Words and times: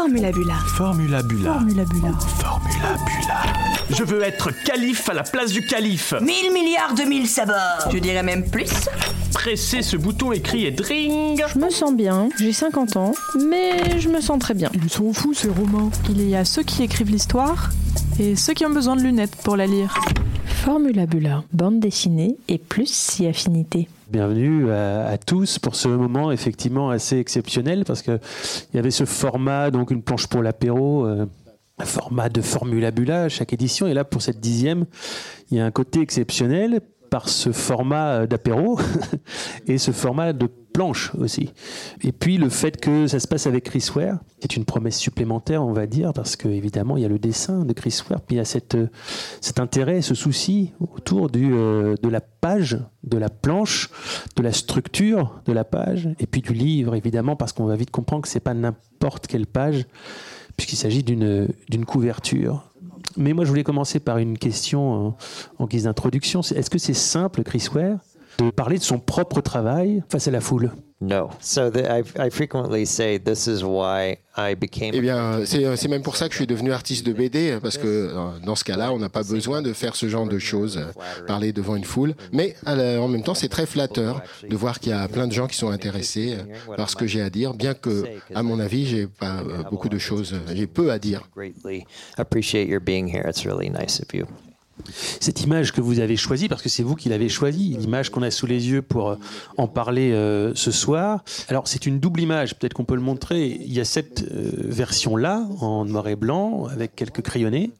Formulabula. 0.00 0.54
Formulabula. 0.54 1.52
Formulabula. 1.52 2.12
Formulabula. 2.18 3.42
Je 3.90 4.02
veux 4.02 4.22
être 4.22 4.50
calife 4.50 5.06
à 5.10 5.12
la 5.12 5.24
place 5.24 5.52
du 5.52 5.60
calife. 5.60 6.14
Mille 6.22 6.50
milliards 6.54 6.94
de 6.94 7.02
mille 7.02 7.28
sabords. 7.28 7.90
Je 7.92 7.98
dirais 7.98 8.22
même 8.22 8.48
plus. 8.48 8.88
Pressez 9.34 9.82
ce 9.82 9.98
bouton 9.98 10.32
écrit 10.32 10.64
et 10.64 10.70
dring. 10.70 11.44
Je 11.52 11.58
me 11.58 11.68
sens 11.68 11.92
bien, 11.92 12.30
j'ai 12.38 12.54
50 12.54 12.96
ans, 12.96 13.12
mais 13.46 14.00
je 14.00 14.08
me 14.08 14.22
sens 14.22 14.38
très 14.38 14.54
bien. 14.54 14.70
Ils 14.72 14.88
sont 14.88 15.12
fous 15.12 15.34
ces 15.34 15.50
romans. 15.50 15.90
Il 16.08 16.26
y 16.26 16.34
a 16.34 16.46
ceux 16.46 16.62
qui 16.62 16.82
écrivent 16.82 17.10
l'histoire 17.10 17.68
et 18.18 18.36
ceux 18.36 18.54
qui 18.54 18.64
ont 18.64 18.70
besoin 18.70 18.96
de 18.96 19.02
lunettes 19.02 19.36
pour 19.44 19.58
la 19.58 19.66
lire. 19.66 19.94
Formulabula, 20.64 21.44
bande 21.52 21.78
dessinée 21.78 22.38
et 22.48 22.56
plus 22.56 22.90
si 22.90 23.26
affinité. 23.26 23.86
Bienvenue 24.10 24.72
à, 24.72 25.16
tous 25.18 25.60
pour 25.60 25.76
ce 25.76 25.86
moment 25.86 26.32
effectivement 26.32 26.90
assez 26.90 27.18
exceptionnel 27.18 27.84
parce 27.84 28.02
que 28.02 28.18
il 28.72 28.76
y 28.76 28.78
avait 28.80 28.90
ce 28.90 29.04
format 29.04 29.70
donc 29.70 29.92
une 29.92 30.02
planche 30.02 30.26
pour 30.26 30.42
l'apéro. 30.42 31.06
euh, 31.06 31.26
un 31.78 31.84
format 31.84 32.28
de 32.28 32.40
Formulabula 32.40 33.22
à 33.22 33.28
chaque 33.28 33.52
édition 33.52 33.86
et 33.86 33.94
là 33.94 34.04
pour 34.04 34.20
cette 34.20 34.40
dixième 34.40 34.84
il 35.50 35.58
y 35.58 35.60
a 35.60 35.64
un 35.64 35.70
côté 35.70 36.00
exceptionnel 36.00 36.80
par 37.10 37.28
ce 37.28 37.52
format 37.52 38.20
euh, 38.20 38.26
d'apéro 38.26 38.78
et 39.66 39.78
ce 39.78 39.90
format 39.90 40.32
de 40.32 40.48
planche 40.72 41.12
aussi. 41.16 41.52
Et 42.02 42.12
puis 42.12 42.38
le 42.38 42.48
fait 42.48 42.80
que 42.80 43.08
ça 43.08 43.18
se 43.18 43.26
passe 43.26 43.46
avec 43.48 43.64
Chris 43.64 43.90
Ware, 43.94 44.18
c'est 44.40 44.56
une 44.56 44.64
promesse 44.64 44.96
supplémentaire, 44.96 45.64
on 45.64 45.72
va 45.72 45.86
dire, 45.86 46.12
parce 46.12 46.36
que 46.36 46.48
évidemment 46.48 46.96
il 46.96 47.02
y 47.02 47.04
a 47.04 47.08
le 47.08 47.18
dessin 47.18 47.64
de 47.64 47.72
Chris 47.72 48.00
Ware, 48.08 48.20
puis 48.20 48.36
il 48.36 48.38
y 48.38 48.40
a 48.40 48.44
cette, 48.44 48.76
euh, 48.76 48.88
cet 49.40 49.58
intérêt, 49.58 50.00
ce 50.00 50.14
souci 50.14 50.72
autour 50.80 51.28
du, 51.28 51.52
euh, 51.52 51.96
de 52.00 52.08
la 52.08 52.20
page, 52.20 52.78
de 53.02 53.18
la 53.18 53.28
planche, 53.28 53.90
de 54.36 54.42
la 54.42 54.52
structure 54.52 55.40
de 55.44 55.52
la 55.52 55.64
page, 55.64 56.08
et 56.20 56.26
puis 56.26 56.40
du 56.40 56.54
livre 56.54 56.94
évidemment, 56.94 57.34
parce 57.34 57.52
qu'on 57.52 57.66
va 57.66 57.76
vite 57.76 57.90
comprendre 57.90 58.22
que 58.22 58.28
c'est 58.28 58.40
pas 58.40 58.54
n'importe 58.54 59.26
quelle 59.26 59.46
page, 59.46 59.86
puisqu'il 60.56 60.76
s'agit 60.76 61.02
d'une 61.02 61.48
d'une 61.68 61.84
couverture. 61.84 62.69
Mais 63.16 63.32
moi, 63.32 63.44
je 63.44 63.50
voulais 63.50 63.64
commencer 63.64 64.00
par 64.00 64.18
une 64.18 64.38
question 64.38 65.08
en, 65.08 65.16
en 65.58 65.66
guise 65.66 65.84
d'introduction. 65.84 66.40
Est-ce 66.40 66.70
que 66.70 66.78
c'est 66.78 66.94
simple, 66.94 67.42
Chris 67.42 67.68
Ware, 67.74 67.98
de 68.38 68.50
parler 68.50 68.78
de 68.78 68.82
son 68.82 68.98
propre 68.98 69.40
travail 69.40 70.02
face 70.08 70.28
à 70.28 70.30
la 70.30 70.40
foule? 70.40 70.70
No. 71.02 71.30
So 71.40 71.70
the, 71.70 71.88
I, 71.90 72.02
I 72.26 72.28
frequently 72.30 72.84
say 72.84 73.18
this 73.18 73.46
is 73.46 73.62
why 73.64 74.18
I 74.36 74.54
became. 74.54 74.90
Eh 74.94 75.00
bien, 75.00 75.46
c'est 75.46 75.74
c'est 75.76 75.88
même 75.88 76.02
pour 76.02 76.14
ça 76.16 76.26
que 76.26 76.32
je 76.32 76.36
suis 76.36 76.46
devenu 76.46 76.72
artiste 76.72 77.06
de 77.06 77.14
BD, 77.14 77.58
parce 77.62 77.78
que 77.78 77.86
euh, 77.86 78.38
dans 78.44 78.54
ce 78.54 78.64
cas-là, 78.64 78.92
on 78.92 78.98
n'a 78.98 79.08
pas 79.08 79.22
besoin 79.22 79.62
de 79.62 79.72
faire 79.72 79.96
ce 79.96 80.10
genre 80.10 80.26
de 80.26 80.38
choses, 80.38 80.76
euh, 80.76 81.24
parler 81.26 81.54
devant 81.54 81.74
une 81.74 81.84
foule. 81.84 82.14
Mais 82.32 82.54
la- 82.64 83.00
en 83.00 83.08
même 83.08 83.22
temps, 83.22 83.34
c'est 83.34 83.48
très 83.48 83.64
flatteur 83.64 84.22
de 84.46 84.54
voir 84.56 84.78
qu'il 84.78 84.90
y 84.92 84.94
a 84.94 85.08
plein 85.08 85.26
de 85.26 85.32
gens 85.32 85.46
qui 85.46 85.56
sont 85.56 85.70
intéressés 85.70 86.36
euh, 86.38 86.74
par 86.76 86.90
ce 86.90 86.96
que 86.96 87.06
j'ai 87.06 87.22
à 87.22 87.30
dire, 87.30 87.54
bien 87.54 87.72
que, 87.72 88.04
à 88.34 88.42
mon 88.42 88.60
avis, 88.60 88.84
j'ai 88.86 89.06
pas 89.06 89.38
euh, 89.40 89.62
beaucoup 89.70 89.88
de 89.88 89.98
choses, 89.98 90.34
euh, 90.34 90.52
j'ai 90.54 90.66
peu 90.66 90.92
à 90.92 90.98
dire. 90.98 91.22
greatly 91.34 91.86
appreciate 92.18 92.68
your 92.68 92.80
being 92.80 93.08
here. 93.08 93.26
It's 93.26 93.46
really 93.46 93.70
nice 93.70 94.00
of 94.00 94.12
you. 94.12 94.26
Cette 95.20 95.42
image 95.42 95.72
que 95.72 95.80
vous 95.80 96.00
avez 96.00 96.16
choisie, 96.16 96.48
parce 96.48 96.62
que 96.62 96.68
c'est 96.68 96.82
vous 96.82 96.94
qui 96.94 97.08
l'avez 97.08 97.28
choisie, 97.28 97.76
l'image 97.78 98.10
qu'on 98.10 98.22
a 98.22 98.30
sous 98.30 98.46
les 98.46 98.68
yeux 98.68 98.82
pour 98.82 99.10
euh, 99.10 99.16
en 99.56 99.68
parler 99.68 100.12
euh, 100.12 100.52
ce 100.54 100.70
soir. 100.70 101.24
Alors, 101.48 101.68
c'est 101.68 101.86
une 101.86 102.00
double 102.00 102.20
image, 102.20 102.54
peut-être 102.56 102.74
qu'on 102.74 102.84
peut 102.84 102.94
le 102.94 103.00
montrer. 103.00 103.46
Il 103.46 103.72
y 103.72 103.80
a 103.80 103.84
cette 103.84 104.22
euh, 104.22 104.50
version-là, 104.54 105.46
en 105.60 105.84
noir 105.84 106.08
et 106.08 106.16
blanc, 106.16 106.66
avec 106.66 106.94
quelques 106.96 107.22
crayonnés. 107.22 107.70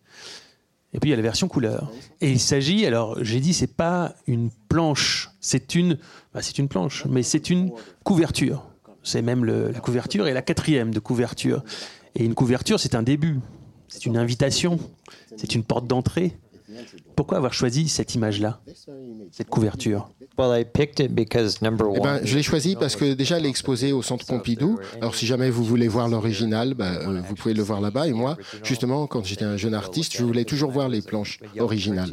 Et 0.93 0.99
puis 0.99 1.11
il 1.11 1.13
y 1.13 1.15
a 1.15 1.17
la 1.17 1.23
version 1.23 1.47
couleur. 1.47 1.93
Et 2.21 2.33
il 2.33 2.41
s'agit, 2.41 2.85
alors 2.85 3.23
j'ai 3.23 3.41
dit, 3.41 3.55
c'est 3.55 3.75
pas 3.77 4.15
une 4.27 4.51
planche, 4.69 5.31
c'est 5.41 5.77
une, 5.77 5.99
bah, 6.35 6.43
c'est 6.43 6.59
une 6.59 6.69
planche, 6.69 7.05
mais 7.09 7.23
c'est 7.23 7.49
une 7.49 7.71
couverture. 8.03 8.67
C'est 9.03 9.23
même 9.23 9.45
la 9.45 9.81
couverture 9.81 10.27
et 10.27 10.33
la 10.33 10.43
quatrième 10.43 10.93
de 10.93 10.99
couverture. 10.99 11.63
Et 12.17 12.25
une 12.25 12.35
couverture, 12.35 12.81
c'est 12.81 12.95
un 12.95 13.03
début, 13.03 13.39
c'est 13.89 14.05
une 14.05 14.17
invitation, 14.17 14.79
c'est 15.37 15.55
une 15.55 15.63
porte 15.63 15.87
d'entrée. 15.87 16.37
Pourquoi 17.17 17.39
avoir 17.39 17.53
choisi 17.53 17.89
cette 17.89 18.15
image-là, 18.15 18.61
cette 19.33 19.49
couverture? 19.49 20.11
Well, 20.39 20.59
I 20.59 20.65
picked 20.65 21.01
it 21.01 21.15
because 21.15 21.61
number 21.63 21.87
Eh 21.95 21.99
one. 21.99 22.03
ben, 22.03 22.21
je 22.25 22.37
l'ai 22.37 22.43
choisi 22.43 22.77
parce 22.77 22.97
que 22.97 23.13
déjà, 23.15 23.39
elle 23.39 23.47
est 23.47 23.51
exposée 23.51 23.93
au 23.93 24.03
Centre 24.03 24.25
Pompidou. 24.27 24.79
Alors, 25.01 25.15
si 25.15 25.27
jamais 25.27 25.51
vous 25.51 25.65
voulez 25.65 25.89
voir 25.89 26.09
l'original, 26.09 26.75
bah, 26.75 26.93
euh, 26.93 27.21
vous 27.21 27.35
pouvez 27.35 27.55
le 27.55 27.63
voir 27.63 27.81
là-bas. 27.81 28.07
Et 28.09 28.13
moi, 28.13 28.37
justement, 28.63 29.07
quand 29.07 29.25
j'étais 29.25 29.45
un 29.45 29.57
jeune 29.57 29.75
artiste, 29.75 30.17
je 30.17 30.25
voulais 30.25 30.45
toujours 30.45 30.71
voir 30.71 30.89
les 30.89 31.03
planches 31.03 31.41
originales. 31.59 32.11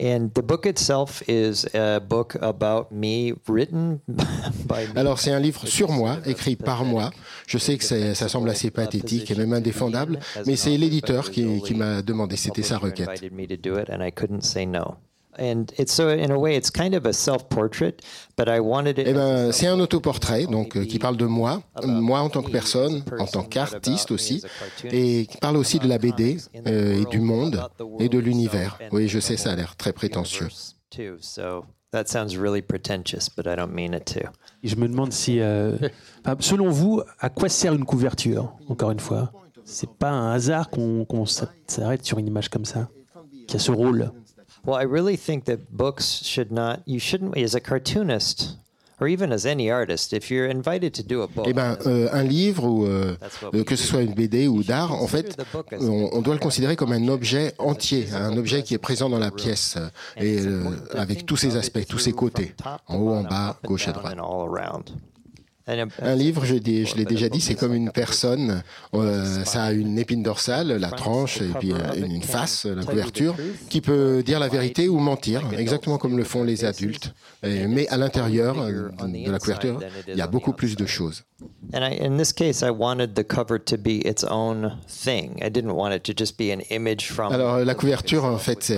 And 0.00 0.30
the 0.32 0.40
book 0.42 0.64
itself 0.64 1.22
is 1.28 1.66
a 1.74 2.00
book 2.00 2.34
about 2.40 2.90
me 2.90 3.34
written 3.46 4.00
by 4.08 4.86
me. 4.94 4.98
Alors 4.98 5.18
c'est 5.18 5.30
un 5.30 5.38
livre 5.38 5.66
sur 5.66 5.90
moi, 5.90 6.16
écrit 6.24 6.56
par 6.56 6.84
moi. 6.84 7.10
Je 7.46 7.58
sais 7.58 7.76
que 7.76 7.84
ça 8.14 8.28
semble 8.28 8.48
assez 8.48 8.70
pathétique 8.70 9.30
et 9.30 9.34
même 9.34 9.52
indéfendable, 9.52 10.18
mais 10.46 10.56
c'est 10.56 10.76
l'éditeur 10.78 11.30
qui, 11.30 11.60
qui 11.62 11.74
m'a 11.74 12.00
demandé, 12.00 12.36
c'était 12.36 12.62
sa 12.62 12.78
requête. 12.78 13.10
And 15.40 15.66
it's 15.78 15.92
so 15.92 16.08
in 16.10 16.30
a 16.30 16.36
way 16.38 16.54
it's 16.56 16.70
kind 16.70 16.94
of 16.94 17.06
a 17.06 17.12
self-portrait, 17.12 17.94
but 18.36 18.48
I 18.48 18.60
wanted 18.60 18.98
it 18.98 19.06
Eh 19.08 19.12
ben, 19.12 19.50
c'est 19.52 19.66
un 19.66 19.80
autoportrait 19.80 20.46
donc 20.46 20.76
euh, 20.76 20.84
qui 20.84 20.98
parle 20.98 21.16
de 21.16 21.26
moi, 21.26 21.62
moi 21.84 22.20
en 22.20 22.28
tant 22.28 22.42
que 22.42 22.50
personne, 22.50 23.02
en 23.18 23.26
tant 23.26 23.42
qu'artiste 23.42 24.10
aussi, 24.10 24.42
et 24.84 25.26
qui 25.26 25.38
parle 25.38 25.56
aussi 25.56 25.78
de 25.78 25.88
la 25.88 25.98
BD 25.98 26.36
euh, 26.66 27.00
et 27.02 27.04
du 27.06 27.20
monde 27.20 27.60
et 27.98 28.08
de 28.08 28.18
l'univers. 28.18 28.78
Oui, 28.92 29.08
je 29.08 29.18
sais, 29.20 29.36
ça 29.36 29.52
a 29.52 29.56
l'air 29.56 29.76
très 29.76 29.92
prétentieux. 29.92 30.48
too. 30.90 31.16
So 31.20 31.64
that 31.92 32.08
sounds 32.08 32.36
really 32.36 32.62
pretentious, 32.62 33.28
but 33.28 33.46
I 33.46 33.54
don't 33.54 33.72
mean 33.72 33.94
it 33.94 34.04
to. 34.14 34.28
Et 34.62 34.68
Je 34.68 34.76
me 34.76 34.88
demande 34.88 35.12
si, 35.12 35.40
euh, 35.40 35.76
selon 36.40 36.68
vous, 36.68 37.00
à 37.20 37.30
quoi 37.30 37.48
sert 37.48 37.72
une 37.74 37.84
couverture 37.84 38.52
Encore 38.68 38.90
une 38.90 39.00
fois, 39.00 39.32
c'est 39.64 39.90
pas 39.90 40.10
un 40.10 40.32
hasard 40.32 40.68
qu'on 40.70 41.04
qu'on 41.04 41.24
s'arrête 41.26 42.04
sur 42.04 42.18
une 42.18 42.26
image 42.26 42.48
comme 42.48 42.64
ça, 42.64 42.88
qui 43.46 43.56
a 43.56 43.58
ce 43.58 43.70
rôle? 43.70 44.10
Well, 44.64 44.76
I 44.76 44.84
really 44.84 45.16
think 45.16 45.44
that 45.44 45.70
books 45.70 46.22
should 46.22 46.50
not. 46.50 46.80
You 46.86 46.98
shouldn't, 46.98 47.36
as 47.36 47.54
a 47.54 47.60
cartoonist, 47.60 48.56
or 49.00 49.08
even 49.08 49.32
as 49.32 49.46
any 49.46 49.70
artist, 49.70 50.12
if 50.12 50.30
you're 50.30 50.46
invited 50.46 50.92
to 50.94 51.02
do 51.02 51.22
a 51.22 51.26
book. 51.26 51.46
Eh 51.48 51.52
ben, 51.54 51.78
euh, 51.86 52.08
un 52.12 52.22
livre 52.22 52.64
ou 52.64 52.84
euh, 52.84 53.16
euh, 53.54 53.64
que 53.64 53.74
ce 53.74 53.86
soit 53.86 54.02
une 54.02 54.12
BD 54.14 54.46
ou 54.46 54.62
d'art, 54.62 54.92
en 54.92 55.06
fait, 55.06 55.40
on, 55.72 56.10
on 56.12 56.20
doit 56.20 56.34
le 56.34 56.40
considérer 56.40 56.76
comme 56.76 56.92
un 56.92 57.08
objet 57.08 57.54
entier, 57.58 58.12
un 58.12 58.36
objet 58.36 58.62
qui 58.62 58.74
est 58.74 58.78
présent 58.78 59.08
dans 59.08 59.18
la 59.18 59.30
pièce 59.30 59.78
et 60.18 60.38
avec 60.92 61.24
tous 61.24 61.36
ses 61.36 61.56
aspects, 61.56 61.86
tous 61.88 61.98
ses 61.98 62.12
côtés, 62.12 62.54
en 62.86 62.96
haut, 62.98 63.14
en 63.14 63.22
bas, 63.22 63.56
gauche 63.64 63.88
et 63.88 63.92
droite. 63.92 64.12
and 64.12 64.20
all 64.20 64.46
around. 64.46 64.90
And 64.90 65.59
Un 66.02 66.14
livre, 66.14 66.44
je, 66.44 66.54
l'ai 66.54 67.04
déjà 67.04 67.28
dit, 67.28 67.40
c'est 67.40 67.54
comme 67.54 67.74
une 67.74 67.90
personne. 67.90 68.62
Euh, 68.94 69.44
ça 69.44 69.64
a 69.64 69.72
une 69.72 69.98
épine 69.98 70.22
dorsale, 70.22 70.76
la 70.76 70.90
tranche, 70.90 71.40
et 71.40 71.50
puis 71.58 71.72
euh, 71.72 71.76
une, 71.96 72.12
une 72.12 72.22
face, 72.22 72.66
la 72.66 72.84
couverture, 72.84 73.34
qui 73.68 73.80
peut 73.80 74.22
dire 74.24 74.40
la 74.40 74.48
vérité 74.48 74.88
ou 74.88 74.98
mentir, 74.98 75.42
exactement 75.56 75.98
comme 75.98 76.16
le 76.16 76.24
font 76.24 76.42
les 76.44 76.64
adultes. 76.64 77.14
Et- 77.42 77.66
mais 77.66 77.88
à 77.88 77.96
l'intérieur 77.96 78.60
euh, 78.60 78.88
de 79.06 79.30
la 79.30 79.38
couverture, 79.38 79.80
il 80.08 80.16
y 80.16 80.20
a 80.20 80.26
beaucoup 80.26 80.52
plus 80.52 80.76
de 80.76 80.86
choses. 80.86 81.24
And 81.72 81.82
I, 81.82 81.98
in 82.04 82.18
this 82.18 82.32
case, 82.34 82.60
I 82.60 82.70
wanted 82.70 83.14
the 83.14 83.22
cover 83.26 83.58
to 83.58 83.76
be 83.78 84.02
its 84.04 84.24
own 84.28 84.76
thing. 84.86 85.38
I 85.42 85.48
didn't 85.50 85.72
want 85.72 85.92
it 85.94 86.02
to 86.02 86.12
just 86.14 86.36
be 86.36 86.50
an 86.52 86.60
image 86.70 87.10
from. 87.10 87.32
Alors 87.32 87.60
la 87.60 87.74
couverture, 87.74 88.24
en 88.24 88.36
fait, 88.36 88.72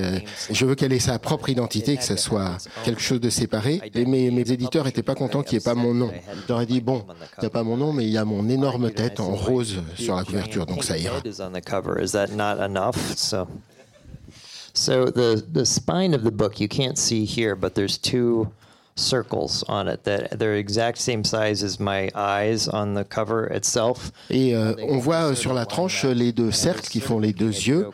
je 0.51 0.67
veux 0.67 0.75
qu'elle 0.77 0.93
ait 0.93 1.01
sa 1.01 1.19
propre 1.19 1.49
identité, 1.49 1.97
que 1.97 2.05
ce 2.05 2.17
soit 2.17 2.59
quelque 2.85 3.01
chose 3.01 3.21
de 3.21 3.31
séparé. 3.31 3.81
Et 3.95 4.05
mes, 4.05 4.31
mes 4.31 4.53
éditeurs 4.53 4.85
n'étaient 4.85 5.03
pas 5.03 5.15
contents 5.17 5.43
qu'il 5.43 5.59
n'y 5.59 5.63
ait 5.63 5.65
pas 5.65 5.75
mon 5.75 5.95
nom. 5.95 6.11
Ai 6.61 6.67
dit, 6.67 6.81
bon, 6.83 7.05
il 7.39 7.41
n'y 7.41 7.47
a 7.47 7.51
pas 7.51 7.63
mon 7.63 7.77
nom, 7.77 7.93
mais 7.93 8.05
il 8.05 8.11
y 8.11 8.19
a 8.19 8.25
mon 8.25 8.49
énorme 8.49 8.91
tête 8.91 9.21
en 9.21 9.35
rose 9.35 9.83
sur 9.97 10.17
la 10.17 10.25
couverture, 10.25 10.67
donc 10.67 10.85
ça 10.85 10.99
ira. 10.99 11.21
so 14.75 15.11
the 15.11 15.45
the 15.53 15.67
spine 15.67 16.15
of 16.15 16.23
the 16.23 16.31
book 16.31 16.59
you 16.59 16.69
can't 16.69 16.97
see 16.97 17.27
here, 17.27 17.55
but 17.55 17.75
there's 17.75 17.99
two 17.99 18.49
circles 18.95 19.65
on 19.69 19.89
it 19.89 20.05
that 20.05 20.39
they're 20.39 20.57
exact 20.57 20.99
same 20.99 21.25
size 21.25 21.63
as 21.63 21.79
my 21.79 22.11
eyes 22.15 22.69
on 22.69 22.95
the 22.95 23.05
cover 23.05 23.51
itself. 23.55 24.13
Et 24.31 24.55
euh, 24.55 24.75
on 24.89 24.99
voit 24.99 25.31
euh, 25.31 25.35
sur 25.35 25.55
la 25.55 25.67
tranche 25.67 26.05
les 26.05 26.33
deux 26.33 26.51
cercles 26.51 26.89
qui 26.89 27.01
font 27.01 27.19
les 27.19 27.33
deux 27.33 27.51
yeux. 27.51 27.89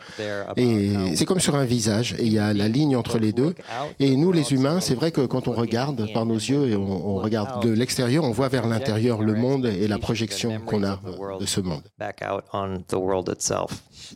Et 0.57 1.15
c'est 1.15 1.25
comme 1.25 1.39
sur 1.39 1.55
un 1.55 1.65
visage. 1.65 2.15
Et 2.19 2.25
il 2.25 2.33
y 2.33 2.39
a 2.39 2.53
la 2.53 2.67
ligne 2.67 2.95
entre 2.95 3.17
les 3.19 3.31
deux. 3.31 3.55
Et 3.99 4.15
nous, 4.15 4.31
les 4.31 4.53
humains, 4.53 4.79
c'est 4.79 4.95
vrai 4.95 5.11
que 5.11 5.25
quand 5.25 5.47
on 5.47 5.53
regarde 5.53 6.11
par 6.13 6.25
nos 6.25 6.35
yeux 6.35 6.69
et 6.69 6.75
on, 6.75 7.15
on 7.15 7.15
regarde 7.15 7.63
de 7.63 7.71
l'extérieur, 7.71 8.23
on 8.23 8.31
voit 8.31 8.49
vers 8.49 8.67
l'intérieur 8.67 9.21
le 9.21 9.33
monde 9.33 9.65
et 9.65 9.87
la 9.87 9.97
projection 9.97 10.59
qu'on 10.65 10.83
a 10.83 10.99
de 11.39 11.45
ce 11.45 11.61
monde. 11.61 11.83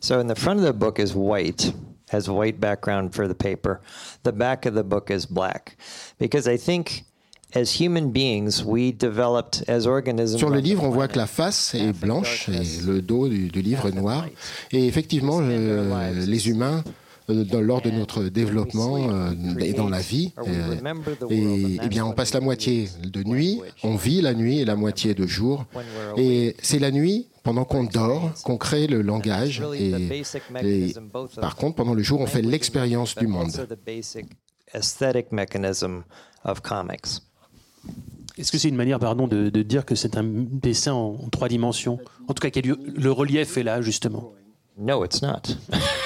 So 0.02 0.20
in 0.20 0.28
the 0.28 0.36
front 0.36 0.60
of 0.60 0.66
the 0.66 0.74
book 0.74 1.00
is 1.00 1.14
white, 1.14 1.72
has 2.10 2.30
white 2.30 2.60
background 2.60 3.14
for 3.14 3.28
the 3.28 3.36
paper. 3.36 3.82
The 4.24 4.32
back 4.32 4.66
of 4.66 4.74
the 4.74 4.84
book 4.84 5.10
is 5.10 5.26
black. 5.26 5.78
Because 6.20 6.48
I 6.48 6.58
think 6.58 7.06
as 7.56 7.80
human 7.80 8.12
beings, 8.12 8.64
we 8.64 8.92
developed 8.92 9.64
as 9.68 9.86
organisms. 9.86 10.40
Sur 10.40 10.50
le 10.50 10.60
livre, 10.60 10.84
on 10.84 10.90
voit 10.90 11.08
que 11.08 11.18
la 11.18 11.28
face 11.28 11.76
est 11.76 11.94
blanche 11.94 12.50
et 12.50 12.82
le 12.86 13.02
dos 13.02 13.30
du, 13.30 13.50
du 13.50 13.62
livre 13.62 13.88
est 13.88 13.96
noir. 13.96 14.26
Et 14.72 14.88
effectivement, 14.88 15.40
euh, 15.42 16.26
les 16.26 16.50
humains 16.50 16.84
dans- 17.28 17.62
lors 17.62 17.82
de 17.82 17.90
notre 17.92 18.24
développement 18.24 19.10
euh, 19.10 19.32
et 19.60 19.74
dans 19.74 19.90
la 19.90 20.00
vie. 20.00 20.34
euh, 20.48 20.76
et 21.30 21.78
eh 21.84 21.88
bien, 21.88 22.06
on 22.06 22.12
passe 22.14 22.34
la 22.34 22.42
moitié 22.42 22.90
de 23.04 23.24
nuit, 23.24 23.62
on 23.84 23.96
vit 23.96 24.22
la 24.22 24.34
nuit 24.34 24.60
et 24.60 24.66
la 24.66 24.76
moitié 24.76 25.14
de 25.14 25.26
jour. 25.28 25.66
Et 26.18 26.56
c'est 26.62 26.80
la 26.80 26.92
nuit, 26.92 27.28
pendant 27.44 27.66
qu'on 27.66 27.84
dort, 27.84 28.32
qu'on 28.44 28.58
crée 28.58 28.88
le 28.88 29.02
langage. 29.02 29.62
Et, 29.76 29.92
et 30.64 30.94
par 31.40 31.56
contre, 31.56 31.76
pendant 31.76 31.94
le 31.94 32.04
jour, 32.04 32.22
on 32.22 32.26
fait 32.28 32.42
l'expérience 32.42 33.16
du 33.16 33.28
monde. 33.28 33.52
aesthetic 34.74 35.32
mechanism 35.32 36.04
of 36.46 36.62
comics. 36.62 37.22
Est-ce 38.38 38.52
que 38.52 38.58
c'est 38.58 38.70
une 38.70 38.76
manière, 38.76 38.98
pardon, 39.00 39.28
de, 39.28 39.50
de 39.50 39.62
dire 39.62 39.86
que 39.86 39.94
c'est 39.94 40.18
un 40.18 40.24
dessin 40.26 40.94
en, 40.94 41.20
en 41.24 41.30
trois 41.30 41.48
dimensions? 41.48 42.00
En 42.28 42.34
tout 42.34 42.42
cas, 42.50 42.62
le 42.64 43.12
relief 43.12 43.58
est 43.58 43.64
là, 43.64 43.82
justement. 43.82 44.32
No, 44.78 45.06
it's 45.06 45.22
not. 45.22 45.56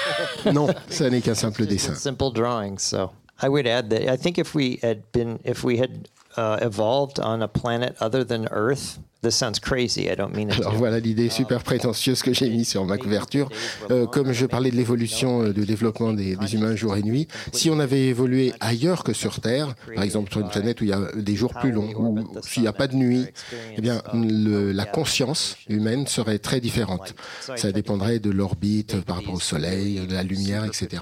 Non, 0.54 0.68
ça 0.90 1.10
n'est 1.10 1.22
qu'un 1.22 1.36
simple 1.36 1.66
dessin. 1.66 1.96
simple 1.96 2.32
drawing. 2.32 2.78
So 2.78 3.12
I 3.42 3.50
would 3.50 3.68
add 3.68 3.90
that 3.90 4.08
I 4.10 4.18
think 4.18 4.38
if 4.38 4.54
we 4.56 4.80
had 4.82 5.12
been, 5.12 5.40
if 5.44 5.64
we 5.64 5.78
had 5.78 6.10
uh, 6.36 6.58
evolved 6.62 7.20
on 7.20 7.42
a 7.42 7.48
planet 7.48 7.96
other 8.00 8.24
than 8.24 8.48
Earth, 8.52 9.00
this 9.24 9.36
sounds 9.36 9.60
crazy. 9.62 10.04
I 10.10 10.16
don't 10.16 10.36
mean 10.36 10.50
it. 10.50 10.60
Alors 10.60 10.76
voilà 10.76 11.00
l'idée 11.00 11.30
super 11.30 11.64
prétentieuse 11.64 12.22
que 12.22 12.34
j'ai 12.34 12.50
mise 12.50 12.68
sur 12.70 12.86
ma 12.86 12.98
couverture. 12.98 13.50
Euh, 13.92 14.06
comme 14.06 14.32
je 14.32 14.46
parlais 14.46 14.72
de 14.72 14.76
l'évolution, 14.76 15.44
euh, 15.44 15.54
du 15.54 15.66
développement 15.66 16.14
des, 16.14 16.36
des 16.36 16.54
humains 16.56 16.76
jour 16.76 16.96
et 16.96 17.04
nuit, 17.04 17.28
si 17.54 17.70
on 17.70 17.80
avait 17.80 18.06
évolué 18.08 18.54
ailleurs 18.60 19.04
que 19.04 19.14
sur 19.14 19.40
Terre, 19.42 19.76
par 19.96 20.04
exemple 20.04 20.32
sur 20.32 20.42
une 20.42 20.50
planète 20.50 20.82
où 20.82 20.84
il 20.84 20.90
y 20.90 20.94
a 20.94 21.02
des 21.16 21.36
jours 21.36 21.54
plus 21.54 21.72
longs, 21.72 21.94
ou 21.98 22.26
s'il 22.42 22.62
n'y 22.64 22.68
a 22.68 22.74
pas 22.74 22.88
de 22.88 22.96
nuit, 22.96 23.26
eh 23.78 23.82
bien 23.82 24.02
le- 24.14 24.72
la 24.72 24.86
conscience 24.86 25.58
humaine 25.68 26.08
serait 26.08 26.40
très 26.40 26.60
différente. 26.60 27.14
Ça 27.56 27.72
dépendrait 27.72 28.20
de 28.20 28.30
l'orbite 28.30 29.02
par 29.02 29.18
rapport 29.18 29.34
au 29.36 29.40
Soleil, 29.40 30.06
de 30.08 30.14
la 30.14 30.24
lumière, 30.24 30.66
etc. 30.66 31.02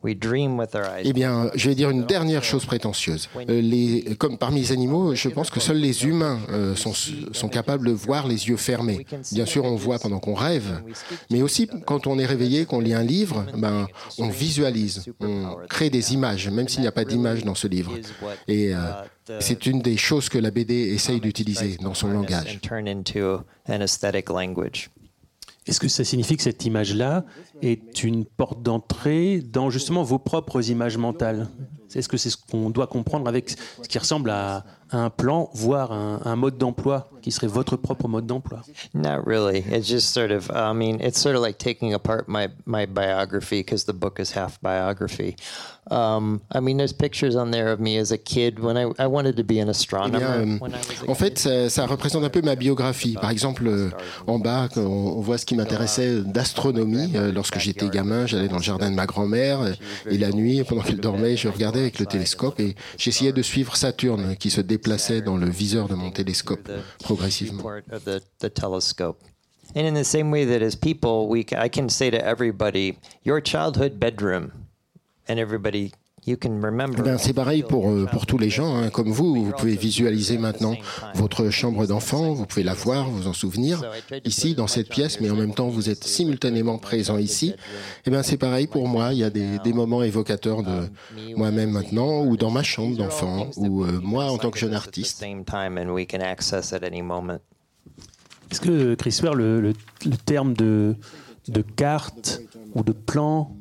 We 0.06 0.14
dream 0.16 0.56
with 0.56 0.76
our 0.76 0.84
eyes. 0.84 1.02
Eh 1.04 1.12
bien, 1.12 1.50
je 1.56 1.68
vais 1.68 1.74
dire 1.74 1.90
une 1.90 2.06
dernière 2.06 2.44
chose 2.44 2.64
prétentieuse. 2.64 3.28
Euh, 3.36 3.60
les, 3.60 4.14
comme 4.16 4.38
parmi 4.38 4.60
les 4.60 4.70
animaux, 4.70 5.16
je 5.16 5.28
pense 5.28 5.50
que 5.50 5.58
seuls 5.58 5.78
les 5.78 6.04
humains 6.04 6.38
euh, 6.48 6.76
sont, 6.76 6.92
sont 7.32 7.48
capables 7.48 7.88
de 7.88 7.92
voir 7.92 8.28
les 8.28 8.48
yeux 8.48 8.56
fermés. 8.56 9.04
Bien 9.32 9.46
sûr, 9.46 9.64
on 9.64 9.74
voit 9.74 9.98
pendant 9.98 10.20
qu'on 10.20 10.34
rêve, 10.34 10.80
mais 11.28 11.42
aussi 11.42 11.68
quand 11.86 12.06
on 12.06 12.20
est 12.20 12.26
réveillé, 12.26 12.66
qu'on 12.66 12.78
lit 12.78 12.94
un 12.94 13.02
livre, 13.02 13.46
ben, 13.56 13.88
on 14.18 14.28
visualise, 14.28 15.06
on 15.18 15.56
crée 15.68 15.90
des 15.90 16.14
images, 16.14 16.48
même 16.50 16.68
s'il 16.68 16.82
n'y 16.82 16.86
a 16.86 16.92
pas 16.92 17.04
d'image 17.04 17.42
dans 17.42 17.56
ce 17.56 17.66
livre. 17.66 17.92
Et 18.46 18.72
euh, 18.72 18.78
c'est 19.40 19.66
une 19.66 19.82
des 19.82 19.96
choses 19.96 20.28
que 20.28 20.38
la 20.38 20.52
BD 20.52 20.74
essaye 20.74 21.20
d'utiliser 21.20 21.78
dans 21.80 21.94
son 21.94 22.10
langage. 22.10 22.60
Est-ce 25.66 25.80
que 25.80 25.88
ça 25.88 26.04
signifie 26.04 26.36
que 26.36 26.42
cette 26.42 26.64
image-là 26.64 27.24
est 27.60 28.04
une 28.04 28.24
porte 28.24 28.62
d'entrée 28.62 29.40
dans 29.40 29.68
justement 29.68 30.02
vos 30.02 30.18
propres 30.18 30.70
images 30.70 30.96
mentales? 30.96 31.48
Est-ce 31.96 32.08
que 32.08 32.16
c'est 32.16 32.30
ce 32.30 32.36
qu'on 32.36 32.70
doit 32.70 32.86
comprendre 32.86 33.28
avec 33.28 33.50
ce 33.50 33.88
qui 33.88 33.98
ressemble 33.98 34.30
à 34.30 34.64
un 34.92 35.10
plan, 35.10 35.50
voire 35.52 35.90
un, 35.90 36.20
un 36.24 36.36
mode 36.36 36.58
d'emploi 36.58 37.10
qui 37.20 37.32
serait 37.32 37.48
votre 37.48 37.76
propre 37.76 38.06
mode 38.06 38.26
d'emploi? 38.26 38.60
Not 38.94 39.24
really. 39.26 39.64
It's 39.72 39.88
just 39.88 40.12
sort 40.14 40.30
of. 40.30 40.48
I 40.54 40.72
mean, 40.74 41.00
it's 41.00 41.20
sort 41.20 41.34
of 41.34 41.42
like 41.42 41.58
taking 41.58 41.92
apart 41.94 42.28
my 42.28 42.48
my 42.66 42.86
biography 42.86 43.60
because 43.64 43.84
the 43.84 43.92
book 43.94 44.20
is 44.20 44.32
half 44.36 44.60
biography. 44.62 45.34
Um, 45.88 46.40
I 46.52 46.58
mean, 46.60 46.78
there's 46.78 46.92
pictures 46.92 47.36
on 47.36 47.52
there 47.52 47.68
of 47.72 47.78
me 47.78 47.96
as 47.98 48.10
a 48.10 48.18
kid 48.18 48.58
when 48.58 48.76
I 48.76 48.86
I 48.98 49.06
wanted 49.06 49.36
to 49.36 49.44
be 49.44 49.60
an 49.60 49.68
Eh 49.68 49.70
astronomer. 49.70 50.18
bien, 50.18 50.58
when 50.60 50.72
I 50.72 50.78
was 50.78 51.02
a 51.06 51.10
en 51.10 51.14
fait, 51.14 51.38
ça, 51.38 51.68
ça 51.70 51.86
représente 51.86 52.24
un 52.24 52.28
peu 52.28 52.42
ma 52.42 52.56
biographie. 52.56 53.14
Par 53.20 53.30
exemple, 53.30 53.66
euh, 53.68 53.90
en 54.26 54.38
bas, 54.40 54.68
on, 54.76 54.80
on 54.80 55.20
voit 55.20 55.38
ce 55.38 55.46
qui 55.46 55.54
m'intéressait 55.56 56.22
d'astronomie. 56.22 57.12
Euh, 57.16 57.30
Lorsque 57.32 57.58
j'étais 57.58 57.88
gamin, 57.88 58.26
j'allais 58.26 58.48
dans 58.48 58.56
le 58.56 58.62
jardin 58.62 58.90
de 58.90 58.96
ma 58.96 59.06
grand-mère 59.06 59.60
euh, 59.62 59.72
et 60.10 60.18
la 60.18 60.30
nuit, 60.30 60.62
pendant 60.64 60.82
qu'elle 60.82 61.00
dormait, 61.00 61.36
je 61.36 61.48
regardais 61.48 61.85
avec 61.86 61.98
le 62.00 62.06
télescope 62.06 62.58
et 62.60 62.74
j'essayais 62.98 63.32
de 63.32 63.42
suivre 63.42 63.76
Saturne 63.76 64.36
qui 64.36 64.50
se 64.50 64.60
déplaçait 64.60 65.22
dans 65.22 65.36
le 65.36 65.48
viseur 65.48 65.88
de 65.88 65.94
mon 65.94 66.10
télescope 66.10 66.68
progressivement. 66.98 67.62
And 69.74 69.84
in 69.84 69.94
the 69.94 70.04
same 70.04 70.30
way 70.30 70.44
that 70.46 70.62
as 70.62 70.76
people, 70.76 71.26
we 71.28 71.44
I 71.52 71.68
can 71.68 71.88
say 71.88 72.08
to 72.10 72.18
everybody, 72.18 72.96
your 73.24 73.40
childhood 73.40 73.98
bedroom, 73.98 74.52
and 75.28 75.40
everybody 75.40 75.92
you 76.26 76.36
can 76.36 76.60
remember. 76.62 76.96
Eh 76.98 77.02
bien, 77.02 77.18
c'est 77.18 77.32
pareil 77.32 77.62
pour, 77.62 77.88
euh, 77.90 78.06
pour 78.06 78.26
tous 78.26 78.38
les 78.38 78.50
gens, 78.50 78.76
hein, 78.76 78.90
comme 78.90 79.10
vous. 79.10 79.44
Vous 79.46 79.52
pouvez 79.52 79.76
visualiser 79.76 80.38
maintenant 80.38 80.74
votre 81.14 81.50
chambre 81.50 81.86
d'enfant, 81.86 82.32
vous 82.32 82.46
pouvez 82.46 82.62
la 82.64 82.74
voir, 82.74 83.08
vous 83.10 83.26
en 83.28 83.32
souvenir, 83.32 83.82
ici, 84.24 84.54
dans 84.54 84.66
cette 84.66 84.88
pièce, 84.88 85.20
mais 85.20 85.30
en 85.30 85.36
même 85.36 85.54
temps, 85.54 85.68
vous 85.68 85.88
êtes 85.90 86.04
simultanément 86.04 86.78
présent 86.78 87.18
ici. 87.18 87.54
Eh 88.06 88.10
bien, 88.10 88.22
c'est 88.22 88.36
pareil 88.38 88.66
pour 88.66 88.88
moi. 88.88 89.12
Il 89.12 89.18
y 89.18 89.24
a 89.24 89.30
des, 89.30 89.58
des 89.60 89.72
moments 89.72 90.02
évocateurs 90.02 90.62
de 90.62 90.88
moi-même 91.36 91.70
maintenant, 91.70 92.24
ou 92.24 92.36
dans 92.36 92.50
ma 92.50 92.62
chambre 92.62 92.96
d'enfant, 92.96 93.48
ou 93.56 93.84
euh, 93.84 94.00
moi 94.02 94.24
en 94.30 94.38
tant 94.38 94.50
que 94.50 94.58
jeune 94.58 94.74
artiste. 94.74 95.22
Est-ce 98.50 98.60
que, 98.60 98.94
Chris 98.94 99.18
Ware, 99.22 99.34
le, 99.34 99.60
le- 99.60 99.72
le 100.04 100.16
terme 100.16 100.54
de, 100.54 100.94
de 101.48 101.62
carte 101.62 102.40
ou 102.74 102.82
de 102.84 102.92
plan 102.92 103.52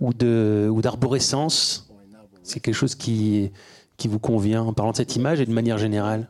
ou 0.00 0.12
de 0.14 0.68
ou 0.70 0.80
d'arborescence, 0.80 1.85
c'est 2.46 2.60
quelque 2.60 2.74
chose 2.74 2.94
qui, 2.94 3.50
qui 3.96 4.08
vous 4.08 4.18
convient 4.18 4.62
en 4.62 4.72
parlant 4.72 4.92
de 4.92 4.96
cette 4.96 5.16
image 5.16 5.40
et 5.40 5.46
de 5.46 5.52
manière 5.52 5.78
générale? 5.78 6.28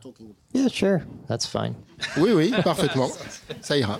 Yeah, 0.53 0.69
sure, 0.69 0.99
that's 1.27 1.45
fine. 1.45 1.73
Oui, 2.17 2.31
oui, 2.33 2.51
parfaitement. 2.63 3.09
Ça 3.61 3.77
ira. 3.77 3.99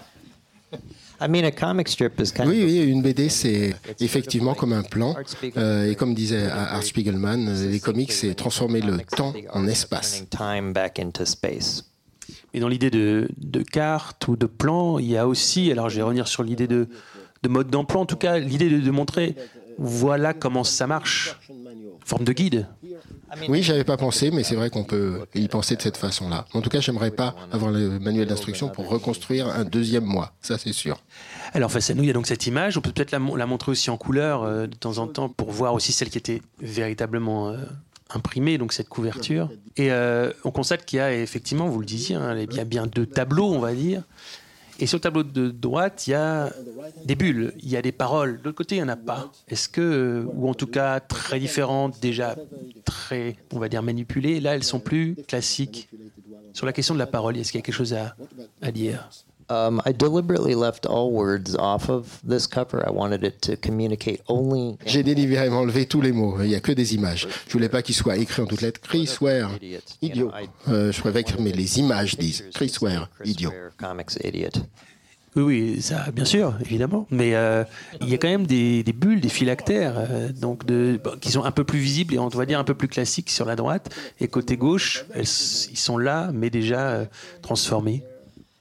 I 1.19 1.27
mean, 1.27 1.45
a 1.45 1.51
comic 1.51 1.87
strip 1.87 2.19
is 2.19 2.31
kind 2.31 2.47
Oui, 2.47 2.61
of 2.61 2.65
oui, 2.69 2.77
une 2.91 3.01
BD, 3.01 3.29
c'est 3.29 3.75
effectivement 3.99 4.53
comme 4.53 4.71
un 4.73 4.83
plan. 4.83 5.15
Euh, 5.57 5.89
et 5.89 5.95
comme 5.95 6.13
disait 6.13 6.45
Art 6.45 6.83
Spiegelman, 6.83 7.47
euh, 7.47 7.71
les 7.71 7.79
comics, 7.79 8.11
c'est 8.11 8.35
transformer 8.35 8.81
le 8.81 8.99
temps 8.99 9.33
en 9.51 9.67
espace. 9.67 10.23
turning 10.29 10.29
time 10.29 10.73
back 10.73 10.99
into 10.99 11.25
space. 11.25 11.85
Et 12.53 12.59
dans 12.59 12.67
l'idée 12.67 12.91
de, 12.91 13.29
de 13.37 13.63
carte 13.63 14.27
ou 14.27 14.35
de 14.35 14.45
plan, 14.45 14.99
il 14.99 15.07
y 15.07 15.17
a 15.17 15.27
aussi, 15.27 15.71
alors 15.71 15.89
je 15.89 15.95
vais 15.95 16.03
revenir 16.03 16.27
sur 16.27 16.43
l'idée 16.43 16.67
de, 16.67 16.87
de 17.41 17.49
mode 17.49 17.69
d'emploi, 17.69 18.01
en 18.01 18.05
tout 18.05 18.15
cas 18.15 18.37
l'idée 18.37 18.69
de, 18.69 18.79
de 18.79 18.91
montrer, 18.91 19.35
voilà 19.77 20.33
comment 20.33 20.63
ça 20.63 20.87
marche, 20.87 21.37
forme 22.05 22.23
de 22.23 22.33
guide. 22.33 22.67
Oui, 23.49 23.61
j'avais 23.61 23.83
pas 23.83 23.97
pensé, 23.97 24.31
mais 24.31 24.43
c'est 24.43 24.55
vrai 24.55 24.69
qu'on 24.69 24.83
peut 24.85 25.25
y 25.35 25.47
penser 25.47 25.75
de 25.75 25.81
cette 25.81 25.97
façon-là. 25.97 26.45
En 26.53 26.61
tout 26.61 26.69
cas, 26.69 26.79
j'aimerais 26.79 27.11
pas 27.11 27.35
avoir 27.51 27.71
le 27.71 27.99
manuel 27.99 28.27
d'instruction 28.27 28.69
pour 28.69 28.87
reconstruire 28.89 29.47
un 29.47 29.65
deuxième 29.65 30.05
mois, 30.05 30.33
ça 30.41 30.57
c'est 30.57 30.73
sûr. 30.73 31.01
Alors 31.53 31.71
face 31.71 31.89
à 31.89 31.93
nous, 31.93 32.03
il 32.03 32.07
y 32.07 32.09
a 32.09 32.13
donc 32.13 32.27
cette 32.27 32.47
image, 32.47 32.77
on 32.77 32.81
peut 32.81 32.91
peut-être 32.91 33.11
la, 33.11 33.19
mon- 33.19 33.35
la 33.35 33.45
montrer 33.45 33.71
aussi 33.71 33.89
en 33.89 33.97
couleur 33.97 34.43
euh, 34.43 34.67
de 34.67 34.75
temps 34.75 34.97
en 34.97 35.07
temps 35.07 35.29
pour 35.29 35.51
voir 35.51 35.73
aussi 35.73 35.91
celle 35.91 36.09
qui 36.09 36.17
était 36.17 36.41
véritablement 36.61 37.49
euh, 37.49 37.57
imprimée, 38.09 38.57
donc 38.57 38.71
cette 38.73 38.89
couverture. 38.89 39.49
Et 39.75 39.91
euh, 39.91 40.31
on 40.45 40.51
constate 40.51 40.85
qu'il 40.85 40.97
y 40.97 41.01
a 41.01 41.13
effectivement, 41.13 41.67
vous 41.67 41.79
le 41.79 41.85
disiez, 41.85 42.15
hein, 42.15 42.37
il 42.37 42.53
y 42.55 42.59
a 42.59 42.65
bien 42.65 42.87
deux 42.87 43.05
tableaux, 43.05 43.51
on 43.51 43.59
va 43.59 43.73
dire. 43.73 44.03
Et 44.79 44.85
sur 44.85 44.97
le 44.97 45.01
tableau 45.01 45.23
de 45.23 45.49
droite, 45.49 46.05
il 46.07 46.11
y 46.11 46.13
a 46.13 46.51
des 47.05 47.15
bulles, 47.15 47.53
il 47.57 47.69
y 47.69 47.77
a 47.77 47.81
des 47.81 47.91
paroles. 47.91 48.39
De 48.39 48.45
l'autre 48.45 48.57
côté, 48.57 48.75
il 48.75 48.79
n'y 48.79 48.83
en 48.83 48.89
a 48.89 48.95
pas. 48.95 49.31
Est-ce 49.47 49.69
que, 49.69 49.81
euh, 49.81 50.23
ou 50.33 50.49
en 50.49 50.53
tout 50.53 50.67
cas 50.67 50.99
très 50.99 51.39
différentes, 51.39 51.99
déjà 51.99 52.35
très, 52.85 53.35
on 53.53 53.59
va 53.59 53.69
dire, 53.69 53.81
manipulées, 53.81 54.39
là, 54.39 54.55
elles 54.55 54.63
sont 54.63 54.79
plus 54.79 55.15
classiques. 55.27 55.89
Sur 56.53 56.65
la 56.65 56.73
question 56.73 56.93
de 56.93 56.99
la 56.99 57.07
parole, 57.07 57.37
est-ce 57.37 57.51
qu'il 57.51 57.59
y 57.59 57.63
a 57.63 57.65
quelque 57.65 57.75
chose 57.75 57.93
à, 57.93 58.15
à 58.61 58.71
dire? 58.71 59.09
Um, 59.49 59.81
I 59.85 59.93
deliberately 59.93 60.55
left 60.55 60.85
all 60.85 61.09
words 61.11 61.55
off 61.57 61.89
of 61.89 62.19
this 62.27 62.47
cover. 62.47 62.83
I 62.85 62.91
wanted 62.91 63.23
it 63.23 63.39
to 63.43 63.55
communicate 63.55 64.21
only. 64.27 64.77
J'ai 64.85 65.03
délibérément 65.03 65.59
enlevé 65.59 65.85
tous 65.85 66.01
les 66.01 66.11
mots, 66.11 66.35
il 66.41 66.49
n'y 66.49 66.55
a 66.55 66.59
que 66.59 66.73
des 66.73 66.95
images. 66.95 67.27
Je 67.47 67.53
voulais 67.53 67.69
pas 67.69 67.81
qu'ils 67.81 67.95
soient 67.95 68.17
écrits 68.17 68.41
en 68.41 68.45
toutes 68.45 68.61
lettres. 68.61 68.81
Chris 68.81 69.09
Ware, 69.21 69.51
idiot. 70.01 70.31
Euh, 70.67 70.91
je 70.91 70.99
préfère 70.99 71.23
que 71.23 71.41
mais 71.41 71.53
les 71.53 71.79
images 71.79 72.17
disent 72.17 72.43
Chris 72.53 72.73
Ware, 72.81 73.09
idiot. 73.23 73.51
Oui, 75.37 75.43
oui, 75.43 75.81
ça, 75.81 76.09
bien 76.11 76.25
sûr, 76.25 76.55
évidemment. 76.61 77.05
Mais 77.11 77.35
euh, 77.35 77.63
il 78.01 78.09
y 78.09 78.15
a 78.15 78.17
quand 78.17 78.27
même 78.27 78.47
des, 78.47 78.81
des 78.83 78.91
bulles, 78.93 79.21
des 79.21 79.29
phylactères, 79.29 79.93
euh, 79.97 80.29
donc 80.33 80.65
de, 80.65 80.99
bon, 81.01 81.11
qui 81.21 81.31
sont 81.31 81.43
un 81.43 81.51
peu 81.51 81.63
plus 81.63 81.79
visibles 81.79 82.15
et 82.15 82.19
on 82.19 82.27
va 82.27 82.45
dire 82.47 82.59
un 82.59 82.63
peu 82.65 82.73
plus 82.73 82.87
classiques 82.87 83.29
sur 83.29 83.45
la 83.45 83.55
droite. 83.55 83.95
Et 84.19 84.27
côté 84.27 84.57
gauche, 84.57 85.05
elles- 85.13 85.21
ils 85.71 85.77
sont 85.77 85.97
là, 85.99 86.31
mais 86.33 86.49
déjà 86.49 86.89
euh, 86.89 87.05
transformés. 87.43 88.03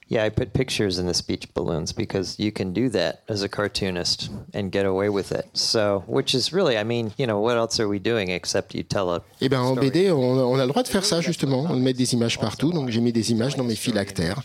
Yeah, 0.09 0.23
I 0.23 0.29
put 0.29 0.53
pictures 0.53 0.99
in 0.99 1.05
the 1.05 1.13
speech 1.13 1.49
balloons 1.53 1.91
because 1.93 2.39
you 2.39 2.51
can 2.53 2.71
do 2.71 2.87
that 2.91 3.23
as 3.27 3.43
a 3.43 3.49
cartoonist 3.49 4.29
and 4.53 4.71
get 4.71 4.85
away 4.85 5.09
with 5.09 5.33
it. 5.33 5.45
So, 5.53 6.03
which 6.07 6.33
is 6.33 6.53
really, 6.53 6.77
I 6.77 6.83
mean, 6.85 7.11
you 7.17 7.25
know, 7.27 7.41
what 7.41 7.57
else 7.57 7.77
are 7.81 7.89
we 7.89 7.99
doing 7.99 8.29
except 8.29 8.73
you 8.73 8.83
tell 8.83 9.09
a. 9.11 9.21
Eh 9.41 9.49
ben 9.49 9.59
en 9.59 9.75
BD, 9.75 10.09
on, 10.09 10.17
on 10.39 10.55
a 10.59 10.65
le 10.65 10.69
droit 10.71 10.83
de 10.83 10.87
faire 10.87 11.03
ça 11.03 11.19
justement, 11.19 11.65
on 11.69 11.75
met 11.75 11.91
des 11.91 12.13
images 12.13 12.39
partout. 12.39 12.71
Donc 12.71 12.89
j'ai 12.89 13.01
mis 13.01 13.11
des 13.11 13.31
images 13.31 13.57
dans 13.57 13.65
mes 13.65 13.75
phylactères. 13.75 14.41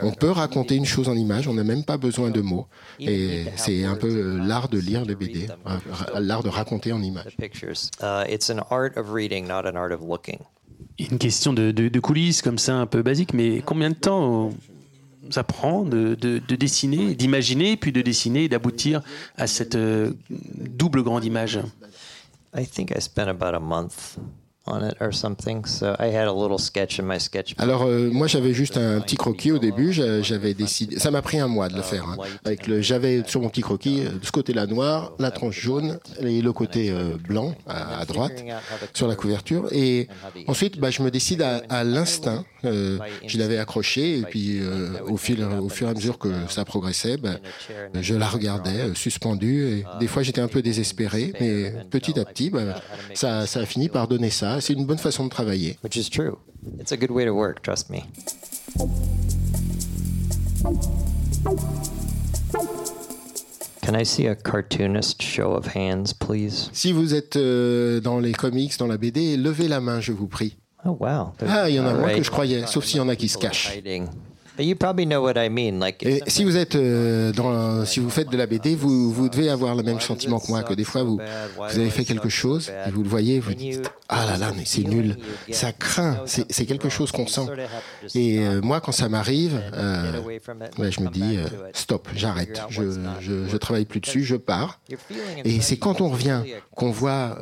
On 0.00 0.12
peut 0.12 0.30
raconter 0.30 0.76
une 0.76 0.84
chose 0.86 1.08
en 1.08 1.16
image, 1.16 1.48
on 1.48 1.54
n'a 1.54 1.64
même 1.64 1.82
pas 1.84 1.96
besoin 1.96 2.30
de 2.30 2.40
mots. 2.40 2.68
Et 3.00 3.46
c'est 3.56 3.84
un 3.84 3.96
peu 3.96 4.38
l'art 4.38 4.68
de 4.68 4.78
lire 4.78 5.04
les 5.04 5.16
BD, 5.16 5.48
euh, 5.66 6.20
l'art 6.20 6.44
de 6.44 6.48
raconter 6.48 6.92
en 6.92 7.02
images. 7.02 7.36
Uh, 8.00 8.24
it's 8.28 8.48
an 8.48 8.60
art 8.70 8.96
of 8.96 9.10
reading, 9.12 9.46
not 9.48 9.66
an 9.66 9.74
art 9.76 9.90
of 9.92 10.00
looking. 10.02 10.38
Une 11.00 11.18
question 11.18 11.52
de, 11.52 11.72
de- 11.72 11.88
de 11.88 12.00
coulisses 12.00 12.42
comme 12.42 12.58
ça, 12.58 12.76
un 12.76 12.86
peu 12.86 13.02
basique, 13.02 13.34
mais 13.34 13.60
combien 13.64 13.90
de 13.90 13.94
temps 13.96 14.50
ça 15.32 15.44
de 15.84 16.54
dessiner, 16.56 17.14
d'imaginer, 17.14 17.76
puis 17.76 17.92
de 17.92 18.02
dessiner 18.02 18.44
et 18.44 18.48
d'aboutir 18.48 19.02
à 19.36 19.46
cette 19.46 19.74
euh, 19.74 20.12
double 20.30 21.02
grande 21.02 21.24
image. 21.24 21.60
I 22.56 22.66
think 22.66 22.90
I 22.90 23.00
spent 23.00 23.28
about 23.28 23.54
a 23.54 23.60
month 23.60 24.18
on 24.66 24.86
it 24.86 24.94
or 25.00 25.12
something. 25.12 25.64
So 25.66 25.94
I 25.98 26.06
had 26.14 26.28
a 26.28 26.32
little 26.32 26.58
sketch 26.58 26.98
in 27.00 27.04
my 27.04 27.18
sketch. 27.18 27.54
Alors 27.58 27.82
euh, 27.84 28.10
moi 28.12 28.26
j'avais 28.26 28.52
juste 28.52 28.76
un 28.76 29.00
petit 29.00 29.16
croquis 29.16 29.52
au 29.52 29.58
début, 29.58 29.92
j'a- 29.92 30.22
j'avais 30.22 30.54
décidé, 30.54 30.98
ça 30.98 31.10
m'a 31.10 31.22
pris 31.22 31.38
un 31.40 31.48
mois 31.48 31.68
de 31.68 31.76
le 31.76 31.82
faire. 31.82 32.04
hein. 32.08 32.16
Avec 32.44 32.66
le, 32.66 32.80
j'avais 32.82 33.22
sur 33.26 33.40
mon 33.40 33.48
petit 33.48 33.62
croquis 33.62 34.00
euh, 34.00 34.10
ce 34.22 34.30
côté-là 34.32 34.66
noir, 34.66 35.12
la 35.18 35.30
tranche 35.30 35.58
jaune 35.60 35.98
et 36.20 36.42
le 36.42 36.52
côté 36.52 36.90
euh, 36.90 37.16
blanc 37.26 37.54
à, 37.66 38.00
à 38.00 38.04
droite 38.04 38.44
sur 38.94 39.08
la 39.08 39.16
couverture. 39.16 39.68
Et 39.72 40.08
ensuite 40.46 40.78
bah, 40.78 40.90
je 40.90 41.02
me 41.02 41.10
décide 41.10 41.42
à, 41.42 41.62
à 41.68 41.84
l'instinct. 41.84 42.44
Je 42.62 43.38
l'avais 43.38 43.56
accroché 43.58 44.18
et 44.18 44.22
puis 44.22 44.60
au, 45.08 45.16
fil, 45.16 45.42
au 45.42 45.68
fur 45.70 45.88
et 45.88 45.90
à 45.92 45.94
mesure 45.94 46.18
que 46.18 46.28
ça 46.50 46.64
progressait, 46.66 47.16
bah, 47.16 47.36
je 48.00 48.14
la 48.14 48.28
regardais 48.28 48.94
suspendue. 48.94 49.64
Et 49.68 49.84
des 49.98 50.06
fois 50.06 50.22
j'étais 50.22 50.42
un 50.42 50.48
peu 50.48 50.60
désespéré, 50.60 51.32
mais 51.40 51.72
petit 51.90 52.20
à 52.20 52.24
petit 52.26 52.50
bah, 52.50 52.74
ça, 53.14 53.46
ça 53.46 53.60
a 53.60 53.66
fini 53.66 53.88
par 53.88 54.06
donner 54.08 54.28
ça. 54.30 54.49
C'est 54.60 54.72
une 54.72 54.86
bonne 54.86 54.98
façon 54.98 55.24
de 55.24 55.30
travailler. 55.30 55.78
Which 55.84 55.96
is 55.96 56.10
true. 56.10 56.38
It's 56.78 56.92
a 56.92 56.96
good 56.96 57.10
way 57.10 57.24
to 57.24 57.32
work, 57.32 57.62
trust 57.62 57.90
me. 57.90 58.04
Can 63.82 63.94
I 63.94 64.04
see 64.04 64.26
a 64.26 64.34
cartoonist 64.34 65.22
show 65.22 65.52
of 65.52 65.74
hands, 65.74 66.12
please? 66.12 66.70
Si 66.72 66.92
vous 66.92 67.14
êtes 67.14 67.36
euh, 67.36 68.00
dans 68.00 68.18
les 68.18 68.32
comics, 68.32 68.76
dans 68.78 68.86
la 68.86 68.96
BD, 68.96 69.36
levez 69.36 69.68
la 69.68 69.80
main, 69.80 70.00
je 70.00 70.12
vous 70.12 70.28
prie. 70.28 70.56
Oh 70.84 70.96
wow. 71.00 71.32
Ah, 71.46 71.68
il 71.68 71.76
y 71.76 71.80
en 71.80 71.86
a 71.86 71.90
All 71.90 71.98
moins 71.98 72.14
que 72.14 72.22
je 72.22 72.30
croyais, 72.30 72.66
sauf 72.66 72.84
s'il 72.84 72.98
y 72.98 73.00
en 73.00 73.08
a 73.08 73.16
qui 73.16 73.28
se 73.28 73.38
cachent. 73.38 73.76
Hiding. 73.76 74.08
But 74.60 74.66
you 74.66 74.76
probably 74.76 75.06
know 75.06 75.22
what 75.22 75.38
I 75.42 75.48
mean. 75.48 75.78
Like, 75.80 76.02
Et 76.02 76.18
it's 76.18 76.34
si 76.34 76.44
vous 76.44 76.58
êtes 76.58 76.74
euh, 76.74 77.32
dans, 77.32 77.86
si 77.86 77.98
vous 77.98 78.10
faites 78.10 78.28
de 78.28 78.36
la 78.36 78.44
BD, 78.46 78.76
vous, 78.76 79.10
vous 79.10 79.30
devez 79.30 79.48
avoir 79.48 79.74
le 79.74 79.82
même 79.82 80.00
sentiment 80.00 80.38
que 80.38 80.48
moi, 80.48 80.62
que 80.62 80.74
des 80.74 80.84
fois 80.84 81.02
vous, 81.02 81.18
vous 81.56 81.78
avez 81.78 81.88
fait 81.88 82.04
quelque 82.04 82.28
chose 82.28 82.70
et 82.86 82.90
vous 82.90 83.02
le 83.02 83.08
voyez, 83.08 83.40
vous 83.40 83.54
dites 83.54 83.90
ah 84.10 84.26
là 84.26 84.36
là 84.36 84.52
mais 84.54 84.64
c'est 84.66 84.82
nul, 84.82 85.16
ça 85.50 85.72
craint, 85.72 86.18
c'est 86.26 86.66
quelque 86.66 86.90
chose 86.90 87.10
qu'on 87.10 87.26
sent. 87.26 87.46
Et 88.14 88.40
euh, 88.40 88.60
moi 88.60 88.82
quand 88.82 88.92
ça 88.92 89.08
m'arrive, 89.08 89.58
euh, 89.72 90.20
ouais, 90.76 90.92
je 90.92 91.00
me 91.00 91.08
dis 91.08 91.38
stop, 91.72 92.08
j'arrête, 92.14 92.60
je, 92.68 92.82
je, 93.22 93.48
je 93.48 93.56
travaille 93.56 93.86
plus 93.86 94.00
dessus, 94.00 94.24
je 94.24 94.36
pars. 94.36 94.78
Et 95.46 95.62
c'est 95.62 95.78
quand 95.78 96.02
on 96.02 96.10
revient 96.10 96.42
qu'on 96.74 96.90
voit 96.90 97.38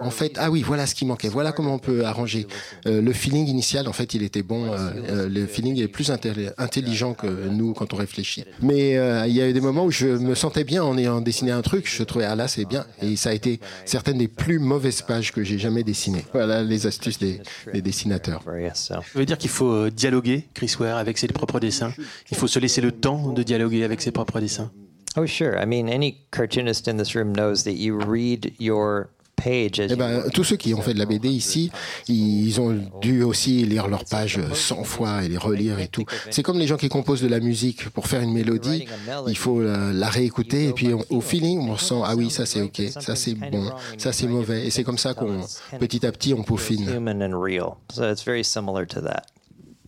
en 0.00 0.10
fait 0.10 0.32
ah 0.38 0.50
oui 0.50 0.62
voilà 0.62 0.88
ce 0.88 0.96
qui 0.96 1.06
manquait, 1.06 1.28
voilà 1.28 1.52
comment 1.52 1.74
on 1.74 1.78
peut 1.78 2.04
arranger. 2.04 2.48
Le 2.86 3.12
feeling 3.12 3.46
initial 3.46 3.86
en 3.86 3.92
fait 3.92 4.14
il 4.14 4.24
était 4.24 4.42
bon, 4.42 4.72
le 5.06 5.46
feeling 5.46 5.80
est 5.80 5.86
plus 5.86 6.10
intelli- 6.10 6.55
intelligent 6.58 7.14
que 7.14 7.26
nous 7.26 7.74
quand 7.74 7.92
on 7.92 7.96
réfléchit. 7.96 8.44
Mais 8.62 8.96
euh, 8.96 9.26
il 9.26 9.34
y 9.34 9.40
a 9.40 9.48
eu 9.48 9.52
des 9.52 9.60
moments 9.60 9.84
où 9.84 9.90
je 9.90 10.06
me 10.06 10.34
sentais 10.34 10.64
bien 10.64 10.82
en 10.82 10.96
ayant 10.98 11.20
dessiné 11.20 11.50
un 11.50 11.62
truc, 11.62 11.88
je 11.88 12.02
trouvais 12.02 12.24
ah 12.24 12.34
là 12.34 12.48
c'est 12.48 12.64
bien 12.64 12.86
et 13.02 13.16
ça 13.16 13.30
a 13.30 13.32
été 13.32 13.60
certaines 13.84 14.18
des 14.18 14.28
plus 14.28 14.58
mauvaises 14.58 15.02
pages 15.02 15.32
que 15.32 15.42
j'ai 15.44 15.58
jamais 15.58 15.82
dessinées. 15.82 16.24
Voilà 16.32 16.62
les 16.62 16.86
astuces 16.86 17.18
des, 17.18 17.40
des 17.72 17.82
dessinateurs. 17.82 18.42
Ça 18.74 19.00
veut 19.14 19.26
dire 19.26 19.38
qu'il 19.38 19.50
faut 19.50 19.70
euh, 19.70 19.90
dialoguer, 19.90 20.48
Chris 20.54 20.74
Ware, 20.78 20.96
avec 20.96 21.18
ses 21.18 21.28
propres 21.28 21.60
dessins. 21.60 21.92
Il 22.30 22.36
faut 22.36 22.48
se 22.48 22.58
laisser 22.58 22.80
le 22.80 22.92
temps 22.92 23.32
de 23.32 23.42
dialoguer 23.42 23.84
avec 23.84 24.00
ses 24.00 24.10
propres 24.10 24.40
dessins. 24.40 24.70
Oh 25.18 25.26
sure. 25.26 25.56
I 25.58 25.64
mean, 25.64 25.88
any 25.88 26.26
cartoonist 26.30 26.88
in 26.88 26.98
this 26.98 27.14
room 27.14 27.32
knows 27.32 27.64
that 27.64 27.72
you 27.72 27.98
read 27.98 28.52
your 28.58 29.08
Eh 29.44 29.96
ben, 29.96 30.24
tous 30.32 30.44
ceux 30.44 30.56
qui 30.56 30.74
ont 30.74 30.80
fait 30.80 30.94
de 30.94 30.98
la 30.98 31.04
BD 31.06 31.28
ici, 31.28 31.70
ils 32.08 32.60
ont 32.60 32.76
dû 33.00 33.22
aussi 33.22 33.64
lire 33.64 33.86
leurs 33.86 34.04
pages 34.04 34.40
100 34.52 34.82
fois 34.84 35.22
et 35.24 35.28
les 35.28 35.36
relire 35.36 35.78
et 35.78 35.88
tout. 35.88 36.04
C'est 36.30 36.42
comme 36.42 36.58
les 36.58 36.66
gens 36.66 36.76
qui 36.76 36.88
composent 36.88 37.22
de 37.22 37.28
la 37.28 37.38
musique 37.40 37.88
pour 37.90 38.08
faire 38.08 38.22
une 38.22 38.32
mélodie, 38.32 38.86
il 39.28 39.36
faut 39.36 39.60
la, 39.62 40.08
réécouter 40.08 40.68
et 40.68 40.72
puis 40.72 40.94
on- 40.94 41.04
au 41.10 41.20
feeling 41.20 41.60
on 41.68 41.76
sent 41.76 42.00
ah 42.04 42.14
oui 42.16 42.30
ça 42.30 42.46
c'est 42.46 42.62
ok, 42.62 42.80
ça 42.98 43.14
c'est 43.16 43.34
bon, 43.34 43.70
ça 43.98 44.12
c'est 44.12 44.26
mauvais 44.26 44.66
et 44.66 44.70
c'est 44.70 44.84
comme 44.84 44.98
ça 44.98 45.14
qu'on 45.14 45.40
petit 45.78 46.06
à 46.06 46.12
petit 46.12 46.32
on 46.34 46.42
peaufine. 46.42 46.88
human 46.88 47.22
and 47.22 47.38
real. 47.40 47.74
So 47.92 48.10
it's 48.10 48.24
very 48.24 48.44
similar 48.44 48.86
to 48.88 49.00
that. 49.02 49.22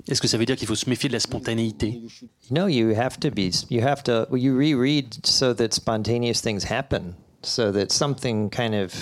Est-ce 0.08 0.20
que 0.20 0.28
ça 0.28 0.38
veut 0.38 0.44
dire 0.46 0.56
qu'il 0.56 0.66
faut 0.68 0.74
se 0.74 0.88
méfier 0.88 1.08
de 1.08 1.14
la 1.14 1.20
spontanéité? 1.20 2.00
No, 2.50 2.66
you 2.68 2.94
have 2.96 3.18
to 3.20 3.30
be. 3.30 3.50
You 3.70 3.82
have 3.82 4.02
to. 4.04 4.26
well, 4.30 4.40
You 4.40 4.56
reread 4.56 5.14
so 5.24 5.52
that 5.54 5.72
spontaneous 5.72 6.40
things 6.42 6.64
happen, 6.70 7.14
so 7.42 7.70
that 7.72 7.90
something 7.90 8.48
kind 8.50 8.74
of 8.74 8.92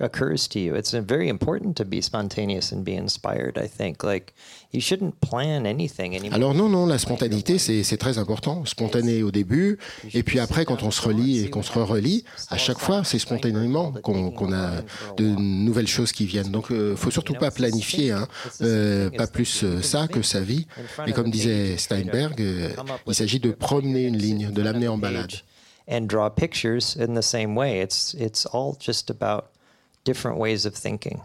occurs 0.00 0.48
to 0.48 0.58
you. 0.58 0.74
It's 0.74 0.92
very 0.92 1.28
important 1.28 1.76
to 1.76 1.84
be 1.84 2.00
spontaneous 2.00 2.72
and 2.72 2.82
be 2.82 2.94
inspired. 2.94 3.58
I 3.58 3.68
think. 3.68 4.02
Like 4.02 4.34
you 4.72 4.80
shouldn't 4.80 5.20
plan 5.20 5.66
anything 5.66 6.14
anymore. 6.16 6.34
Alors 6.34 6.54
non, 6.54 6.68
non, 6.68 6.86
la 6.86 6.98
spontanéité, 6.98 7.58
c'est 7.58 7.96
très 7.96 8.18
important. 8.18 8.64
Spontané 8.64 9.22
au 9.22 9.30
début, 9.30 9.78
et 10.12 10.22
puis 10.22 10.40
après, 10.40 10.64
quand 10.64 10.82
on 10.82 10.90
se 10.90 11.00
relit 11.00 11.44
et 11.44 11.50
qu'on 11.50 11.62
se 11.62 11.72
re-relit, 11.72 12.24
à 12.50 12.58
chaque 12.58 12.78
fois, 12.78 13.04
c'est 13.04 13.18
spontanément 13.18 13.92
qu'on 14.02 14.52
a 14.52 14.82
de 15.16 15.24
nouvelles 15.24 15.86
choses 15.86 16.12
qui 16.12 16.26
viennent. 16.26 16.50
Donc, 16.50 16.70
euh, 16.70 16.96
faut 16.96 17.10
surtout 17.10 17.34
pas 17.34 17.50
planifier, 17.50 18.10
hein, 18.10 18.26
euh, 18.62 19.10
pas 19.10 19.26
plus 19.26 19.62
euh, 19.62 19.80
ça 19.80 20.08
que 20.08 20.22
sa 20.22 20.40
vie. 20.40 20.66
Et 21.06 21.12
comme 21.12 21.30
disait 21.30 21.76
Steinberg, 21.76 22.40
euh, 22.40 22.70
il 23.06 23.14
s'agit 23.14 23.40
de 23.40 23.52
promener 23.52 24.04
une 24.04 24.18
ligne, 24.18 24.50
de 24.50 24.62
l'amener 24.62 24.88
en 24.88 24.98
balade. 24.98 25.32
and 25.86 26.08
draw 26.08 26.30
pictures 26.30 26.96
in 26.96 27.14
the 27.14 27.22
same 27.22 27.54
way. 27.54 27.80
It's 27.80 28.14
it's 28.14 28.46
all 28.46 28.74
just 28.80 29.10
about 29.10 29.53
different 30.04 30.38
ways 30.38 30.66
of 30.66 30.74
thinking. 30.74 31.20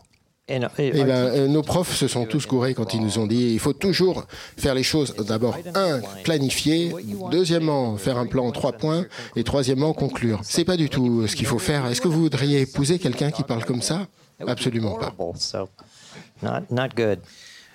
And 0.50 0.64
uh, 0.64 0.70
Eh 0.80 0.92
ben, 0.92 1.10
euh, 1.10 1.48
nos 1.48 1.62
profs 1.62 1.96
se 1.96 2.08
sont 2.08 2.26
tous 2.26 2.48
gourés 2.48 2.74
quand 2.74 2.94
ils 2.96 3.02
nous 3.02 3.20
ont 3.20 3.28
dit 3.28 3.52
il 3.54 3.60
faut 3.60 3.74
toujours 3.74 4.26
faire 4.58 4.74
les 4.74 4.82
choses 4.84 5.14
d'abord 5.16 5.56
un 5.76 6.02
planifier, 6.24 6.92
deuxièmement 7.32 7.98
faire 7.98 8.18
un 8.18 8.26
plan 8.26 8.48
en 8.48 8.52
trois 8.52 8.72
points 8.72 9.06
et 9.36 9.44
troisièmement 9.44 9.94
conclure. 9.94 10.40
C'est 10.44 10.66
pas 10.66 10.78
du 10.78 10.90
tout 10.90 11.28
ce 11.28 11.36
qu'il 11.36 11.46
faut 11.46 11.60
faire. 11.60 11.86
Est-ce 11.86 12.02
que 12.02 12.08
vous 12.08 12.22
voudriez 12.22 12.62
épouser 12.62 12.98
quelqu'un 12.98 13.30
qui 13.30 13.44
parle 13.44 13.64
comme 13.64 13.84
ça? 13.84 14.08
Absolument 14.48 14.98
pas. 14.98 15.14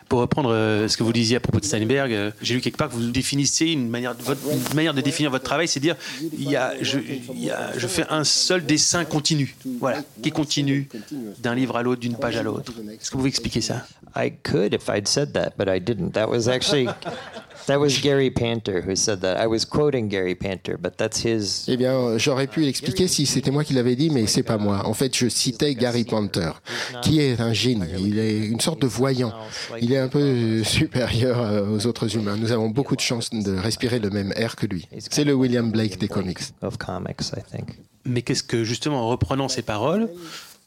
Pour 0.08 0.20
reprendre 0.20 0.50
euh, 0.52 0.86
ce 0.88 0.96
que 0.96 1.02
vous 1.02 1.12
disiez 1.12 1.36
à 1.36 1.40
propos 1.40 1.60
de 1.60 1.64
Steinberg, 1.64 2.12
euh, 2.12 2.30
j'ai 2.42 2.54
lu 2.54 2.60
quelque 2.60 2.76
part 2.76 2.88
que 2.88 2.94
vous 2.94 3.10
définissez 3.10 3.66
une 3.66 3.88
manière 3.88 4.14
de, 4.14 5.00
définir 5.00 5.30
votre 5.30 5.44
travail, 5.44 5.66
c'est 5.66 5.80
dire 5.80 5.96
il 6.36 6.48
y 6.48 6.56
a, 6.56 6.74
je, 6.82 6.98
il 6.98 7.44
y 7.44 7.50
a, 7.50 7.76
je 7.76 7.86
fais 7.86 8.04
un 8.10 8.24
seul 8.24 8.64
dessin 8.64 9.04
continu, 9.04 9.56
voilà, 9.80 10.02
qui 10.22 10.30
continue 10.30 10.88
d'un 11.42 11.54
livre 11.54 11.76
à 11.76 11.82
l'autre, 11.82 12.00
d'une 12.00 12.16
page 12.16 12.36
à 12.36 12.42
l'autre. 12.42 12.72
Est-ce 12.72 13.10
que 13.10 13.12
vous 13.12 13.18
pouvez 13.18 13.28
expliquer 13.28 13.60
ça? 13.60 13.86
I 14.16 14.30
could 14.30 14.74
if 14.74 14.88
I'd 14.88 15.08
said 15.08 15.32
that, 15.32 15.54
but 15.56 15.68
I 15.68 15.80
didn't. 15.80 16.12
That 16.12 16.28
was 16.28 16.48
actually 16.48 16.88
that 17.66 17.78
was 17.78 18.00
Gary 18.02 18.30
Panter 18.30 18.82
who 18.86 18.94
said 18.96 19.20
that. 19.20 19.38
I 19.42 19.46
was 19.46 19.64
quoting 19.64 20.08
Gary 20.08 20.34
Panter, 20.34 20.76
but 20.78 20.96
that's 20.96 21.24
his. 21.24 21.64
Eh 21.68 21.76
bien, 21.76 22.18
j'aurais 22.18 22.46
pu 22.46 22.60
l'expliquer 22.60 23.08
si 23.08 23.26
c'était 23.26 23.50
moi 23.50 23.64
qui 23.64 23.74
l'avais 23.74 23.96
dit, 23.96 24.10
mais 24.10 24.26
c'est 24.26 24.42
pas 24.42 24.58
moi. 24.58 24.86
En 24.86 24.94
fait, 24.94 25.14
je 25.16 25.28
citais 25.28 25.74
Gary 25.74 26.04
Panther, 26.04 26.52
qui 27.02 27.20
est 27.20 27.40
un 27.40 27.52
génie. 27.52 27.86
Il 27.98 28.18
est 28.18 28.46
une 28.46 28.60
sorte 28.60 28.80
de 28.80 28.86
voyant. 28.86 29.32
Il 29.80 29.92
est 29.92 29.98
un 29.98 30.08
peu 30.08 30.62
supérieur 30.64 31.40
euh, 31.40 31.76
aux 31.76 31.86
autres 31.86 32.16
humains. 32.16 32.36
Nous 32.36 32.52
avons 32.52 32.68
beaucoup 32.68 32.96
de 32.96 33.00
chance 33.00 33.30
de 33.30 33.56
respirer 33.56 33.98
le 33.98 34.10
même 34.10 34.32
air 34.36 34.56
que 34.56 34.66
lui. 34.66 34.88
C'est 34.98 35.24
le 35.24 35.34
William 35.34 35.70
Blake 35.70 35.98
des 35.98 36.08
comics. 36.08 36.38
Of 36.62 36.78
comics, 36.78 37.20
I 37.36 37.40
think. 37.50 37.78
Mais 38.04 38.22
qu'est-ce 38.22 38.42
que, 38.42 38.64
justement, 38.64 39.02
en 39.02 39.08
reprenant 39.08 39.48
ces 39.48 39.62
paroles, 39.62 40.08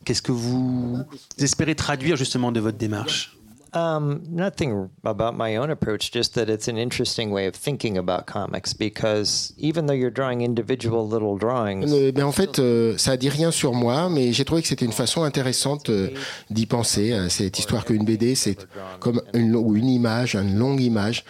qu'est-ce 0.05 0.21
que 0.21 0.31
vous 0.31 0.97
espérez 1.37 1.75
traduire 1.75 2.15
justement 2.15 2.51
de 2.51 2.59
votre 2.59 2.77
démarche? 2.77 3.36
Um, 3.77 4.21
nothing 4.29 4.89
about 5.03 5.35
my 5.37 5.55
own 5.57 5.69
approach, 5.69 6.11
just 6.11 6.33
that 6.33 6.49
it's 6.49 6.67
an 6.67 6.77
interesting 6.77 7.31
way 7.31 7.47
of 7.47 7.53
thinking 7.55 7.97
about 7.97 8.25
comics 8.25 8.73
because 8.73 9.53
even 9.57 9.85
though 9.85 9.93
you're 9.93 10.09
drawing 10.13 10.41
individual 10.41 11.07
little 11.07 11.37
drawings, 11.37 11.91
Euh, 11.93 12.11
ben, 12.11 12.23
en 12.25 12.31
fait, 12.31 12.59
euh, 12.59 12.97
ça 12.97 13.17
dit 13.17 13.29
rien 13.29 13.51
sur 13.51 13.73
moi, 13.73 14.09
mais 14.09 14.33
j'ai 14.33 14.45
trouvé 14.45 14.61
que 14.61 14.67
c'était 14.67 14.85
une 14.85 14.91
façon 14.93 15.23
intéressante 15.23 15.89
euh, 15.89 16.09
d'y 16.49 16.65
penser. 16.65 17.13
à 17.13 17.29
cette 17.29 17.59
histoire 17.59 17.85
qu'une 17.85 18.03
BD, 18.03 18.35
c'est 18.35 18.57
comme 18.99 19.21
une, 19.33 19.55
ou 19.55 19.75
une 19.75 19.89
image, 19.89 20.35
une 20.35 20.57
longue 20.57 20.81
image. 20.81 21.23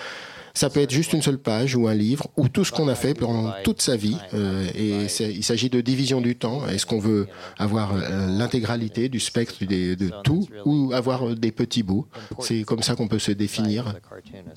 Ça 0.58 0.70
peut 0.72 0.80
être 0.82 0.92
juste 0.92 1.14
une 1.14 1.22
seule 1.22 1.38
page 1.38 1.76
ou 1.76 1.88
un 1.88 1.94
livre 1.94 2.28
ou 2.36 2.50
tout 2.50 2.66
ce 2.66 2.72
qu'on 2.72 2.88
a 2.88 2.96
fait 2.96 3.14
pendant 3.14 3.54
toute 3.64 3.80
sa 3.82 3.96
vie. 3.96 4.18
euh, 4.34 4.66
et 4.76 5.06
il 5.40 5.44
s'agit 5.44 5.70
de 5.70 5.82
division 5.82 6.20
du 6.20 6.36
temps. 6.36 6.68
Est-ce 6.68 6.86
qu'on 6.88 7.00
veut 7.00 7.28
avoir 7.60 7.94
euh, 7.96 8.26
l'intégralité 8.28 9.08
du 9.08 9.20
spectre 9.20 9.64
des- 9.66 9.96
de 9.96 10.10
tout 10.24 10.48
ou 10.66 10.92
avoir 10.94 11.20
euh, 11.30 11.36
des 11.36 11.52
petits 11.52 11.84
bouts? 11.84 12.08
C'est 12.40 12.64
comme 12.64 12.82
ça 12.82 12.96
qu'on 12.96 13.08
peut 13.08 13.20
se 13.20 13.32
définir 13.32 13.94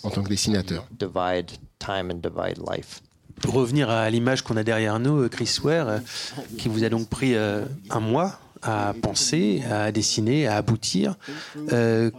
en 0.03 0.11
tant 0.11 0.23
que 0.23 0.31
dessinateur. 0.31 0.87
divide 0.99 1.51
time 1.79 2.11
and 2.13 2.21
divide 2.27 2.59
life. 2.73 3.03
Pour 3.43 3.55
revenir 3.55 3.91
à 3.91 4.09
l'image 4.09 4.41
qu'on 4.43 4.57
a 4.57 4.63
derrière 4.65 4.99
nous, 5.01 5.29
Chris 5.29 5.59
Ware, 5.63 6.01
qui 6.59 6.69
vous 6.69 6.83
a 6.85 6.89
donc 6.89 7.09
pris 7.09 7.35
euh, 7.35 7.65
un 7.91 8.01
mois 8.01 8.39
à 8.63 8.95
penser, 9.01 9.63
à 9.71 9.91
dessiner, 9.93 10.47
à 10.47 10.57
aboutir. 10.57 11.17
Euh, 11.73 12.11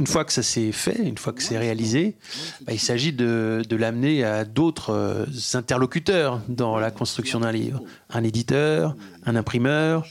une 0.00 0.06
fois 0.06 0.24
que 0.24 0.32
ça 0.32 0.42
s'est 0.42 0.72
fait, 0.72 0.98
une 1.02 1.18
fois 1.18 1.32
que 1.32 1.42
c'est 1.42 1.58
réalisé, 1.58 2.16
bah, 2.62 2.72
il 2.72 2.80
s'agit 2.80 3.12
de, 3.12 3.62
de 3.68 3.76
l'amener 3.76 4.24
à 4.24 4.44
d'autres 4.44 4.90
euh, 4.92 5.26
interlocuteurs 5.54 6.40
dans 6.48 6.78
la 6.78 6.90
construction 6.90 7.40
d'un 7.40 7.52
livre. 7.52 7.80
Un 8.08 8.24
éditeur, 8.24 8.96
un 9.26 9.36
imprimeur. 9.36 10.06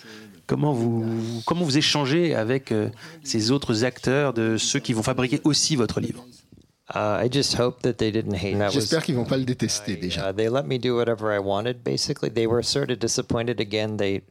Comment 0.48 0.74
vous, 0.74 1.06
comment 1.46 1.64
vous 1.66 1.78
échangez 1.78 2.34
avec 2.36 2.72
euh, 2.72 2.90
ces 3.24 3.52
autres 3.52 3.84
acteurs 3.84 4.34
de 4.34 4.58
ceux 4.58 4.80
qui 4.80 4.94
vont 4.94 5.04
fabriquer 5.04 5.42
aussi 5.44 5.76
votre 5.76 6.00
livre? 6.00 6.24
Uh, 6.96 7.24
I 7.24 7.30
just 7.32 7.54
hope 7.60 7.84
that 7.84 7.94
they 7.98 8.12
didn't 8.12 8.34
hate. 8.34 8.58
That 8.58 8.68
was- 8.68 8.72
J'espère 8.74 9.04
qu'ils 9.04 9.16
vont 9.16 9.26
pas 9.26 9.38
le 9.38 9.46
détester 9.46 9.96
déjà. 9.96 10.30
Uh, 10.30 10.34
they 10.34 10.50
let 10.50 10.64
me 10.64 10.80
do 10.80 10.96
whatever 10.96 11.32
I 11.32 11.38
wanted. 11.40 11.84
Basically, 11.84 12.32
they 12.32 12.48
were 12.48 12.64
sort 12.64 12.90
of 12.90 12.98
disappointed 12.98 13.60
again. 13.60 13.98
They, 13.98 14.24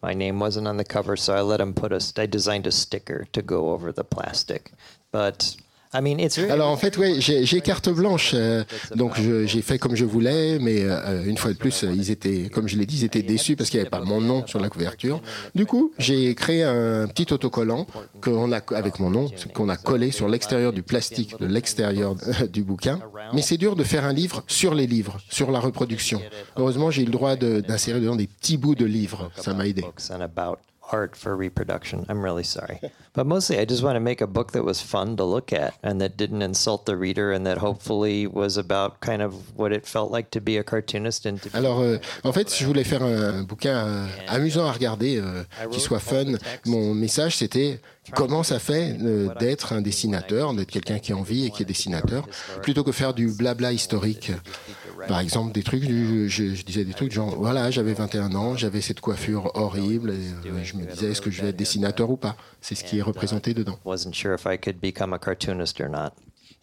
my 0.00 0.14
name 0.14 0.38
wasn't 0.40 0.68
on 0.68 0.76
the 0.76 0.84
cover, 0.84 1.16
so 1.16 1.32
I 1.34 1.40
let 1.42 1.58
them 1.58 1.74
put 1.74 1.90
a. 1.92 1.98
I 2.16 2.26
designed 2.28 2.68
a 2.68 2.70
sticker 2.70 3.26
to 3.32 3.42
go 3.42 3.70
over 3.72 3.90
the 3.92 4.04
plastic, 4.04 4.70
but 5.14 5.56
I 5.96 6.00
mean, 6.02 6.18
it's 6.18 6.36
really. 6.38 6.50
Alors 6.50 6.70
en 6.70 6.76
fait, 6.76 6.98
ouais, 6.98 7.20
j'ai 7.20 7.60
carte 7.60 7.88
blanche, 7.88 8.32
euh, 8.34 8.64
donc 8.96 9.12
j'ai 9.46 9.62
fait 9.62 9.78
comme 9.78 9.94
je 9.94 10.04
voulais, 10.04 10.58
mais 10.58 10.78
euh, 10.82 11.24
une 11.24 11.36
fois 11.38 11.52
de 11.52 11.56
plus, 11.56 11.84
ils 11.84 12.10
étaient, 12.10 12.50
comme 12.52 12.66
je 12.66 12.76
l'ai 12.76 12.84
dit, 12.84 12.96
ils 13.02 13.04
étaient 13.04 13.22
déçus 13.22 13.54
parce 13.54 13.70
qu'il 13.70 13.78
n'y 13.78 13.82
avait 13.82 13.90
pas 13.90 14.00
mon 14.00 14.20
nom 14.20 14.44
sur 14.44 14.58
la 14.58 14.68
couverture. 14.68 15.22
Du 15.54 15.66
coup, 15.66 15.92
j'ai 15.98 16.34
créé 16.34 16.64
un 16.64 17.06
petit 17.06 17.32
autocollant 17.32 17.86
qu'on 18.20 18.50
a 18.50 18.60
avec 18.74 18.98
mon 18.98 19.08
nom, 19.08 19.30
qu'on 19.54 19.68
a 19.68 19.76
collé 19.76 20.10
sur 20.10 20.26
l'extérieur 20.28 20.72
du 20.72 20.82
plastique 20.82 21.38
de 21.38 21.46
l'extérieur 21.46 22.16
euh, 22.26 22.48
du 22.48 22.64
bouquin. 22.64 22.98
Mais 23.32 23.40
c'est 23.42 23.56
dur 23.56 23.76
de 23.76 23.84
faire 23.84 24.04
un 24.04 24.12
livre 24.12 24.42
sur 24.48 24.74
les 24.74 24.88
livres, 24.88 25.18
sur 25.30 25.52
la 25.52 25.60
reproduction. 25.60 26.20
Heureusement, 26.56 26.90
j'ai 26.90 27.02
eu 27.02 27.06
le 27.06 27.12
droit 27.12 27.36
de- 27.36 27.60
d'insérer 27.60 28.00
dedans 28.00 28.16
des 28.16 28.26
petits 28.26 28.56
bouts 28.56 28.74
de 28.74 28.84
livres. 28.84 29.30
Ça 29.36 29.54
m'a 29.54 29.68
aidé. 29.68 29.84
Art 30.92 31.16
for 31.16 31.36
reproduction. 31.36 32.04
I'm 32.08 32.22
really 32.22 32.44
sorry. 32.44 32.80
But 33.12 33.26
mostly, 33.26 33.58
I 33.58 33.64
just 33.64 33.82
want 33.82 33.96
to 33.96 34.00
make 34.00 34.20
a 34.20 34.26
book 34.26 34.52
that 34.52 34.64
was 34.64 34.80
fun 34.80 35.16
to 35.16 35.24
look 35.24 35.52
at 35.52 35.74
and 35.82 36.00
that 36.00 36.16
didn't 36.16 36.42
insult 36.42 36.84
the 36.84 36.96
reader 36.96 37.32
and 37.32 37.46
that 37.46 37.58
hopefully 37.58 38.26
was 38.26 38.56
about 38.56 39.00
kind 39.00 39.22
of 39.22 39.56
what 39.56 39.72
it 39.72 39.86
felt 39.86 40.10
like 40.10 40.30
to 40.32 40.40
be 40.40 40.56
a 40.56 40.64
cartoonist 40.64 41.26
and 41.26 41.40
to 41.42 41.50
be 41.50 41.56
Alors, 41.56 41.80
euh, 41.80 41.98
en 42.24 42.32
fait, 42.32 42.54
je 42.54 42.66
voulais 42.66 42.84
faire 42.84 43.02
un, 43.02 43.42
bouquin 43.42 43.86
euh, 43.86 44.06
amusant 44.28 44.66
à 44.66 44.72
regarder, 44.72 45.18
euh, 45.18 45.44
qui 45.70 45.80
soit 45.80 46.00
fun. 46.00 46.24
Mon 46.66 46.94
message, 46.94 47.36
c'était 47.36 47.80
comment 48.12 48.42
ça 48.42 48.58
fait 48.58 48.96
euh, 49.00 49.28
d'être 49.38 49.72
un 49.72 49.80
dessinateur, 49.80 50.52
d'être 50.54 50.70
quelqu'un 50.70 50.98
qui 50.98 51.12
a 51.12 51.16
envie 51.16 51.46
et 51.46 51.50
qui 51.50 51.62
est 51.62 51.66
dessinateur, 51.66 52.26
plutôt 52.62 52.84
que 52.84 52.92
faire 52.92 53.14
du 53.14 53.28
blabla 53.28 53.72
historique. 53.72 54.32
Par 55.06 55.20
exemple, 55.20 55.52
des 55.52 55.62
trucs, 55.62 55.84
du, 55.84 56.28
je, 56.28 56.54
je 56.54 56.64
disais 56.64 56.84
des 56.84 56.94
trucs 56.94 57.12
genre, 57.12 57.34
voilà, 57.36 57.70
j'avais 57.70 57.94
21 57.94 58.34
ans, 58.34 58.56
j'avais 58.56 58.80
cette 58.80 59.00
coiffure 59.00 59.50
horrible, 59.54 60.10
et 60.10 60.48
euh, 60.48 60.64
je 60.64 60.76
me 60.76 60.84
disais, 60.86 61.10
est-ce 61.10 61.20
que 61.20 61.30
je 61.30 61.42
vais 61.42 61.48
être 61.48 61.56
dessinateur 61.56 62.10
ou 62.10 62.16
pas? 62.16 62.36
C'est 62.60 62.74
ce 62.74 62.84
qui 62.84 62.98
est 62.98 63.02
représenté 63.02 63.54
dedans. 63.54 63.78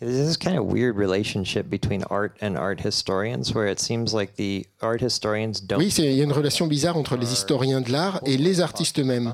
There's 0.02 0.18
this 0.28 0.36
kind 0.36 0.58
of 0.58 0.66
weird 0.66 0.98
relationship 0.98 1.70
between 1.70 2.04
art 2.10 2.32
and 2.42 2.56
art 2.58 2.82
historians 2.84 3.54
where 3.54 3.68
it 3.72 3.80
seems 3.80 4.14
like 4.16 4.34
the 4.36 4.66
art 4.82 5.00
historians 5.00 5.62
don't. 5.62 5.78
Oui, 5.78 5.92
c'est- 5.92 6.04
il 6.08 6.16
y 6.16 6.22
a 6.22 6.24
une 6.24 6.32
relation 6.34 6.66
bizarre 6.66 6.98
entre 6.98 7.16
les 7.18 7.32
historiens 7.32 7.82
de 7.82 7.92
l'art 7.92 8.20
et 8.26 8.36
les 8.38 8.62
artistes 8.62 8.98
eux-mêmes. 9.00 9.34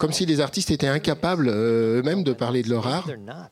Comme 0.00 0.12
si 0.12 0.26
les 0.26 0.40
artistes 0.40 0.72
étaient 0.72 0.88
incapables 0.88 1.48
euh, 1.48 2.00
eux-mêmes 2.00 2.24
de 2.24 2.32
parler 2.32 2.62
de 2.64 2.68
leur 2.70 2.88
art. 2.88 3.08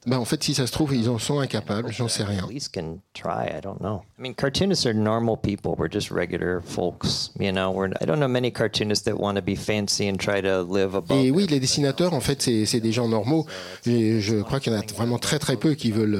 Ben, 0.06 0.18
en 0.18 0.25
fait, 0.25 0.42
si 0.42 0.54
ça 0.54 0.66
se 0.66 0.73
trouve, 0.73 0.92
ils 0.96 1.08
en 1.08 1.18
sont 1.18 1.38
incapables, 1.38 1.92
j'en 1.92 2.08
sais 2.08 2.25
rien. 2.25 2.44
I 2.50 3.61
don't 3.62 3.78
know. 3.78 4.02
I 4.18 4.23
mean, 4.23 4.35
cartoonists 4.35 4.87
are 4.87 4.94
normal 4.94 5.37
people. 5.37 5.75
We're 5.78 5.90
just 5.92 6.11
regular 6.11 6.61
folks. 6.64 7.30
You 7.38 7.52
know, 7.52 7.70
we're. 7.70 7.90
I 8.00 8.06
don't 8.06 8.18
know 8.18 8.26
many 8.28 8.50
cartoonists 8.50 9.04
that 9.04 9.14
want 9.20 9.37
to 9.37 9.42
be 9.42 9.54
fancy 9.54 10.08
and 10.08 10.16
try 10.18 10.40
to 10.42 10.62
live 10.64 10.96
above. 10.96 11.18
Et 11.25 11.30
oui, 11.30 11.46
les 11.49 11.61
dessinateurs, 11.61 12.12
en 12.12 12.20
fait, 12.20 12.42
c'est 12.42 12.66
c'est 12.66 12.80
des 12.80 12.92
gens 12.92 13.08
normaux. 13.08 13.46
Et 13.87 14.20
je 14.20 14.42
crois 14.42 14.58
qu'il 14.58 14.73
y 14.73 14.76
en 14.76 14.80
a 14.80 14.82
vraiment 14.94 15.18
très 15.18 15.38
très 15.38 15.56
peu 15.56 15.75
qui 15.75 15.92
veulent 15.92 16.18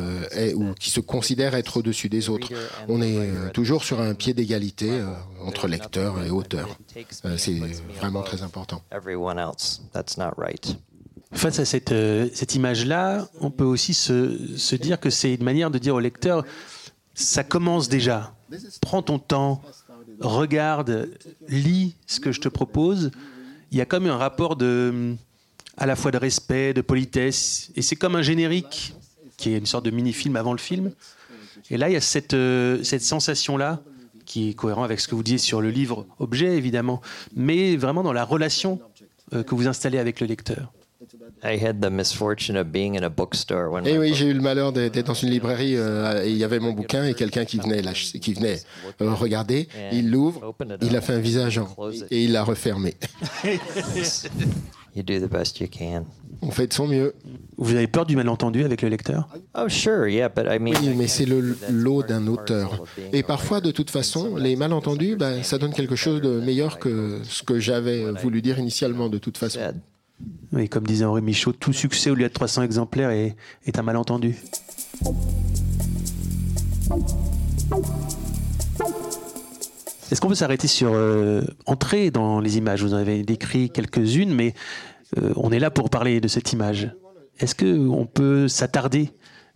ou 0.55 0.75
qui 0.75 0.91
se 0.91 1.01
considèrent 1.01 1.55
être 1.55 1.79
au-dessus 1.79 2.09
des 2.09 2.29
autres. 2.29 2.49
On 2.89 3.01
est 3.03 3.17
euh, 3.17 3.51
toujours 3.51 3.85
sur 3.85 4.01
un 4.01 4.15
pied 4.15 4.35
d'égalité 4.35 4.91
euh, 4.91 5.07
entre 5.45 5.69
lecteurs 5.69 6.23
et 6.25 6.31
auteurs. 6.31 6.79
Euh, 7.25 7.37
c'est 7.37 7.59
vraiment 7.99 8.23
très 8.23 8.43
important. 8.43 8.83
Everyone 8.93 9.39
else. 9.39 9.83
That's 9.93 10.17
not 10.17 10.33
right. 10.37 10.77
Face 11.33 11.59
à 11.59 11.65
cette, 11.65 11.93
euh, 11.93 12.29
cette 12.33 12.55
image-là, 12.55 13.29
on 13.41 13.51
peut 13.51 13.65
aussi 13.65 13.95
se, 13.95 14.57
se 14.57 14.77
dire 14.77 15.01
que 15.01 15.11
c'est 15.11 15.35
une 15.35 15.43
manière 15.45 15.71
de 15.71 15.79
dire 15.79 15.95
au 15.95 16.01
lecteur, 16.01 16.45
ça 17.15 17.45
commence 17.45 17.89
déjà. 17.89 18.35
Prends 18.81 19.03
ton 19.03 19.19
temps, 19.19 19.61
regarde, 20.21 21.11
lis 21.49 21.97
ce 22.07 22.21
que 22.21 22.31
je 22.33 22.41
te 22.41 22.49
propose. 22.49 23.11
Il 23.73 23.79
y 23.79 23.81
a 23.81 23.85
comme 23.85 24.07
un 24.07 24.17
rapport 24.17 24.55
de, 24.55 25.15
à 25.77 25.87
la 25.87 25.97
fois 25.97 26.11
de 26.13 26.19
respect, 26.19 26.73
de 26.73 26.81
politesse, 26.81 27.71
et 27.75 27.83
c'est 27.83 27.97
comme 27.97 28.15
un 28.15 28.23
générique 28.23 28.95
qui 29.37 29.55
est 29.55 29.59
une 29.59 29.67
sorte 29.67 29.85
de 29.85 29.91
mini-film 29.91 30.37
avant 30.37 30.53
le 30.53 30.59
film. 30.59 30.93
Et 31.71 31.77
là, 31.77 31.89
il 31.89 31.93
y 31.93 31.97
a 31.97 32.01
cette, 32.01 32.35
euh, 32.35 32.83
cette 32.83 33.03
sensation-là 33.03 33.83
qui 34.25 34.51
est 34.51 34.55
cohérent 34.55 34.85
avec 34.85 35.01
ce 35.01 35.09
que 35.09 35.15
vous 35.15 35.23
disiez 35.23 35.39
sur 35.39 35.63
le 35.63 35.71
livre 35.71 36.07
objet, 36.19 36.57
évidemment, 36.57 37.01
mais 37.35 37.77
vraiment 37.77 38.03
dans 38.03 38.13
la 38.13 38.25
relation 38.25 38.81
euh, 39.33 39.43
que 39.43 39.55
vous 39.55 39.69
installez 39.69 39.99
avec 39.99 40.21
le 40.21 40.27
lecteur. 40.27 40.73
I 41.45 41.59
had 41.63 41.81
the 41.81 41.91
misfortune 41.91 42.57
of 42.57 42.69
being 42.69 42.97
in 42.97 43.03
a 43.03 43.09
bookstore 43.09 43.71
when. 43.71 43.87
Et 43.87 43.93
my 43.93 43.99
oui, 43.99 44.15
j'ai 44.15 44.27
eu 44.27 44.33
le 44.33 44.41
malheur 44.41 44.73
d'être 44.73 45.07
dans 45.07 45.15
une 45.15 45.31
librairie 45.31 45.77
euh, 45.77 46.25
et 46.25 46.31
il 46.31 46.37
y 46.37 46.45
avait 46.45 46.59
mon 46.59 46.73
bouquin 46.73 47.05
et 47.05 47.15
quelqu'un 47.15 47.45
qui 47.45 47.59
venait, 47.59 47.83
qui 47.93 48.35
venait 48.35 48.59
euh, 49.01 49.13
regarder, 49.13 49.69
il 49.93 50.11
l'ouvre, 50.11 50.55
il 50.81 50.97
a 50.97 51.01
fait 51.01 51.13
un 51.13 51.21
visage 51.21 51.59
en 51.59 51.69
et 52.11 52.25
il 52.25 52.33
l'a 52.33 52.43
refermé. 52.43 52.95
You 54.97 55.03
do 55.03 55.21
the 55.21 55.31
best 55.31 55.61
you 55.61 55.69
can. 55.69 56.07
On 56.41 56.51
fait 56.51 56.67
de 56.67 56.73
son 56.73 56.89
mieux. 56.89 57.15
Vous 57.59 57.75
avez 57.75 57.87
peur 57.87 58.07
du 58.07 58.17
malentendu 58.17 58.65
avec 58.65 58.81
le 58.81 58.89
lecteur? 58.89 59.29
Oh, 59.55 59.69
sure, 59.69 60.09
yeah, 60.09 60.31
but 60.31 60.47
I 60.49 60.59
mean. 60.59 60.75
Oui, 60.81 60.95
mais 60.97 61.07
c'est 61.07 61.27
le 61.27 61.55
lot 61.71 62.03
d'un 62.03 62.27
auteur. 62.27 62.85
Et 63.13 63.23
parfois, 63.23 63.61
de 63.61 63.71
toute 63.71 63.91
façon, 63.91 64.37
les 64.37 64.57
malentendus, 64.57 65.17
ben, 65.17 65.43
ça 65.43 65.59
donne 65.59 65.75
quelque 65.75 65.97
chose 65.97 66.23
de 66.23 66.41
meilleur 66.41 66.79
que 66.79 67.21
ce 67.25 67.43
que 67.43 67.61
j'avais 67.61 68.11
voulu 68.13 68.41
dire 68.41 68.59
initialement, 68.59 69.11
de 69.11 69.19
toute 69.19 69.37
façon. 69.37 69.59
said. 69.59 69.77
Oui, 70.53 70.69
comme 70.69 70.87
disait 70.87 71.05
Henri 71.05 71.21
Michaud, 71.21 71.53
tout 71.53 71.75
succès 71.75 72.11
au 72.11 72.15
lieu 72.15 72.29
de 72.29 72.33
300 72.33 72.63
exemplaires 72.63 73.11
est, 73.11 73.37
est 73.67 73.79
un 73.79 73.83
malentendu. 73.83 74.37
Est-ce 80.11 80.21
qu'on 80.21 80.29
peut 80.29 80.35
s'arrêter 80.35 80.69
sur 80.69 80.93
euh, 80.93 81.43
entrer 81.67 82.11
dans 82.11 82.41
les 82.41 82.59
images? 82.59 82.83
Vous 82.83 82.95
en 82.95 82.99
avez 82.99 83.23
décrit 83.23 83.71
quelques-unes, 83.71 84.33
mais 84.35 84.55
euh, 85.19 85.33
on 85.37 85.51
est 85.51 85.59
là 85.59 85.71
pour 85.71 85.91
parler 85.91 86.21
de 86.21 86.29
cette 86.29 86.53
image. 86.53 86.91
Est-ce 87.39 87.55
qu'on 87.55 88.07
peut 88.07 88.49
s'attarder, 88.49 89.11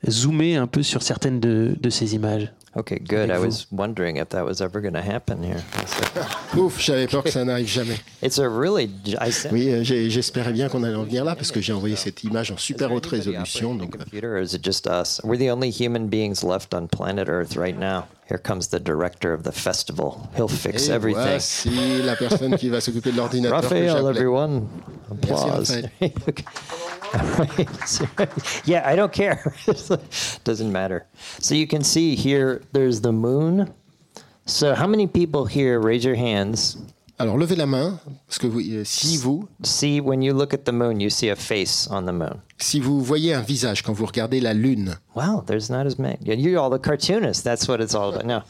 zoomer 0.09 0.57
un 0.57 0.67
peu 0.67 0.83
sur 0.83 1.03
certaines 1.03 1.41
de, 1.41 1.77
de 1.81 1.91
ces 1.91 2.15
images? 2.15 2.53
Okay, 2.77 3.01
good. 3.01 3.31
I 3.31 3.39
was 3.39 3.67
wondering 3.73 4.19
if 4.19 4.29
that 4.29 4.45
was 4.45 4.61
ever 4.61 4.81
going 4.81 4.93
to 4.95 5.03
happen 5.03 5.43
here. 5.43 5.61
Ouf, 6.57 6.81
j'avais 6.81 7.09
peur 7.09 7.25
que 7.25 7.31
ça 7.31 7.45
n'arrive 7.45 7.67
jamais. 7.67 7.97
It's 8.23 8.39
a 8.39 8.49
really. 8.49 8.89
I 9.21 9.33
sent 9.33 9.49
Oui, 9.51 9.71
euh, 9.73 9.83
j'espérais 9.83 10.53
bien 10.53 10.69
qu'on 10.69 10.85
allait 10.85 10.95
en 10.95 11.03
venir 11.03 11.25
là 11.25 11.35
parce 11.35 11.51
que 11.51 11.61
j'ai 11.61 11.73
envoyé 11.73 11.97
cette 11.97 12.23
image 12.23 12.53
en 12.53 12.57
super 12.57 12.93
haute 12.93 13.07
résolution. 13.07 13.75
Donc, 13.75 13.97
euh, 13.97 13.99
computer, 13.99 14.29
or 14.29 14.41
is 14.41 14.55
it 14.55 14.65
just 14.65 14.87
us? 14.87 15.21
We're 15.25 15.37
the 15.37 15.51
only 15.51 15.73
human 15.73 16.07
beings 16.07 16.45
left 16.45 16.73
on 16.73 16.87
planet 16.87 17.29
Earth 17.29 17.57
right 17.57 17.77
now. 17.77 18.05
Here 18.31 18.39
comes 18.39 18.69
the 18.69 18.79
director 18.79 19.33
of 19.33 19.43
the 19.43 19.51
festival. 19.51 20.31
He'll 20.37 20.47
fix 20.47 20.89
et 20.89 20.93
everything. 20.93 21.25
voici 21.25 22.01
la 22.05 22.15
personne 22.15 22.57
qui 22.57 22.69
va 22.69 22.81
s'occuper 22.81 23.11
de 23.11 23.17
l'ordinateur. 23.17 23.61
Raphael, 23.61 24.07
everyone. 24.07 24.69
Merci, 25.27 25.35
Applause. 25.35 25.83
yeah, 28.65 28.89
I 28.89 28.95
don't 28.95 29.13
care. 29.13 29.53
Doesn't 30.45 30.71
matter. 30.71 31.07
So 31.41 31.57
you 31.57 31.67
can 31.67 31.83
see 31.83 32.15
here, 32.15 32.63
there's 32.73 33.01
the 33.01 33.11
moon. 33.11 33.75
So 34.47 34.77
how 34.77 34.87
many 34.87 35.09
people 35.09 35.47
here, 35.47 35.81
raise 35.81 36.05
your 36.05 36.15
hands, 36.15 36.77
Alors, 37.19 37.37
levez 37.37 37.57
la 37.57 37.67
main, 37.67 37.99
parce 38.29 38.39
que 38.39 38.47
vous, 38.47 38.61
euh, 38.61 38.85
si 38.85 39.17
vous, 39.19 39.49
see 39.63 40.01
when 40.01 40.23
you 40.23 40.33
look 40.33 40.55
at 40.55 40.65
the 40.65 40.73
moon, 40.73 41.01
you 41.01 41.11
see 41.11 41.31
a 41.31 41.37
face 41.37 41.89
on 41.91 42.07
the 42.07 42.13
moon? 42.13 42.41
Si 42.63 42.81
vous 42.81 43.03
voyez 43.03 43.35
un 43.35 43.41
visage 43.41 43.83
quand 43.83 43.93
vous 43.93 44.07
regardez 44.07 44.41
la 44.41 44.55
lune, 44.55 44.97
Wow, 45.17 45.43
there's 45.45 45.69
not 45.71 45.87
as 45.87 45.99
many. 45.99 46.17
You're 46.25 46.57
all 46.57 46.71
the 46.71 46.81
cartoonists. 46.81 47.43
That's 47.43 47.67
what 47.67 47.79
it's 47.81 47.95
all 47.97 48.15
about. 48.15 48.25
No, 48.25 48.43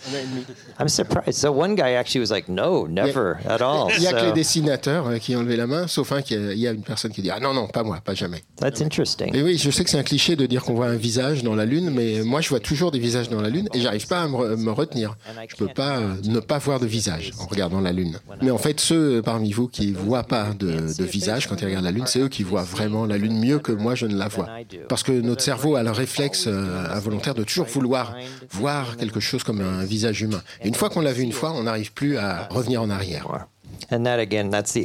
I'm 0.78 0.88
surprised. 0.88 1.32
So 1.38 1.50
one 1.52 1.74
guy 1.74 1.92
actually 1.94 2.20
was 2.20 2.30
like, 2.30 2.48
"No, 2.50 2.86
never 2.86 3.38
at 3.48 3.62
all." 3.62 3.88
il 3.96 4.00
n'y 4.00 4.06
a 4.06 4.12
que 4.12 4.26
les 4.26 4.32
dessinateurs 4.32 5.06
euh, 5.08 5.16
qui 5.16 5.34
ont 5.36 5.40
levé 5.42 5.56
la 5.56 5.66
main, 5.66 5.86
sauf 5.86 6.12
un 6.12 6.20
qui 6.20 6.34
il 6.34 6.58
y 6.58 6.68
a 6.68 6.72
une 6.72 6.82
personne 6.82 7.12
qui 7.12 7.22
dit 7.22 7.30
Ah 7.30 7.40
non, 7.40 7.54
non, 7.54 7.66
pas 7.66 7.82
moi, 7.82 7.98
pas 8.04 8.12
jamais. 8.14 8.44
that's 8.56 8.82
interesting. 8.82 9.34
Et 9.34 9.42
oui, 9.42 9.56
je 9.56 9.70
sais 9.70 9.84
que 9.84 9.90
c'est 9.90 9.98
un 9.98 10.02
cliché 10.02 10.36
de 10.36 10.44
dire 10.44 10.62
qu'on 10.62 10.74
voit 10.74 10.88
un 10.88 10.96
visage 10.96 11.42
dans 11.42 11.54
la 11.54 11.64
lune, 11.64 11.88
mais 11.90 12.20
moi 12.22 12.42
je 12.42 12.50
vois 12.50 12.60
toujours 12.60 12.90
des 12.90 12.98
visages 12.98 13.30
dans 13.30 13.40
la 13.40 13.48
lune 13.48 13.68
et 13.72 13.80
j'arrive 13.80 14.06
pas 14.06 14.20
à 14.22 14.28
me, 14.28 14.36
re- 14.36 14.56
me 14.56 14.70
retenir. 14.70 15.16
Je 15.48 15.56
peux 15.56 15.68
pas 15.68 15.96
euh, 15.98 16.14
ne 16.24 16.40
pas 16.40 16.58
voir 16.58 16.78
de 16.78 16.86
visage 16.86 17.32
en 17.40 17.46
regardant 17.46 17.80
la 17.80 17.92
lune. 17.92 18.18
Mais 18.42 18.50
en 18.50 18.58
fait, 18.58 18.80
ceux 18.80 19.22
parmi 19.22 19.50
vous 19.52 19.66
qui 19.68 19.92
voient 19.92 20.24
pas 20.24 20.48
de, 20.58 20.94
de 20.96 21.04
visage 21.04 21.46
quand 21.48 21.60
ils 21.62 21.64
regardent 21.64 21.86
la 21.86 21.90
lune, 21.90 22.04
c'est 22.06 22.20
eux 22.20 22.28
qui 22.28 22.42
voient 22.42 22.62
vraiment 22.64 23.06
la 23.06 23.16
lune 23.16 23.40
mieux 23.40 23.58
que 23.60 23.72
moi 23.72 23.94
je 24.00 24.06
ne 24.06 24.16
la 24.16 24.28
vois. 24.28 24.48
Parce 24.88 25.02
que 25.02 25.12
notre 25.12 25.42
cerveau 25.42 25.76
a 25.76 25.82
le 25.82 25.90
réflexe 25.90 26.46
euh, 26.46 26.84
involontaire 26.90 27.34
de 27.34 27.44
toujours 27.44 27.66
vouloir 27.66 28.16
voir 28.50 28.96
quelque 28.96 29.20
chose 29.20 29.44
comme 29.44 29.60
un 29.60 29.84
visage 29.84 30.22
humain. 30.22 30.42
Et 30.62 30.68
une 30.68 30.74
fois 30.74 30.88
qu'on 30.90 31.00
l'a 31.00 31.12
vu 31.12 31.22
une 31.22 31.32
fois, 31.32 31.52
on 31.52 31.64
n'arrive 31.64 31.92
plus 31.92 32.16
à 32.16 32.48
revenir 32.50 32.82
en 32.82 32.90
arrière. 32.90 33.46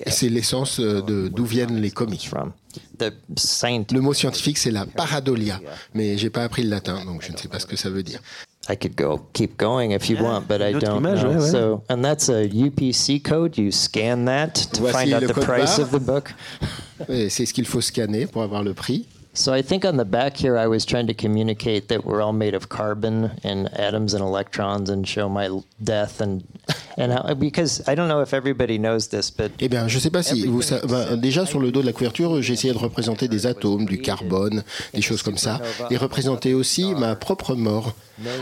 C'est 0.07 0.29
l'essence 0.29 0.79
euh, 0.79 1.01
de 1.01 1.27
d'où 1.27 1.45
viennent 1.45 1.79
les 1.79 1.91
comics. 1.91 2.29
Le 2.99 3.99
mot 3.99 4.13
scientifique, 4.13 4.57
c'est 4.57 4.71
la 4.71 4.85
paradolia, 4.85 5.59
mais 5.93 6.17
j'ai 6.17 6.29
pas 6.29 6.43
appris 6.43 6.63
le 6.63 6.69
latin, 6.69 7.05
donc 7.05 7.21
je 7.21 7.31
ne 7.31 7.37
sais 7.37 7.47
pas 7.47 7.59
ce 7.59 7.65
que 7.65 7.75
ça 7.75 7.89
veut 7.89 8.03
dire. 8.03 8.19
I 8.67 8.75
could 8.75 8.95
go 8.95 9.21
keep 9.33 9.57
going 9.57 9.91
if 9.91 10.09
you 10.09 10.17
want, 10.17 10.47
but 10.47 10.61
I 10.61 10.71
don't 10.71 11.05
image, 11.05 11.21
know. 11.21 11.29
Ouais, 11.29 11.35
ouais. 11.35 11.51
So, 11.51 11.83
and 11.87 12.03
that's 12.03 12.29
a 12.29 12.47
UPC 12.49 13.23
code. 13.23 13.57
You 13.57 13.71
scan 13.71 14.25
that 14.25 14.55
to 14.73 14.81
Voici 14.81 14.93
find 14.93 15.13
out 15.13 15.21
the 15.27 15.33
price 15.35 15.77
barre. 15.77 15.85
of 15.85 15.91
the 15.91 15.99
book. 15.99 16.33
C'est 17.07 17.45
ce 17.45 17.53
qu'il 17.53 17.67
faut 17.67 17.81
scanner 17.81 18.25
pour 18.25 18.41
avoir 18.41 18.63
le 18.63 18.73
prix. 18.73 19.05
So 19.37 19.53
I 19.53 19.61
think 19.61 19.83
on 19.83 19.97
the 19.97 20.05
back 20.05 20.37
here, 20.37 20.57
I 20.57 20.65
was 20.67 20.85
trying 20.85 21.07
to 21.07 21.13
communicate 21.13 21.89
that 21.89 22.05
we're 22.05 22.21
all 22.21 22.31
made 22.33 22.55
of 22.55 22.69
carbon 22.69 23.31
and 23.43 23.67
atoms 23.77 24.13
and 24.13 24.23
electrons, 24.23 24.89
and 24.89 25.05
show 25.05 25.27
my 25.27 25.49
death 25.83 26.21
and 26.21 26.41
and 26.97 27.11
how, 27.11 27.33
because 27.33 27.81
I 27.85 27.95
don't 27.95 28.07
know 28.07 28.21
if 28.21 28.33
everybody 28.33 28.77
knows 28.77 29.09
this, 29.09 29.29
but 29.29 29.51
eh 29.59 29.67
bien, 29.67 29.89
je 29.89 29.99
sais 29.99 30.09
pas 30.09 30.23
si 30.23 30.45
vous 30.47 30.61
ben, 30.87 31.17
déjà 31.17 31.45
sur 31.45 31.59
le 31.59 31.69
dos 31.71 31.81
de 31.81 31.85
la 31.85 31.91
couverture, 31.91 32.41
j'ai 32.41 32.53
essayé 32.53 32.73
de 32.73 32.77
représenter 32.79 33.27
des 33.27 33.45
atomes, 33.45 33.85
du 33.85 33.99
carbone, 33.99 34.63
des 34.93 35.01
choses 35.01 35.21
comme 35.21 35.37
ça, 35.37 35.59
et 35.91 35.97
représenter 35.97 36.53
aussi 36.53 36.95
ma 36.95 37.15
propre 37.17 37.55
mort. 37.55 37.93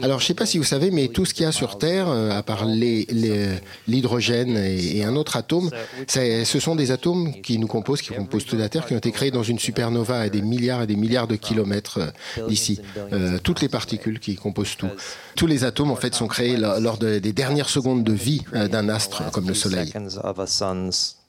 Alors, 0.03 0.19
je 0.19 0.27
sais 0.27 0.35
pas 0.35 0.45
si 0.45 0.59
vous 0.59 0.63
savez, 0.63 0.91
mais 0.91 1.07
tout 1.07 1.25
ce 1.25 1.33
qu'il 1.33 1.45
y 1.45 1.47
a 1.47 1.51
sur 1.51 1.79
Terre, 1.79 2.05
euh, 2.07 2.29
à 2.29 2.43
part 2.43 2.65
les- 2.65 3.07
les- 3.09 3.57
l'hydrogène 3.87 4.55
et, 4.55 4.97
et 4.97 5.03
un 5.03 5.15
autre 5.15 5.35
atome, 5.35 5.71
ce 6.07 6.59
sont 6.59 6.75
des 6.75 6.91
atomes 6.91 7.33
qui 7.41 7.57
nous 7.57 7.65
composent, 7.65 8.03
qui 8.03 8.13
composent 8.13 8.45
toute 8.45 8.59
la 8.59 8.69
Terre, 8.69 8.85
qui 8.85 8.93
ont 8.93 8.97
été 8.99 9.11
créés 9.11 9.31
dans 9.31 9.41
une 9.41 9.57
supernova 9.57 10.19
à 10.19 10.29
des 10.29 10.43
milliards 10.43 10.82
des 10.85 10.95
milliards 10.95 11.27
de 11.27 11.35
kilomètres 11.35 11.99
euh, 11.99 12.47
d'ici. 12.47 12.79
Euh, 13.13 13.37
toutes 13.41 13.61
les 13.61 13.69
particules 13.69 14.19
qui 14.19 14.35
composent 14.35 14.75
tout. 14.77 14.87
Tous 15.35 15.47
les 15.47 15.63
atomes, 15.63 15.91
en 15.91 15.95
fait, 15.95 16.13
sont 16.15 16.27
créés 16.27 16.57
lo- 16.57 16.79
lors 16.79 16.97
de- 16.97 17.19
des 17.19 17.33
dernières 17.33 17.69
secondes 17.69 18.03
de 18.03 18.13
vie 18.13 18.41
euh, 18.53 18.67
d'un 18.67 18.89
astre 18.89 19.29
comme 19.31 19.47
le 19.47 19.53
Soleil. 19.53 19.91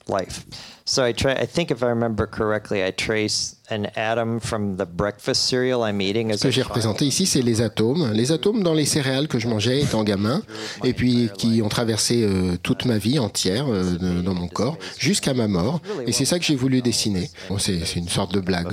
Seconds 0.06 0.12
of 0.12 0.18
a 0.18 0.24
sun's 0.24 0.26
life. 0.26 0.44
So 0.86 1.02
I 1.02 1.12
try. 1.12 1.32
I 1.32 1.46
think 1.46 1.70
if 1.70 1.82
I 1.82 1.86
remember 1.86 2.26
correctly, 2.26 2.84
I 2.84 2.90
trace 2.90 3.56
an 3.70 3.86
atom 3.96 4.38
from 4.40 4.76
the 4.76 4.84
breakfast 4.84 5.46
cereal 5.48 5.82
I'm 5.82 6.00
eating 6.02 6.30
as 6.30 6.38
Ce 6.38 6.42
que 6.42 6.48
a 6.48 6.50
j'ai 6.50 6.62
représenté 6.62 7.06
ici, 7.06 7.24
c'est 7.24 7.40
les 7.40 7.62
atomes. 7.62 8.12
Les 8.12 8.30
atomes 8.32 8.62
dans 8.62 8.74
les 8.74 8.84
céréales 8.84 9.26
que 9.28 9.38
je 9.38 9.48
mangeais 9.48 9.80
étant 9.80 10.04
gamin, 10.04 10.42
et 10.82 10.92
puis 10.92 11.30
qui 11.38 11.62
ont 11.62 11.70
traversé 11.70 12.22
euh, 12.22 12.56
toute 12.62 12.84
ma 12.84 12.98
vie 12.98 13.18
entière 13.18 13.64
euh, 13.68 14.20
dans 14.22 14.34
mon 14.34 14.48
corps, 14.48 14.76
jusqu'à 14.98 15.32
ma 15.32 15.48
mort. 15.48 15.80
Et 16.06 16.12
c'est 16.12 16.26
ça 16.26 16.38
que 16.38 16.44
j'ai 16.44 16.56
voulu 16.56 16.82
dessiner. 16.82 17.30
Bon, 17.48 17.58
c'est 17.58 17.96
une 17.96 18.08
sorte 18.08 18.34
de 18.34 18.40
blague. 18.40 18.68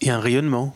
Et 0.00 0.10
un 0.10 0.20
rayonnement. 0.20 0.74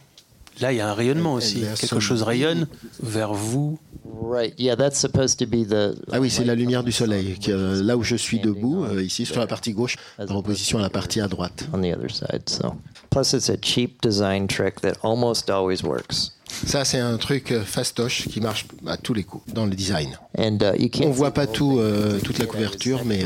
Là, 0.60 0.70
il 0.72 0.76
y 0.76 0.80
a 0.80 0.88
un 0.88 0.94
rayonnement 0.94 1.34
aussi. 1.34 1.62
vers 1.62 1.74
Quelque 1.74 1.88
son- 1.96 2.00
chose 2.00 2.22
rayonne 2.22 2.68
vers 3.02 3.32
vous. 3.32 3.78
Right. 4.20 4.54
Yeah, 4.58 4.76
that's 4.76 4.98
supposed 4.98 5.38
to 5.40 5.46
be 5.46 5.64
the. 5.66 5.94
Ah 6.12 6.20
oui, 6.20 6.30
c'est 6.30 6.44
la 6.44 6.54
lumière 6.54 6.84
du 6.84 6.92
soleil. 6.92 7.36
qui, 7.38 7.52
euh, 7.52 7.82
là 7.82 7.96
où 7.96 8.02
je 8.02 8.16
suis 8.16 8.38
debout, 8.38 8.84
euh, 8.84 9.02
ici 9.02 9.26
sur 9.26 9.40
la 9.40 9.46
partie 9.46 9.72
gauche, 9.72 9.96
en 10.18 10.36
opposition 10.36 10.78
à 10.78 10.82
la 10.82 10.90
partie 10.90 11.20
à 11.20 11.28
droite. 11.28 11.66
On 11.72 11.80
the 11.80 11.94
other 11.96 12.10
side. 12.10 12.48
So. 12.48 12.74
Plus, 13.10 13.32
it's 13.32 13.48
a 13.48 13.56
cheap 13.60 14.00
design 14.02 14.46
trick 14.46 14.80
that 14.80 14.94
almost 15.02 15.50
always 15.50 15.82
works. 15.82 16.32
Ça, 16.66 16.84
c'est 16.84 16.98
un 16.98 17.16
truc 17.16 17.52
euh, 17.52 17.62
fastoche 17.64 18.28
qui 18.28 18.40
marche 18.40 18.66
à 18.86 18.96
tous 18.96 19.14
les 19.14 19.24
coups 19.24 19.52
dans 19.52 19.66
le 19.66 19.74
design. 19.74 20.16
And 20.38 20.58
uh, 20.60 20.80
you 20.80 20.88
can't. 20.88 21.06
On 21.06 21.10
voit 21.10 21.32
pas 21.32 21.46
tout, 21.46 21.78
euh, 21.78 22.20
toute 22.20 22.38
la 22.38 22.46
couverture, 22.46 23.04
mais 23.04 23.24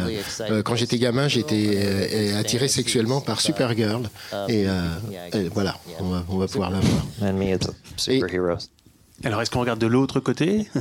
euh, 0.50 0.62
quand 0.62 0.76
j'étais 0.76 0.98
gamin, 0.98 1.28
j'étais 1.28 1.74
euh, 1.76 2.40
attiré 2.40 2.68
sexuellement 2.68 3.20
par 3.20 3.40
Supergirl. 3.40 4.08
Et, 4.48 4.66
euh, 4.66 4.80
et 5.34 5.48
voilà, 5.48 5.76
on 6.00 6.08
va, 6.08 6.24
on 6.28 6.38
va 6.38 6.46
pouvoir 6.46 6.70
la 6.70 6.80
voir. 6.80 7.06
And 7.22 7.38
Alors, 9.24 9.42
est-ce 9.42 9.50
qu'on 9.50 9.60
regarde 9.60 9.80
de 9.80 9.86
l'autre 9.86 10.20
côté? 10.20 10.68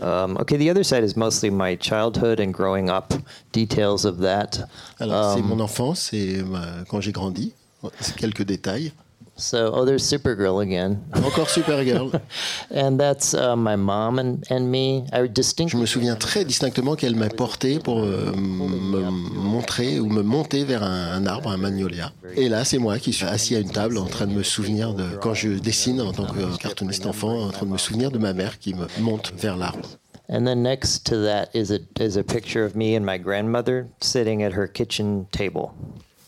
Um, 0.00 0.36
okay, 0.40 0.56
the 0.56 0.68
other 0.70 0.82
side 0.84 1.04
is 1.04 1.16
mostly 1.16 1.50
my 1.50 1.76
childhood 1.78 2.40
and 2.40 2.52
growing 2.52 2.88
up, 2.88 3.12
details 3.52 4.04
of 4.04 4.20
that. 4.20 4.66
Alors, 4.98 5.34
c'est 5.34 5.40
Um, 5.40 5.46
mon 5.48 5.60
enfance 5.60 6.12
et 6.12 6.42
ma- 6.42 6.84
quand 6.88 7.00
j'ai 7.00 7.12
grandi. 7.12 7.52
C'est 8.00 8.16
quelques 8.16 8.42
détails. 8.44 8.92
So, 9.36 9.72
oh, 9.74 9.84
there's 9.84 10.04
Supergirl 10.04 10.62
again. 10.62 11.02
Encore 11.14 11.46
Supergirl. 11.46 12.20
and 12.70 13.00
that's 13.00 13.34
uh, 13.34 13.56
my 13.56 13.76
mom 13.76 14.18
and, 14.18 14.44
and 14.50 14.70
me. 14.70 15.06
I 15.12 15.26
Je 15.26 15.76
me 15.76 15.86
souviens 15.86 16.16
très 16.16 16.44
distinctement 16.44 16.96
qu'elle 16.96 17.16
m'a 17.16 17.28
porté 17.28 17.78
pour 17.78 18.02
euh, 18.02 18.32
me 18.36 19.10
montrer 19.10 19.98
ou 19.98 20.08
me 20.08 20.22
monter 20.22 20.64
vers 20.64 20.82
un, 20.82 21.12
un 21.12 21.26
arbre, 21.26 21.50
un 21.50 21.56
magnolia. 21.56 22.12
Et 22.36 22.48
là, 22.48 22.64
c'est 22.64 22.78
moi 22.78 22.98
qui 22.98 23.12
suis 23.12 23.24
assis 23.24 23.56
à 23.56 23.60
une 23.60 23.70
table 23.70 23.96
en 23.96 24.06
train 24.06 24.26
de 24.26 24.32
me 24.32 24.42
souvenir 24.42 24.94
de 24.94 25.16
quand 25.16 25.34
je 25.34 25.48
dessine 25.48 26.00
en 26.00 26.12
tant 26.12 26.26
que 26.26 26.56
cartooniste 26.58 27.06
enfant, 27.06 27.46
en 27.46 27.50
train 27.50 27.66
de 27.66 27.72
me 27.72 27.78
souvenir 27.78 28.10
de 28.10 28.18
ma 28.18 28.34
mère 28.34 28.58
qui 28.58 28.74
me 28.74 28.86
monte 29.00 29.32
vers 29.36 29.56
l'arbre. 29.56 29.88
And 30.28 30.46
then 30.46 30.62
next 30.62 31.04
to 31.06 31.16
that 31.24 31.50
is 31.52 31.70
a 31.70 31.80
is 32.00 32.16
a 32.16 32.22
picture 32.22 32.64
of 32.64 32.74
me 32.74 32.94
and 32.96 33.04
my 33.04 33.18
grandmother 33.18 33.88
sitting 34.00 34.42
at 34.42 34.52
her 34.52 34.66
kitchen 34.66 35.26
table. 35.30 35.72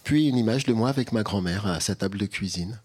Puis 0.02 0.28
une 0.28 0.36
image 0.36 0.66
de 0.66 0.74
moi 0.74 0.90
avec 0.90 1.12
ma 1.12 1.22
grand-mère 1.22 1.66
à 1.66 1.80
sa 1.80 1.94
table 1.94 2.18
de 2.18 2.26
cuisine. 2.26 2.78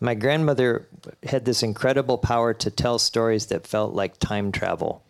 My 0.00 0.14
grandmother 0.14 0.88
had 1.24 1.44
this 1.44 1.62
incredible 1.62 2.18
power 2.18 2.54
to 2.54 2.70
tell 2.70 2.98
stories 2.98 3.46
that 3.48 3.66
felt 3.66 3.94
like 3.94 4.18
time 4.18 4.52
travel. 4.52 5.00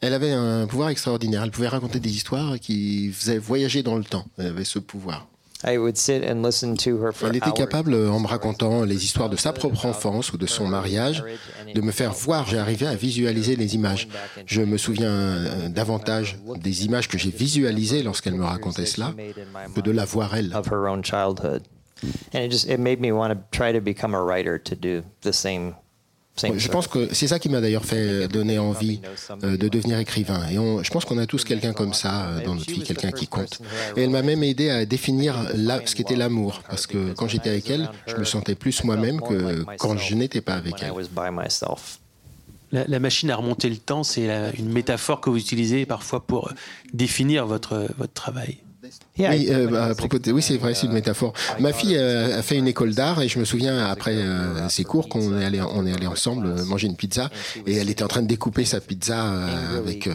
Elle 0.00 0.12
avait 0.12 0.32
un 0.32 0.66
pouvoir 0.66 0.90
extraordinaire. 0.90 1.42
Elle 1.42 1.50
pouvait 1.50 1.68
raconter 1.68 2.00
des 2.00 2.14
histoires 2.14 2.58
qui 2.60 3.10
faisaient 3.12 3.38
voyager 3.38 3.82
dans 3.82 3.96
le 3.96 4.04
temps. 4.04 4.26
Elle 4.38 4.48
avait 4.48 4.64
ce 4.64 4.78
pouvoir. 4.78 5.26
I 5.64 5.78
would 5.78 5.96
sit 5.96 6.22
and 6.22 6.42
listen 6.42 6.76
to 6.76 7.02
her 7.02 7.12
for 7.12 7.28
Elle 7.28 7.36
était 7.36 7.50
capable, 7.52 7.94
en 7.94 8.20
me 8.20 8.26
racontant 8.26 8.84
les 8.84 9.04
histoires 9.04 9.30
de 9.30 9.36
sa 9.36 9.52
propre 9.52 9.86
enfance 9.86 10.32
ou 10.32 10.36
de 10.36 10.46
son 10.46 10.68
mariage, 10.68 11.24
de 11.74 11.80
me 11.80 11.92
faire 11.92 12.12
voir. 12.12 12.46
J'ai 12.46 12.58
arrivé 12.58 12.86
à 12.86 12.94
visualiser 12.94 13.56
les 13.56 13.74
images. 13.74 14.06
Je 14.44 14.60
me 14.60 14.76
souviens 14.76 15.10
euh, 15.10 15.68
davantage 15.68 16.38
des 16.56 16.84
images 16.84 17.08
que 17.08 17.16
j'ai 17.16 17.30
visualisées 17.30 18.02
lorsqu'elle 18.02 18.34
me 18.34 18.44
racontait 18.44 18.86
cela 18.86 19.14
que 19.74 19.80
de 19.80 19.90
la 19.90 20.04
voir 20.04 20.36
elle. 20.36 20.52
And 22.34 22.40
it 22.44 22.50
just 22.52 22.68
it 22.68 22.78
made 22.78 23.00
me 23.00 23.10
want 23.12 23.30
to 23.32 23.38
try 23.50 23.72
to 23.72 23.80
become 23.80 24.14
a 24.14 24.20
writer 24.22 24.58
to 24.62 24.74
do 24.74 25.02
the 25.22 25.32
same 25.32 25.72
same 26.36 26.58
Je 26.58 26.68
pense 26.68 26.86
que 26.88 27.08
c'est 27.14 27.26
ça 27.28 27.38
qui 27.38 27.48
m'a 27.48 27.62
d'ailleurs 27.62 27.86
fait 27.86 28.28
donner 28.28 28.58
envie 28.58 29.00
euh, 29.42 29.56
de 29.56 29.68
devenir 29.68 29.98
écrivain. 29.98 30.46
Et 30.50 30.58
on- 30.58 30.82
je 30.82 30.90
pense 30.90 31.06
qu'on 31.06 31.16
a 31.16 31.24
tous 31.24 31.44
quelqu'un 31.44 31.72
comme 31.72 31.94
ça 31.94 32.26
euh, 32.26 32.44
dans 32.44 32.54
notre 32.54 32.70
vie, 32.70 32.82
quelqu'un 32.82 33.10
qui 33.10 33.26
compte. 33.26 33.60
Et 33.96 34.02
elle 34.02 34.10
m'a 34.10 34.20
même 34.20 34.42
aidé 34.42 34.68
à 34.68 34.84
définir 34.84 35.34
la- 35.54 35.86
ce 35.86 35.94
qu'était 35.94 36.16
l'amour. 36.16 36.60
Parce 36.68 36.86
que 36.86 37.14
quand 37.14 37.26
j'étais 37.28 37.48
avec 37.48 37.70
elle, 37.70 37.88
je 38.06 38.16
me 38.16 38.24
sentais 38.24 38.54
plus 38.54 38.84
moi-même 38.84 39.20
que 39.22 39.64
quand 39.78 39.96
je 39.96 40.14
n'étais 40.14 40.42
pas 40.42 40.54
avec 40.56 40.74
elle. 40.82 40.90
was 40.92 41.08
by 41.10 41.30
myself. 41.32 42.00
la, 42.72 42.84
la 42.86 42.98
machine 42.98 43.30
à 43.30 43.36
remonter 43.36 43.70
le 43.70 43.76
temps, 43.78 44.02
c'est 44.02 44.28
une 44.58 44.68
métaphore 44.70 45.22
que 45.22 45.30
vous 45.30 45.38
utilisez 45.38 45.86
parfois 45.86 46.26
pour 46.26 46.48
euh, 46.48 46.52
définir 46.92 47.46
votre, 47.46 47.88
votre 47.96 48.12
travail. 48.12 48.58
Oui, 49.18 49.46
euh, 49.50 49.90
à 49.90 49.94
propos 49.94 50.18
de, 50.18 50.30
oui, 50.32 50.42
c'est 50.42 50.56
vrai, 50.58 50.74
c'est 50.74 50.86
une 50.86 50.92
métaphore. 50.92 51.32
Ma 51.58 51.72
fille 51.72 51.96
euh, 51.96 52.38
a 52.38 52.42
fait 52.42 52.56
une 52.56 52.68
école 52.68 52.94
d'art 52.94 53.22
et 53.22 53.28
je 53.28 53.38
me 53.38 53.44
souviens 53.44 53.86
après 53.86 54.14
euh, 54.14 54.68
ses 54.68 54.84
cours 54.84 55.08
qu'on 55.08 55.40
est 55.40 55.44
allé, 55.44 55.60
on 55.60 55.86
est 55.86 55.92
allé 55.92 56.06
ensemble 56.06 56.46
euh, 56.46 56.64
manger 56.64 56.86
une 56.86 56.96
pizza 56.96 57.30
et 57.66 57.76
elle 57.76 57.88
était 57.88 58.04
en 58.04 58.08
train 58.08 58.22
de 58.22 58.26
découper 58.26 58.64
sa 58.64 58.80
pizza 58.80 59.24
euh, 59.24 59.78
avec 59.78 60.08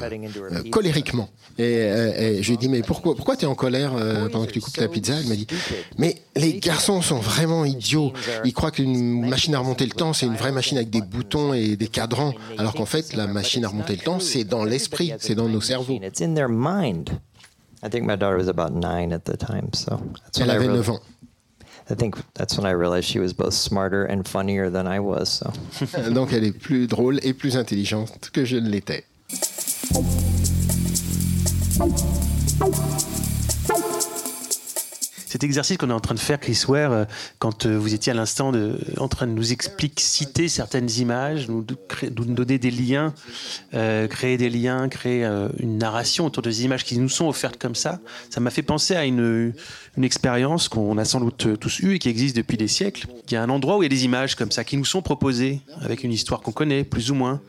colériquement. 0.69 1.29
Et, 1.57 1.63
et 1.63 2.43
je 2.43 2.47
lui 2.47 2.53
ai 2.53 2.57
dit 2.57 2.69
mais 2.69 2.81
pourquoi, 2.81 3.15
pourquoi 3.15 3.35
tu 3.35 3.45
es 3.45 3.47
en 3.47 3.55
colère 3.55 3.93
pendant 4.31 4.45
que 4.45 4.51
tu 4.51 4.61
coupes 4.61 4.73
ta 4.73 4.87
pizza? 4.87 5.15
Elle 5.19 5.27
m'a 5.27 5.35
dit 5.35 5.47
mais 5.97 6.17
les 6.35 6.59
garçons 6.59 7.01
sont 7.01 7.17
vraiment 7.19 7.65
idiots. 7.65 8.13
Ils 8.45 8.53
croient 8.53 8.71
qu'une 8.71 9.27
machine 9.27 9.55
à 9.55 9.59
remonter 9.59 9.85
le 9.85 9.91
temps 9.91 10.13
c'est 10.13 10.25
une 10.25 10.35
vraie 10.35 10.51
machine 10.51 10.77
avec 10.77 10.89
des 10.89 11.01
boutons 11.01 11.53
et 11.53 11.75
des 11.75 11.87
cadrans, 11.87 12.33
alors 12.57 12.73
qu'en 12.73 12.85
fait 12.85 13.13
la 13.13 13.27
machine 13.27 13.65
à 13.65 13.69
remonter 13.69 13.95
le 13.95 14.01
temps 14.01 14.19
c'est 14.19 14.43
dans 14.43 14.63
l'esprit, 14.63 15.13
c'est 15.19 15.35
dans 15.35 15.49
nos 15.49 15.61
cerveaux. 15.61 15.99
I 17.83 17.89
think 17.89 18.05
my 18.05 18.15
daughter 18.15 18.37
was 18.37 18.47
about 18.47 18.73
nine 18.73 19.11
at 19.11 19.25
the 19.25 19.35
time, 19.35 19.73
so 19.73 19.97
that's 20.23 20.39
when 20.39 20.49
I 20.49 20.55
really, 20.55 20.81
I 21.89 21.95
think 21.95 22.15
that's 22.35 22.55
when 22.57 22.65
I 22.65 22.71
realized 22.71 23.07
she 23.07 23.19
was 23.19 23.33
both 23.33 23.53
smarter 23.53 24.05
and 24.05 24.27
funnier 24.27 24.69
than 24.69 24.87
I 24.87 24.99
was. 24.99 25.29
So 25.29 25.51
Donc 26.13 26.31
elle 26.31 26.45
est 26.45 26.59
plus 26.59 26.87
drôle 26.87 27.19
et 27.23 27.33
plus 27.33 27.55
intelligente 27.55 28.29
que 28.31 28.45
je 28.45 28.57
ne 28.57 28.69
l'étais. 28.69 29.03
Cet 35.31 35.45
exercice 35.45 35.77
qu'on 35.77 35.89
est 35.89 35.93
en 35.93 36.01
train 36.01 36.13
de 36.13 36.19
faire, 36.19 36.41
Chris 36.41 36.61
Ware, 36.67 36.91
euh, 36.91 37.05
quand 37.39 37.65
euh, 37.65 37.77
vous 37.77 37.93
étiez 37.93 38.11
à 38.11 38.15
l'instant 38.15 38.51
en 38.97 39.07
train 39.07 39.27
de 39.27 39.31
nous 39.31 39.53
expliquer, 39.53 40.03
citer 40.03 40.49
certaines 40.49 40.91
images, 40.91 41.47
nous, 41.47 41.63
donner 41.63 42.59
des 42.59 42.69
liens, 42.69 43.13
euh, 43.73 44.09
créer 44.09 44.35
des 44.35 44.49
liens, 44.49 44.89
créer 44.89 45.23
une 45.57 45.77
narration 45.77 46.25
autour 46.25 46.43
des 46.43 46.65
images 46.65 46.83
qui 46.83 46.97
nous 46.97 47.07
sont 47.07 47.29
offertes 47.29 47.55
comme 47.57 47.75
ça, 47.75 48.01
ça 48.29 48.41
m'a 48.41 48.49
fait 48.49 48.61
penser 48.61 48.93
à 48.93 49.05
une, 49.05 49.53
une 49.95 50.03
expérience 50.03 50.67
qu'on 50.67 50.97
a 50.97 51.05
sans 51.05 51.21
doute 51.21 51.57
tous 51.57 51.79
eue 51.79 51.95
et 51.95 51.99
qui 51.99 52.09
existe 52.09 52.35
depuis 52.35 52.57
des 52.57 52.67
siècles. 52.67 53.07
Il 53.29 53.33
y 53.33 53.37
a 53.37 53.41
un 53.41 53.49
endroit 53.49 53.77
où 53.77 53.83
il 53.83 53.85
y 53.85 53.87
a 53.87 53.89
des 53.89 54.03
images 54.03 54.35
comme 54.35 54.51
ça 54.51 54.65
qui 54.65 54.75
nous 54.75 54.83
sont 54.83 55.01
proposées 55.01 55.61
avec 55.79 56.03
une 56.03 56.11
histoire 56.11 56.41
qu'on 56.41 56.51
connaît 56.51 56.83
plus 56.83 57.09
ou 57.09 57.15
moins. 57.15 57.39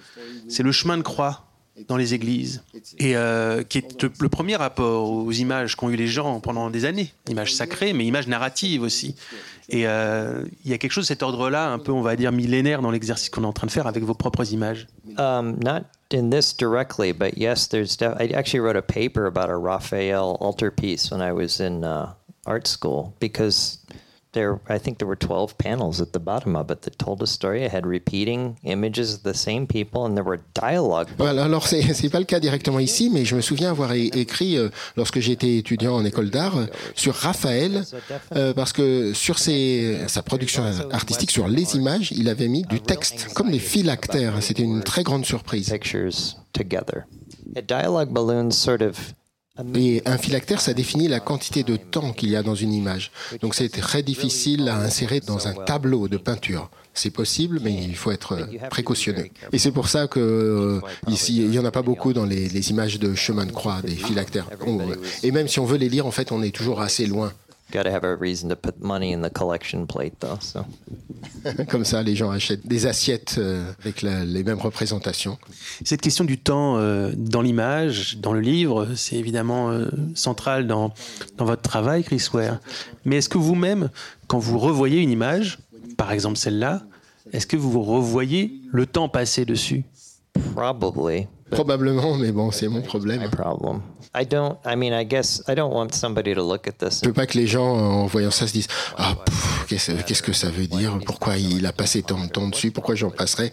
C'est 0.49 0.63
le 0.63 0.71
chemin 0.71 0.99
de 0.99 1.03
croix 1.03 1.52
dans 1.89 1.97
les 1.97 2.15
églises 2.15 2.63
et 2.99 3.17
euh, 3.17 3.63
qui 3.63 3.79
est 3.79 4.03
le 4.21 4.29
premier 4.29 4.57
rapport 4.57 5.11
aux 5.11 5.33
images 5.33 5.77
qu'ont 5.77 5.91
eu 5.91 5.97
les 5.97 6.07
gens 6.07 6.41
pendant 6.41 6.71
des 6.71 6.85
années, 6.85 7.13
images 7.29 7.55
sacrées, 7.55 7.93
mais 7.93 8.05
images 8.05 8.29
narratives 8.29 8.83
aussi. 8.83 9.15
Et 9.69 9.87
euh, 9.87 10.45
il 10.65 10.71
y 10.71 10.75
a 10.75 10.79
quelque 10.79 10.93
chose 10.93 11.05
de 11.05 11.09
cet 11.09 11.23
ordre-là, 11.23 11.71
un 11.71 11.79
peu, 11.79 11.93
on 11.93 12.03
va 12.03 12.17
dire, 12.17 12.33
millénaire 12.33 12.83
dans 12.83 12.91
l'exercice 12.91 13.31
qu'on 13.31 13.45
est 13.45 13.47
en 13.47 13.53
train 13.53 13.67
de 13.67 13.73
faire 13.73 13.87
avec 13.87 14.03
vos 14.05 14.15
propres 14.15 14.53
images. 14.53 14.87
Um, 15.19 15.57
not 15.63 15.85
in 16.13 16.31
this 16.31 16.55
directly, 16.55 17.13
but 17.13 17.39
yes, 17.39 17.69
there's. 17.69 17.97
I 18.03 18.33
actually 18.35 18.61
wrote 18.61 18.77
a 18.77 18.83
paper 18.83 19.27
about 19.27 19.51
a 19.51 19.57
Raphael 19.57 20.37
altarpiece 20.41 21.11
when 21.11 21.23
I 21.23 21.33
was 21.33 21.61
in 21.61 21.85
uh, 21.85 22.13
art 22.47 22.67
school 22.67 23.15
because 23.21 23.79
there, 24.33 24.61
I 24.69 24.79
think 24.79 24.99
there 24.99 25.09
were 25.09 25.17
12 25.17 25.57
panels 25.59 26.01
at 26.01 26.13
the 26.13 26.19
bottom 26.19 26.57
of 26.57 26.71
it 26.71 26.83
that 26.83 26.99
told 26.99 27.23
a 27.23 27.27
story. 27.27 27.65
I 27.65 27.69
had 27.69 27.87
repeating 27.87 28.59
images 28.65 29.15
of 29.15 29.23
the 29.23 29.35
same 29.35 29.67
people, 29.67 30.05
and 30.05 30.17
there 30.17 30.25
were 30.25 30.41
dialogue. 30.55 31.09
Voilà, 31.19 31.45
alors 31.45 31.67
c'est 31.67 31.83
c'est 31.95 32.11
pas 32.11 32.19
le 32.19 32.25
cas 32.25 32.41
directement 32.41 32.79
ici, 32.79 33.11
mais 33.11 33.25
je 33.25 33.37
me 33.37 33.41
souviens 33.41 33.71
avoir 33.71 33.93
écrit 33.93 34.57
euh, 34.57 34.69
lorsque 34.97 35.21
j'étais 35.21 35.57
étudiant 35.57 35.95
en 35.95 36.05
école 36.05 36.31
d'art 36.31 36.57
euh, 36.57 36.67
sur 36.95 37.15
Raphaël, 37.15 37.85
euh, 38.35 38.53
parce 38.55 38.73
que 38.73 39.13
sur 39.13 39.39
ses, 39.39 39.99
sa 40.09 40.23
production 40.23 40.65
artistique, 40.91 41.31
sur 41.31 41.49
les 41.49 41.77
images, 41.77 42.13
il 42.13 42.29
avait 42.29 42.49
mis 42.49 42.63
du 42.63 42.81
texte, 42.81 43.33
comme 43.35 43.51
des 43.51 43.59
phylactères. 43.59 44.43
C'était 44.43 44.63
une 44.63 44.83
très 44.83 45.03
grande 45.03 45.25
surprise. 45.25 45.71
Pictures 45.71 46.37
together. 46.53 47.05
A 47.57 47.63
dialogue 47.63 48.11
balloons 48.13 48.53
sort 48.53 48.83
of. 48.83 49.15
Et 49.75 50.01
un 50.07 50.17
phylactère, 50.17 50.63
ça 50.63 50.73
définit 50.73 51.09
la 51.09 51.21
quantité 51.21 51.63
de 51.63 51.77
temps 51.77 52.13
qu'il 52.15 52.31
y 52.31 52.37
a 52.37 52.43
dans 52.43 52.55
une 52.55 52.73
image. 52.73 53.11
Donc 53.43 53.55
c'est 53.55 53.69
très 53.69 54.03
difficile 54.03 54.67
à 54.69 54.79
insérer 54.79 55.21
dans 55.21 55.47
un 55.47 55.53
tableau 55.53 56.09
de 56.09 56.17
peinture. 56.17 56.71
C'est 56.95 57.11
possible, 57.11 57.61
mais 57.63 57.73
il 57.73 57.95
faut 57.95 58.11
être 58.11 58.49
précautionneux. 58.71 59.29
Et 59.53 59.59
c'est 59.59 59.71
pour 59.71 59.89
ça 59.89 60.07
que 60.07 60.21
euh, 60.21 60.81
il 61.07 61.53
y 61.53 61.59
en 61.59 61.65
a 61.67 61.71
pas 61.71 61.83
beaucoup 61.83 62.15
dans 62.15 62.25
les, 62.25 62.49
les 62.49 62.71
images 62.71 62.99
de 62.99 63.15
chemin 63.15 63.45
de 63.45 63.53
croix, 63.53 63.83
des 63.83 63.95
phylactères. 63.95 64.49
Et 65.23 65.31
même 65.31 65.49
si 65.49 65.61
on 65.61 65.67
veut 65.67 65.79
les 65.79 65.91
lire, 65.91 66.07
en 66.07 66.11
fait, 66.11 66.33
on 66.33 66.43
est 66.43 66.55
toujours 66.55 66.81
assez 66.81 67.07
loin. 67.07 67.33
Got 67.73 67.85
to 67.85 67.91
have 67.91 68.05
a 68.05 68.15
reason 68.17 68.51
to 68.51 68.57
put 68.57 68.81
money 68.83 69.13
in 69.15 69.23
the 69.23 69.31
collection 69.33 69.87
plate, 69.87 70.13
though. 70.21 70.39
So. 70.41 70.65
Comme 71.71 71.85
ça, 71.87 72.03
les 72.03 72.15
gens 72.15 72.31
achètent 72.31 72.67
des 72.67 72.87
assiettes 72.87 73.37
euh, 73.39 73.65
avec 73.81 74.03
la- 74.03 74.25
les 74.27 74.45
mêmes 74.45 74.59
représentations. 74.61 75.39
Cette 75.85 76.03
question 76.03 76.25
du 76.25 76.37
temps 76.39 76.77
euh, 76.77 77.13
dans 77.17 77.41
l'image, 77.41 78.19
dans 78.19 78.35
le 78.35 78.41
livre, 78.41 78.89
c'est 78.95 79.17
évidemment 79.17 79.71
euh, 79.71 79.89
central 80.15 80.67
dans, 80.67 80.93
dans 81.39 81.47
votre 81.47 81.63
travail, 81.63 82.05
Chris 82.05 82.29
Ware. 82.35 82.59
Mais 83.07 83.17
est-ce 83.17 83.29
que 83.31 83.39
vous-même, 83.39 83.89
quand 84.27 84.39
vous 84.39 84.59
revoyez 84.59 85.01
une 85.01 85.11
image, 85.11 85.59
par 85.97 86.13
exemple 86.13 86.37
celle-là, 86.37 86.83
est-ce 87.33 87.47
que 87.47 87.57
vous 87.57 87.83
revoyez 87.83 88.53
le 88.71 88.85
temps 88.85 89.09
passé 89.09 89.45
dessus? 89.47 89.85
Probably. 90.55 91.27
Probablement, 91.53 92.17
mais 92.17 92.33
bon, 92.33 92.51
c'est 92.51 92.69
mon 92.69 92.83
problème. 92.83 93.21
My 93.23 93.29
problem. 93.29 93.81
I 94.15 94.27
don't. 94.27 94.57
I 94.67 94.77
mean, 94.77 94.93
I 94.93 95.07
guess 95.07 95.43
I 95.49 95.55
don't 95.55 95.73
want 95.73 95.93
somebody 95.93 96.35
to 96.35 96.43
look 96.43 96.67
at 96.69 96.73
this. 96.73 97.01
Je 97.03 97.09
veux 97.09 97.15
pas 97.15 97.27
que 97.27 97.39
les 97.39 97.47
gens, 97.47 97.65
en 97.65 98.07
voyant 98.07 98.31
ça, 98.31 98.47
se 98.47 98.53
disent 98.53 98.69
Ah, 98.99 99.15
qu'est-ce 99.69 100.23
que 100.23 100.33
ça 100.33 100.51
veut 100.51 100.67
dire? 100.67 100.99
Pourquoi 101.07 101.37
il 101.39 101.65
a 101.67 101.73
passé 101.73 102.03
tant 102.03 102.23
de 102.23 102.29
temps 102.29 102.49
dessus? 102.49 102.71
Pourquoi 102.71 102.95
j'en 102.95 103.11
passerai? 103.11 103.53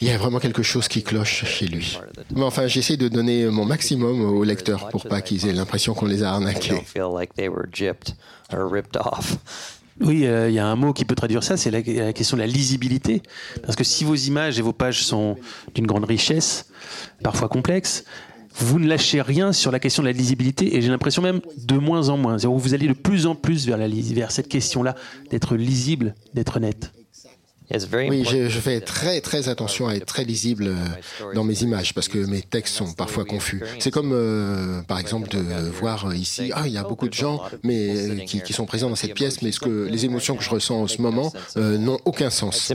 Il 0.00 0.08
y 0.08 0.10
a 0.10 0.18
vraiment 0.18 0.40
quelque 0.40 0.64
chose 0.64 0.88
qui 0.88 1.04
cloche 1.04 1.44
chez 1.44 1.66
lui. 1.66 1.98
Mais 2.34 2.42
enfin, 2.42 2.66
j'essaie 2.66 2.96
de 2.96 3.06
donner 3.06 3.46
mon 3.46 3.64
maximum 3.64 4.22
aux 4.22 4.42
lecteurs 4.42 4.88
pour 4.88 5.04
pas 5.04 5.20
qu'ils 5.20 5.46
aient 5.46 5.52
l'impression 5.52 5.94
qu'on 5.94 6.06
les 6.06 6.24
a 6.24 6.32
arnaqués. 6.32 6.82
Oui, 10.00 10.26
euh, 10.26 10.48
il 10.48 10.54
y 10.54 10.58
a 10.58 10.66
un 10.66 10.76
mot 10.76 10.92
qui 10.92 11.04
peut 11.04 11.14
traduire 11.14 11.44
ça, 11.44 11.56
c'est 11.56 11.70
la, 11.70 12.12
question 12.12 12.36
de 12.36 12.42
la 12.42 12.48
lisibilité. 12.48 13.22
Parce 13.62 13.76
que 13.76 13.84
si 13.84 14.04
vos 14.04 14.14
images 14.14 14.58
et 14.58 14.62
vos 14.62 14.72
pages 14.72 15.04
sont 15.04 15.36
d'une 15.74 15.86
grande 15.86 16.04
richesse, 16.04 16.70
parfois 17.22 17.48
complexes, 17.48 18.04
vous 18.56 18.78
ne 18.78 18.86
lâchez 18.86 19.20
rien 19.20 19.52
sur 19.52 19.70
la 19.70 19.78
question 19.78 20.02
de 20.02 20.08
la 20.08 20.12
lisibilité 20.12 20.76
et 20.76 20.82
j'ai 20.82 20.88
l'impression 20.88 21.22
même 21.22 21.40
de 21.58 21.76
moins 21.76 22.08
en 22.08 22.16
moins. 22.16 22.36
Vous 22.36 22.74
allez 22.74 22.86
de 22.86 22.92
plus 22.92 23.26
en 23.26 23.34
plus 23.34 23.66
vers, 23.66 23.76
la, 23.76 23.88
vers 23.88 24.30
cette 24.30 24.48
question-là 24.48 24.94
d'être 25.30 25.56
lisible, 25.56 26.14
d'être 26.34 26.60
net. 26.60 26.92
Oui, 28.10 28.24
je, 28.24 28.48
je 28.48 28.60
fais 28.60 28.80
très 28.80 29.20
très 29.20 29.48
attention 29.48 29.88
à 29.88 29.94
être 29.94 30.06
très 30.06 30.24
lisible 30.24 30.68
euh, 30.68 31.32
dans 31.34 31.44
mes 31.44 31.62
images 31.62 31.94
parce 31.94 32.08
que 32.08 32.18
mes 32.18 32.42
textes 32.42 32.74
sont 32.74 32.92
parfois 32.92 33.24
confus. 33.24 33.62
C'est 33.78 33.90
comme 33.90 34.12
euh, 34.12 34.82
par 34.82 34.98
exemple 34.98 35.28
de 35.28 35.38
voir 35.70 36.06
euh, 36.06 36.16
ici, 36.16 36.50
ah 36.54 36.62
il 36.66 36.72
y 36.72 36.78
a 36.78 36.82
beaucoup 36.82 37.08
de 37.08 37.14
gens 37.14 37.40
mais 37.62 38.24
qui, 38.26 38.40
qui 38.40 38.52
sont 38.52 38.66
présents 38.66 38.90
dans 38.90 38.96
cette 38.96 39.14
pièce, 39.14 39.42
mais 39.42 39.52
ce 39.52 39.60
que 39.60 39.88
les 39.88 40.04
émotions 40.04 40.36
que 40.36 40.42
je 40.42 40.50
ressens 40.50 40.82
en 40.82 40.86
ce 40.86 41.00
moment 41.00 41.32
euh, 41.56 41.78
n'ont 41.78 41.98
aucun 42.04 42.24
It's 42.24 42.34
sens. 42.34 42.72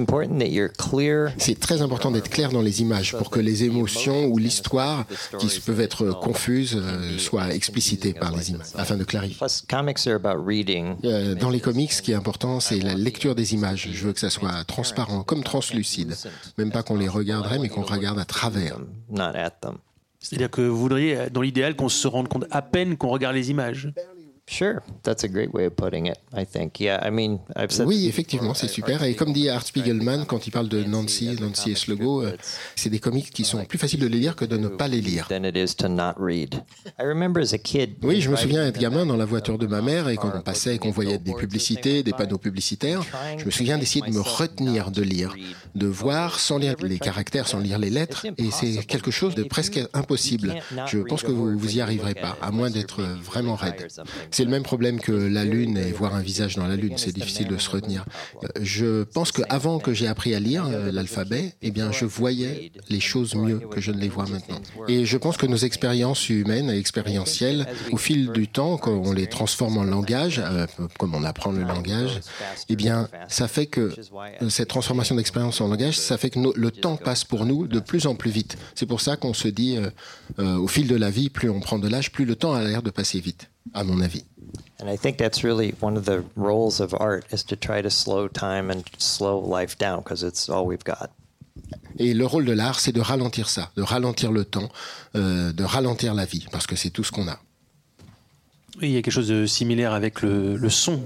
C'est 1.38 1.60
très 1.60 1.82
important 1.82 2.12
d'être 2.12 2.30
clair 2.30 2.52
dans 2.52 2.62
les 2.62 2.82
images 2.82 3.16
pour 3.18 3.30
que 3.30 3.40
les 3.40 3.64
émotions 3.64 4.26
ou 4.26 4.38
l'histoire 4.38 5.06
qui 5.40 5.60
peuvent 5.60 5.82
être 5.82 6.12
confuses 6.12 6.78
euh, 6.78 7.18
soient 7.18 7.54
explicitées 7.54 8.14
par 8.14 8.36
les 8.36 8.52
images 8.52 8.68
afin 8.76 8.96
de 8.96 9.04
clarifier. 9.04 9.38
Dans 11.40 11.50
les 11.50 11.60
comics, 11.60 11.92
ce 11.92 12.02
qui 12.02 12.12
est 12.12 12.16
important, 12.16 12.60
c'est 12.60 12.80
la 12.80 12.94
lecture 12.94 13.36
des 13.36 13.54
images. 13.54 13.90
Je 13.92 14.06
veux 14.06 14.14
que 14.14 14.20
ça 14.20 14.30
soit 14.30 14.64
transparent, 14.66 14.89
comme 15.26 15.44
translucide. 15.44 16.16
Même 16.58 16.72
pas 16.72 16.84
qu'on 16.84 16.98
les 16.98 17.08
regarderait, 17.08 17.60
mais 17.60 17.70
qu'on 17.70 17.82
regarde 17.82 18.20
à 18.20 18.26
travers. 18.26 18.78
C'est-à-dire 20.20 20.52
que 20.52 20.62
vous 20.62 20.78
voudriez, 20.78 21.30
dans 21.32 21.42
l'idéal, 21.42 21.76
qu'on 21.76 21.90
se 21.90 22.08
rende 22.08 22.28
compte 22.28 22.46
à 22.52 22.62
peine 22.62 22.98
qu'on 22.98 23.10
regarde 23.10 23.36
les 23.36 23.52
images. 23.52 23.92
Sure, 24.50 24.82
that's 25.04 25.24
a 25.24 25.28
great 25.28 25.54
way 25.54 25.68
of 25.68 25.76
putting 25.76 26.08
it. 26.08 26.18
I 26.34 26.44
think. 26.44 26.80
Yeah, 26.80 27.00
I 27.06 27.12
mean, 27.12 27.40
I've 27.56 27.72
said. 27.72 27.86
Oui, 27.86 28.08
effectivement, 28.08 28.56
c'est 28.56 28.68
super. 28.68 29.04
Et 29.04 29.14
comme 29.14 29.32
dit 29.32 29.48
Art 29.48 29.64
Spiegelman, 29.64 30.26
quand 30.26 30.48
il 30.48 30.52
parle 30.52 30.68
de 30.68 30.84
Nancy, 30.84 31.38
Nancy 31.40 31.72
et 31.72 31.76
Slogo, 31.76 32.24
euh, 32.24 32.36
c'est 32.76 32.90
des 32.90 32.98
comics 32.98 33.30
qui 33.30 33.44
sont 33.44 33.64
plus 33.66 33.78
faciles 33.78 34.00
de 34.00 34.08
les 34.08 34.18
lire 34.18 34.36
que 34.36 34.46
de 34.46 34.58
ne 34.58 34.68
pas 34.68 34.88
les 34.88 35.02
lire. 35.02 35.28
Than 35.28 35.44
it 35.44 35.56
is 35.56 35.76
to 35.76 35.88
not 35.88 36.14
read. 36.18 36.56
I 37.00 37.04
remember 37.04 37.40
as 37.42 37.54
a 37.54 37.60
kid. 37.60 37.98
Oui, 38.02 38.22
je 38.22 38.32
me 38.32 38.36
souviens 38.36 38.66
être 38.66 38.80
gamin 38.80 39.06
dans 39.06 39.18
la 39.18 39.26
voiture 39.26 39.60
de 39.60 39.68
ma 39.68 39.84
mère 39.84 40.10
et 40.10 40.16
quand 40.16 40.32
on 40.34 40.42
passait 40.42 40.76
et 40.76 40.80
qu'on 40.80 40.90
voyait 40.90 41.20
des 41.20 41.34
publicités, 41.36 42.02
des 42.02 42.14
panneaux 42.14 42.40
publicitaires, 42.40 43.04
je 43.38 43.46
me 43.46 43.52
souviens 43.52 43.78
d'essayer 43.78 44.02
de 44.02 44.12
me 44.12 44.20
retenir 44.20 44.90
de 44.90 45.04
lire, 45.04 45.36
de 45.76 45.86
voir 45.86 46.40
sans 46.40 46.58
lire 46.58 46.76
les 46.82 46.98
caractères, 46.98 47.48
sans 47.48 47.60
lire 47.60 47.78
les 47.78 47.92
lettres, 47.92 48.26
et 48.38 48.50
c'est 48.52 48.84
quelque 48.86 49.12
chose 49.12 49.36
de 49.36 49.44
presque 49.44 49.80
impossible. 49.94 50.56
Je 50.88 50.98
pense 51.00 51.22
que 51.22 51.32
vous 51.32 51.56
vous 51.58 51.78
y 51.78 51.82
arriverez 51.82 52.16
pas, 52.16 52.36
à 52.42 52.50
moins 52.50 52.72
d'être 52.72 53.02
vraiment 53.02 53.56
raide. 53.56 53.88
C'est 54.40 54.46
le 54.46 54.52
même 54.52 54.64
problème 54.64 55.02
que 55.02 55.12
la 55.12 55.44
lune 55.44 55.76
et 55.78 55.92
voir 55.92 56.16
un 56.16 56.22
visage 56.22 56.56
dans 56.56 56.66
la 56.66 56.78
lune, 56.78 56.94
c'est 56.96 57.14
difficile 57.14 57.50
de 57.50 57.58
se 57.58 57.70
retenir. 57.70 58.06
Euh, 58.42 58.48
Je 58.62 59.04
pense 59.04 59.34
qu'avant 59.34 59.80
que 59.80 59.94
j'ai 59.94 60.08
appris 60.08 60.34
à 60.34 60.40
lire 60.40 60.66
euh, 60.66 60.94
l'alphabet, 60.94 61.56
eh 61.62 61.72
bien, 61.72 61.92
je 61.92 62.06
voyais 62.06 62.72
les 62.88 63.02
choses 63.02 63.36
mieux 63.36 63.60
que 63.60 63.82
je 63.82 63.92
ne 63.92 64.00
les 64.00 64.08
vois 64.08 64.28
maintenant. 64.28 64.62
Et 64.88 65.04
je 65.04 65.18
pense 65.18 65.36
que 65.36 65.46
nos 65.46 65.58
expériences 65.58 66.30
humaines 66.30 66.70
et 66.70 66.78
expérientielles, 66.78 67.68
au 67.92 67.98
fil 67.98 68.32
du 68.32 68.48
temps, 68.48 68.78
quand 68.78 68.94
on 68.94 69.12
les 69.12 69.28
transforme 69.28 69.78
en 69.78 69.84
langage, 69.84 70.42
euh, 70.42 70.68
comme 70.98 71.16
on 71.16 71.26
apprend 71.26 71.52
le 71.52 71.64
langage, 71.64 72.22
eh 72.70 72.78
bien, 72.78 73.10
ça 73.28 73.50
fait 73.50 73.66
que 73.66 73.94
cette 74.48 74.70
transformation 74.70 75.16
d'expérience 75.16 75.60
en 75.60 75.68
langage, 75.68 76.00
ça 76.00 76.18
fait 76.18 76.30
que 76.30 76.40
le 76.56 76.72
temps 76.72 76.96
passe 76.96 77.26
pour 77.26 77.46
nous 77.46 77.68
de 77.68 77.82
plus 77.82 78.08
en 78.08 78.16
plus 78.16 78.32
vite. 78.32 78.58
C'est 78.74 78.86
pour 78.86 79.02
ça 79.02 79.18
qu'on 79.18 79.34
se 79.34 79.50
dit, 79.50 79.78
au 80.38 80.68
fil 80.68 80.88
de 80.88 80.96
la 80.96 81.10
vie, 81.10 81.30
plus 81.30 81.50
on 81.50 81.60
prend 81.60 81.78
de 81.78 81.90
l'âge, 81.90 82.14
plus 82.14 82.24
le 82.24 82.38
temps 82.38 82.54
a 82.54 82.64
l'air 82.64 82.82
de 82.84 82.90
passer 82.90 83.20
vite, 83.20 83.50
à 83.74 83.84
mon 83.84 84.00
avis. 84.00 84.24
And 84.82 84.88
I 84.88 84.98
think 84.98 85.18
that's 85.18 85.44
really 85.44 85.74
one 85.82 85.98
of 85.98 86.06
the 86.06 86.24
roles 86.38 86.80
of 86.80 86.94
art 87.00 87.26
is 87.34 87.44
to 87.48 87.56
try 87.58 87.82
to 87.82 87.90
slow 87.90 88.28
time 88.30 88.70
and 88.72 88.84
slow 88.98 89.40
life 89.40 89.78
down 89.78 90.00
because 90.04 90.24
it's 90.26 90.50
all 90.50 90.66
we've 90.66 90.84
got. 90.86 91.10
Et 91.98 92.14
le 92.14 92.26
rôle 92.26 92.46
de 92.46 92.54
l'art, 92.54 92.80
c'est 92.80 92.94
de 92.94 93.02
ralentir 93.02 93.50
ça, 93.50 93.72
de 93.76 93.82
ralentir 93.82 94.32
le 94.32 94.46
temps, 94.46 94.70
euh, 95.16 95.52
de 95.52 95.64
ralentir 95.66 96.14
la 96.14 96.24
vie, 96.26 96.46
parce 96.52 96.66
que 96.66 96.78
c'est 96.78 96.90
tout 96.92 97.04
ce 97.04 97.12
qu'on 97.12 97.28
a. 97.28 97.38
Oui, 98.82 98.88
il 98.88 98.92
y 98.92 98.98
a 98.98 99.02
quelque 99.02 99.12
chose 99.14 99.28
de 99.28 99.46
similaire 99.46 99.92
avec 99.94 100.22
le, 100.22 100.56
le 100.56 100.70
son. 100.70 101.02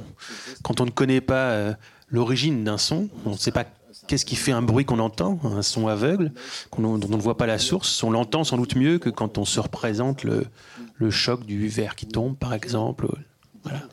Quand 0.63 0.79
on 0.79 0.85
ne 0.85 0.91
connaît 0.91 1.21
pas 1.21 1.49
euh, 1.51 1.73
l'origine 2.09 2.63
d'un 2.63 2.77
son, 2.77 3.09
on 3.25 3.31
ne 3.31 3.37
sait 3.37 3.51
pas 3.51 3.65
qu'est-ce 4.07 4.25
qui 4.25 4.35
fait 4.35 4.51
un 4.51 4.61
bruit 4.61 4.85
qu'on 4.85 4.99
entend, 4.99 5.39
un 5.43 5.63
son 5.63 5.87
aveugle, 5.87 6.31
qu'on- 6.69 6.99
dont 6.99 7.07
on 7.11 7.17
ne 7.17 7.21
voit 7.21 7.37
pas 7.37 7.47
la 7.47 7.57
source. 7.57 8.03
On 8.03 8.11
l'entend 8.11 8.43
sans 8.43 8.57
doute 8.57 8.75
mieux 8.75 8.99
que 8.99 9.09
quand 9.09 9.39
on 9.39 9.45
se 9.45 9.59
représente 9.59 10.23
le, 10.23 10.45
le 10.97 11.09
choc 11.09 11.43
du 11.47 11.67
verre 11.67 11.95
qui 11.95 12.05
tombe, 12.07 12.37
par 12.37 12.53
exemple. 12.53 13.07
Voilà. 13.63 13.89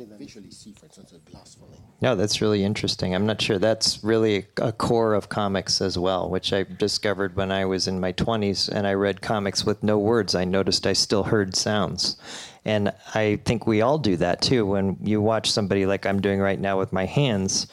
Yeah, 2.01 2.15
that's 2.15 2.41
really 2.41 2.65
interesting. 2.65 3.15
I'm 3.15 3.27
not 3.27 3.41
sure 3.41 3.59
that's 3.59 4.03
really 4.03 4.47
a 4.57 4.73
core 4.73 5.15
of 5.15 5.29
comics 5.29 5.81
as 5.81 5.97
well, 5.97 6.29
which 6.29 6.53
I 6.53 6.65
discovered 6.65 7.37
when 7.37 7.53
I 7.53 7.65
was 7.65 7.87
in 7.87 8.01
my 8.01 8.13
20s 8.13 8.69
and 8.69 8.87
I 8.87 8.95
read 8.95 9.23
comics 9.23 9.65
with 9.65 9.83
no 9.83 9.99
words. 9.99 10.35
I 10.35 10.45
noticed 10.45 10.87
I 10.87 10.93
still 10.95 11.23
heard 11.23 11.55
sounds. 11.55 12.17
And 12.65 12.93
I 13.15 13.41
think 13.45 13.67
we 13.67 13.81
all 13.81 13.99
do 13.99 14.17
that 14.17 14.43
too. 14.43 14.67
When 14.67 14.97
you 15.03 15.21
watch 15.21 15.51
somebody 15.51 15.87
like 15.87 16.05
I'm 16.05 16.21
doing 16.21 16.41
right 16.41 16.61
now 16.61 16.79
with 16.79 16.93
my 16.93 17.07
hands, 17.07 17.67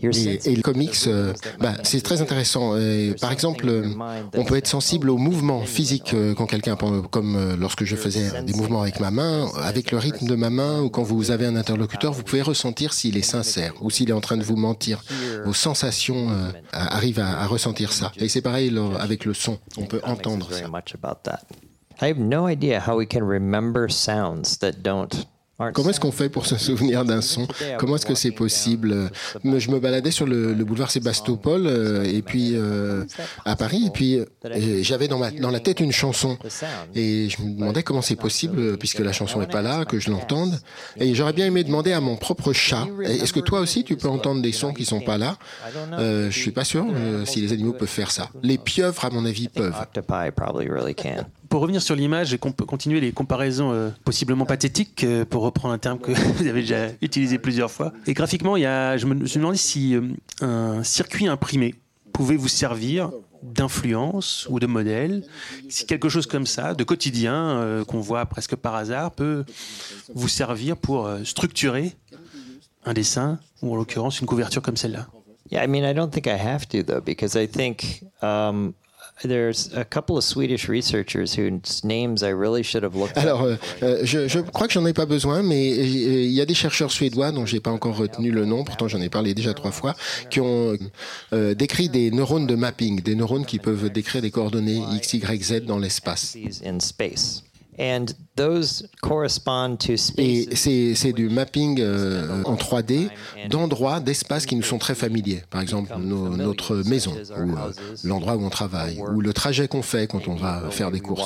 Et, 0.00 0.54
le 0.56 0.62
comics, 0.62 0.96
euh, 1.06 1.32
bah, 1.60 1.74
c'est 1.82 2.02
très 2.02 2.22
intéressant. 2.22 2.76
par 3.20 3.32
exemple, 3.32 3.68
euh, 3.68 3.88
on 4.34 4.44
peut 4.44 4.56
être 4.56 4.66
sensible 4.66 5.10
aux 5.10 5.18
mouvements 5.18 5.62
physiques 5.62 6.14
euh, 6.14 6.34
quand 6.34 6.46
quelqu'un, 6.46 6.76
comme 7.10 7.56
lorsque 7.58 7.84
je 7.84 7.96
faisais 7.96 8.42
des 8.42 8.54
mouvements 8.54 8.82
avec 8.82 9.00
ma 9.00 9.10
main, 9.10 9.48
avec 9.62 9.92
le 9.92 9.98
rythme 9.98 10.26
de 10.26 10.34
ma 10.34 10.50
main, 10.50 10.82
ou 10.82 10.90
quand 10.90 11.02
vous 11.02 11.30
avez 11.30 11.46
un 11.46 11.56
interlocuteur, 11.56 12.12
vous 12.12 12.22
pouvez 12.22 12.42
ressentir 12.42 12.92
s'il 12.92 13.16
est 13.16 13.22
sincère 13.22 13.74
ou 13.80 13.90
s'il 13.90 14.10
est 14.10 14.14
en 14.14 14.20
train 14.20 14.36
de 14.36 14.44
vous 14.44 14.56
mentir. 14.56 15.02
Vos 15.44 15.54
sensations 15.54 16.28
arrivent 16.72 17.20
à, 17.20 17.40
à, 17.40 17.46
ressentir 17.46 17.92
ça. 17.92 18.12
Et 18.16 18.28
c'est 18.28 18.42
pareil 18.42 18.72
avec 18.98 19.24
le 19.24 19.34
son, 19.34 19.58
on 19.76 19.84
peut 19.84 20.00
entendre 20.04 20.48
ça. 20.50 20.68
I 22.00 22.08
have 22.08 22.18
no 22.18 22.48
idea 22.48 22.80
how 22.80 22.96
we 22.96 23.06
can 23.06 23.22
remember 23.22 23.88
sounds 23.88 24.56
that 24.58 24.82
don't 24.82 25.26
Comment 25.74 25.90
est-ce 25.90 26.00
qu'on 26.00 26.12
fait 26.12 26.28
pour 26.28 26.46
se 26.46 26.56
souvenir 26.56 27.04
d'un 27.04 27.20
son 27.20 27.46
Comment 27.78 27.96
est-ce 27.96 28.06
que 28.06 28.14
c'est 28.14 28.30
possible 28.30 29.10
Je 29.44 29.70
me 29.70 29.78
baladais 29.78 30.10
sur 30.10 30.26
le, 30.26 30.54
boulevard 30.64 30.90
Sébastopol 30.90 31.66
euh, 31.66 32.04
et 32.04 32.22
puis 32.22 32.52
euh, 32.54 33.04
à 33.44 33.56
Paris 33.56 33.84
et 33.86 33.90
puis 33.90 34.20
j'avais 34.80 35.08
dans, 35.08 35.18
dans 35.18 35.50
la 35.50 35.60
tête 35.60 35.80
une 35.80 35.92
chanson 35.92 36.38
et 36.94 37.28
je 37.28 37.42
me 37.42 37.54
demandais 37.54 37.82
comment 37.82 38.02
c'est 38.02 38.16
possible 38.16 38.76
puisque 38.78 39.00
la 39.00 39.12
chanson 39.12 39.40
n'est 39.40 39.46
pas 39.46 39.62
là, 39.62 39.84
que 39.84 39.98
je 39.98 40.10
l'entende. 40.10 40.58
Et 40.96 41.14
j'aurais 41.14 41.32
bien 41.32 41.46
aimé 41.46 41.64
demander 41.64 41.92
à 41.92 42.00
mon 42.00 42.16
propre 42.16 42.52
chat. 42.52 42.86
Est-ce 43.04 43.32
que 43.32 43.40
toi 43.40 43.60
aussi 43.60 43.84
tu 43.84 43.96
peux 43.96 44.08
entendre 44.08 44.42
des 44.42 44.52
sons 44.52 44.72
qui 44.72 44.84
sont 44.84 45.00
pas 45.00 45.18
là? 45.18 45.36
Euh, 45.92 46.30
Je 46.30 46.38
suis 46.38 46.50
pas 46.50 46.64
sûr 46.64 46.86
euh, 46.88 47.24
si 47.24 47.40
les 47.40 47.52
animaux 47.52 47.72
peuvent 47.72 47.88
faire 47.88 48.10
ça. 48.10 48.28
Les 48.42 48.58
pieuvres, 48.58 49.04
à 49.04 49.10
mon 49.10 49.24
avis, 49.24 49.48
peuvent 49.48 49.74
pour 51.52 51.60
revenir 51.60 51.82
sur 51.82 51.94
l'image 51.94 52.32
et 52.32 52.38
continuer 52.38 52.98
les 52.98 53.12
comparaisons 53.12 53.74
euh, 53.74 53.90
possiblement 54.06 54.46
pathétiques, 54.46 55.04
euh, 55.04 55.26
pour 55.26 55.42
reprendre 55.42 55.74
un 55.74 55.78
terme 55.78 55.98
que 55.98 56.10
vous 56.38 56.46
avez 56.46 56.62
déjà 56.62 56.88
utilisé 57.02 57.36
plusieurs 57.36 57.70
fois. 57.70 57.92
Et 58.06 58.14
graphiquement, 58.14 58.56
je, 58.56 59.04
me, 59.04 59.26
je 59.26 59.34
me 59.34 59.42
demandais 59.42 59.58
si 59.58 59.94
euh, 59.94 60.00
un 60.40 60.82
circuit 60.82 61.26
imprimé 61.26 61.74
pouvait 62.14 62.36
vous 62.36 62.48
servir 62.48 63.10
d'influence 63.42 64.46
ou 64.48 64.60
de 64.60 64.66
modèle, 64.66 65.26
si 65.68 65.84
quelque 65.84 66.08
chose 66.08 66.24
comme 66.24 66.46
ça, 66.46 66.72
de 66.72 66.84
quotidien, 66.84 67.82
qu'on 67.86 68.00
voit 68.00 68.24
presque 68.24 68.56
par 68.56 68.74
hasard, 68.74 69.10
peut 69.10 69.44
vous 70.14 70.28
servir 70.28 70.78
pour 70.78 71.10
structurer 71.24 71.92
un 72.86 72.94
dessin, 72.94 73.40
ou 73.60 73.74
en 73.74 73.76
l'occurrence 73.76 74.20
une 74.20 74.26
couverture 74.26 74.62
comme 74.62 74.78
celle-là. 74.78 75.06
Yeah, 75.50 75.64
I 75.64 75.68
mean, 75.68 75.84
I 75.84 75.92
don't 75.92 76.10
think 76.10 76.26
I 76.26 76.38
have 76.38 76.66
to 76.68 76.82
though, 76.82 77.02
because 77.04 77.36
I 77.36 77.46
think 77.46 78.04
um, 78.22 78.72
alors, 83.14 83.46
je, 83.80 84.26
je, 84.26 84.38
crois 84.40 84.66
que 84.66 84.72
j'en 84.72 84.84
ai 84.86 84.92
pas 84.92 85.06
besoin, 85.06 85.42
mais 85.42 85.72
euh, 85.72 85.84
il 85.84 86.32
y 86.32 86.40
a 86.40 86.46
des 86.46 86.54
chercheurs 86.54 86.90
suédois 86.90 87.30
dont 87.30 87.46
j'ai 87.46 87.60
pas 87.60 87.70
encore 87.70 87.96
retenu 87.96 88.30
le 88.30 88.44
nom, 88.44 88.64
pourtant 88.64 88.88
j'en 88.88 89.00
ai 89.00 89.08
parlé 89.08 89.34
déjà 89.34 89.54
trois 89.54 89.70
fois, 89.70 89.94
qui 90.30 90.40
ont 90.40 90.76
euh, 91.32 91.54
décrit 91.54 91.88
des 91.88 92.10
neurones 92.10 92.46
de 92.46 92.54
mapping, 92.54 93.00
des 93.00 93.14
neurones 93.14 93.46
qui 93.46 93.58
peuvent 93.58 93.90
décrire 93.90 94.22
des 94.22 94.30
coordonnées 94.30 94.82
x, 94.92 95.14
y, 95.14 95.42
z 95.42 95.60
dans 95.64 95.78
l'espace. 95.78 96.36
Et 100.18 100.48
c'est 100.54 101.12
du 101.12 101.28
mapping 101.28 101.80
euh, 101.80 102.42
en 102.44 102.54
3D 102.54 103.08
d'endroits, 103.48 104.00
d'espaces 104.00 104.46
qui 104.46 104.56
nous 104.56 104.62
sont 104.62 104.78
très 104.78 104.94
familiers. 104.94 105.42
Par 105.50 105.60
exemple, 105.60 105.96
notre 105.98 106.76
maison, 106.88 107.12
ou 107.12 107.50
euh, 107.56 107.72
l'endroit 108.04 108.36
où 108.36 108.44
on 108.44 108.50
travaille, 108.50 109.00
ou 109.00 109.20
le 109.20 109.32
trajet 109.32 109.68
qu'on 109.68 109.82
fait 109.82 110.06
quand 110.06 110.28
on 110.28 110.34
va 110.34 110.64
faire 110.70 110.90
des 110.90 111.00
courses. 111.00 111.22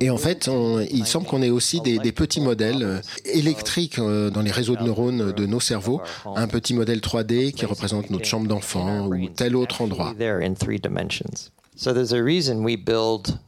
Et 0.00 0.10
en 0.10 0.18
fait, 0.18 0.50
il 0.90 1.06
semble 1.06 1.26
qu'on 1.26 1.40
ait 1.42 1.50
aussi 1.50 1.80
des, 1.80 1.98
des 1.98 2.12
petits 2.12 2.40
modèles 2.40 2.82
euh, 2.82 3.00
électriques 3.24 3.98
dans 3.98 4.42
les 4.42 4.50
réseaux 4.50 4.76
de 4.76 4.82
neurones 4.82 5.32
de 5.32 5.46
nos 5.46 5.60
cerveaux, 5.60 6.02
un 6.36 6.46
petit 6.46 6.74
modèle 6.74 6.98
3D 6.98 7.52
qui 7.52 7.64
représente 7.66 8.10
notre 8.10 8.26
chambre 8.26 8.46
d'enfant 8.46 9.06
ou 9.08 9.28
tel 9.28 9.56
autre 9.56 9.80
endroit. 9.82 10.12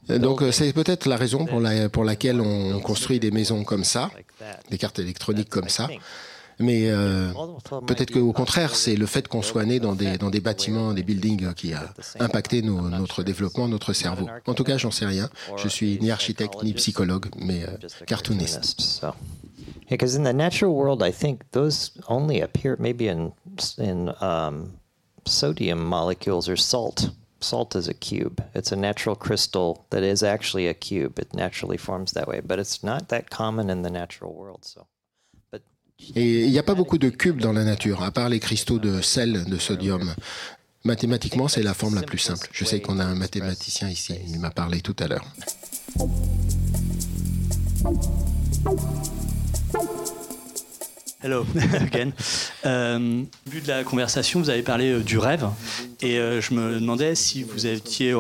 Donc 0.09 0.43
c'est 0.51 0.73
peut-être 0.73 1.09
la 1.09 1.17
raison 1.17 1.47
pour, 1.47 1.61
la, 1.61 1.89
pour 1.89 2.05
laquelle 2.05 2.41
on 2.41 2.81
construit 2.81 3.21
des 3.21 3.31
maisons 3.31 3.65
comme 3.65 3.85
ça, 3.85 4.11
des 4.71 4.79
cartes 4.79 4.99
électroniques 4.99 5.49
comme 5.49 5.69
ça. 5.69 5.89
Mais 6.59 6.89
euh, 6.89 7.33
peut-être 7.87 8.13
qu'au 8.13 8.33
contraire, 8.33 8.75
c'est 8.75 8.97
le 8.97 9.05
fait 9.07 9.29
qu'on 9.29 9.43
soit 9.43 9.67
né 9.67 9.79
dans 9.79 9.95
des, 9.95 10.17
dans 10.17 10.31
des 10.31 10.41
bâtiments, 10.41 10.95
des 10.95 11.03
buildings 11.03 11.53
qui 11.53 11.75
a 11.75 11.93
impacté 12.19 12.63
notre 12.63 13.23
développement, 13.23 13.69
notre 13.69 13.93
cerveau. 13.93 14.27
En 14.47 14.55
tout 14.55 14.65
cas, 14.65 14.79
j'en 14.79 14.91
sais 14.91 15.07
rien. 15.07 15.29
Je 15.57 15.69
suis 15.69 15.99
ni 16.01 16.11
architecte 16.11 16.63
ni 16.63 16.73
psychologue, 16.73 17.27
mais 17.39 17.65
euh, 17.65 17.77
cartooniste. 18.07 19.03
Because 19.89 20.17
in 20.17 20.25
the 20.25 20.35
natural 20.35 20.73
world, 20.73 21.01
I 21.03 21.13
think 21.13 21.43
those 21.53 21.93
only 22.09 22.43
appear 22.43 22.77
maybe 22.81 23.09
in, 23.09 23.33
in 23.79 24.13
um, 24.21 24.73
sodium 25.27 25.79
molecules 25.79 26.49
or 26.49 26.59
salt. 26.59 27.11
Salt 27.41 27.75
is 27.77 27.89
a 27.89 27.95
cube. 27.95 28.41
It's 28.55 28.73
a 28.73 28.77
natural 28.77 29.17
crystal 29.17 29.87
that 29.91 30.03
is 30.03 30.23
actually 30.23 30.67
a 30.67 30.75
cube. 30.75 31.19
It 31.19 31.35
naturally 31.35 31.77
forms 31.77 32.13
that 32.13 32.27
way, 32.27 32.41
but 32.41 32.59
it's 32.59 32.83
not 32.83 33.09
that 33.09 33.31
common 33.31 33.71
in 33.71 33.83
the 33.83 33.91
natural 33.91 34.35
world. 34.35 34.65
So, 34.65 34.87
but 35.51 35.63
Et 36.15 36.45
il 36.45 36.51
n'y 36.51 36.59
a 36.59 36.63
pas 36.63 36.75
beaucoup 36.75 36.99
de 36.99 37.11
cubes 37.11 37.41
dans 37.41 37.53
la 37.53 37.65
nature, 37.65 38.03
à 38.03 38.11
part 38.11 38.29
les 38.29 38.41
cristaux 38.41 38.79
de 38.79 39.01
sel 39.01 39.45
de 39.45 39.59
sodium. 39.59 40.15
Mathématiquement, 40.85 41.49
c'est 41.49 41.63
la 41.63 41.75
forme 41.75 41.97
la 41.97 42.03
plus 42.03 42.19
simple. 42.19 42.49
Je 42.53 42.65
sais 42.65 42.81
qu'on 42.81 43.01
a 43.01 43.05
un 43.05 43.17
mathématicien 43.17 43.89
ici, 43.89 44.15
il 44.29 44.39
m'a 44.39 44.51
parlé 44.51 44.81
tout 44.81 44.95
à 45.01 45.09
l'heure. 45.09 45.27
Hello 51.23 51.47
again. 51.81 52.13
Euh, 52.65 53.23
au 53.23 53.49
début 53.49 53.61
de 53.61 53.69
la 53.69 53.85
conversation, 53.85 54.41
vous 54.41 54.51
avez 54.51 54.63
parlé 54.63 54.91
euh, 54.91 55.05
du 55.05 55.19
rêve 55.19 55.47
et 56.01 56.19
euh, 56.19 56.41
je 56.41 56.53
me 56.53 56.81
demandais 56.81 57.15
si 57.15 57.45
vous 57.45 57.67
étiez 57.69 58.13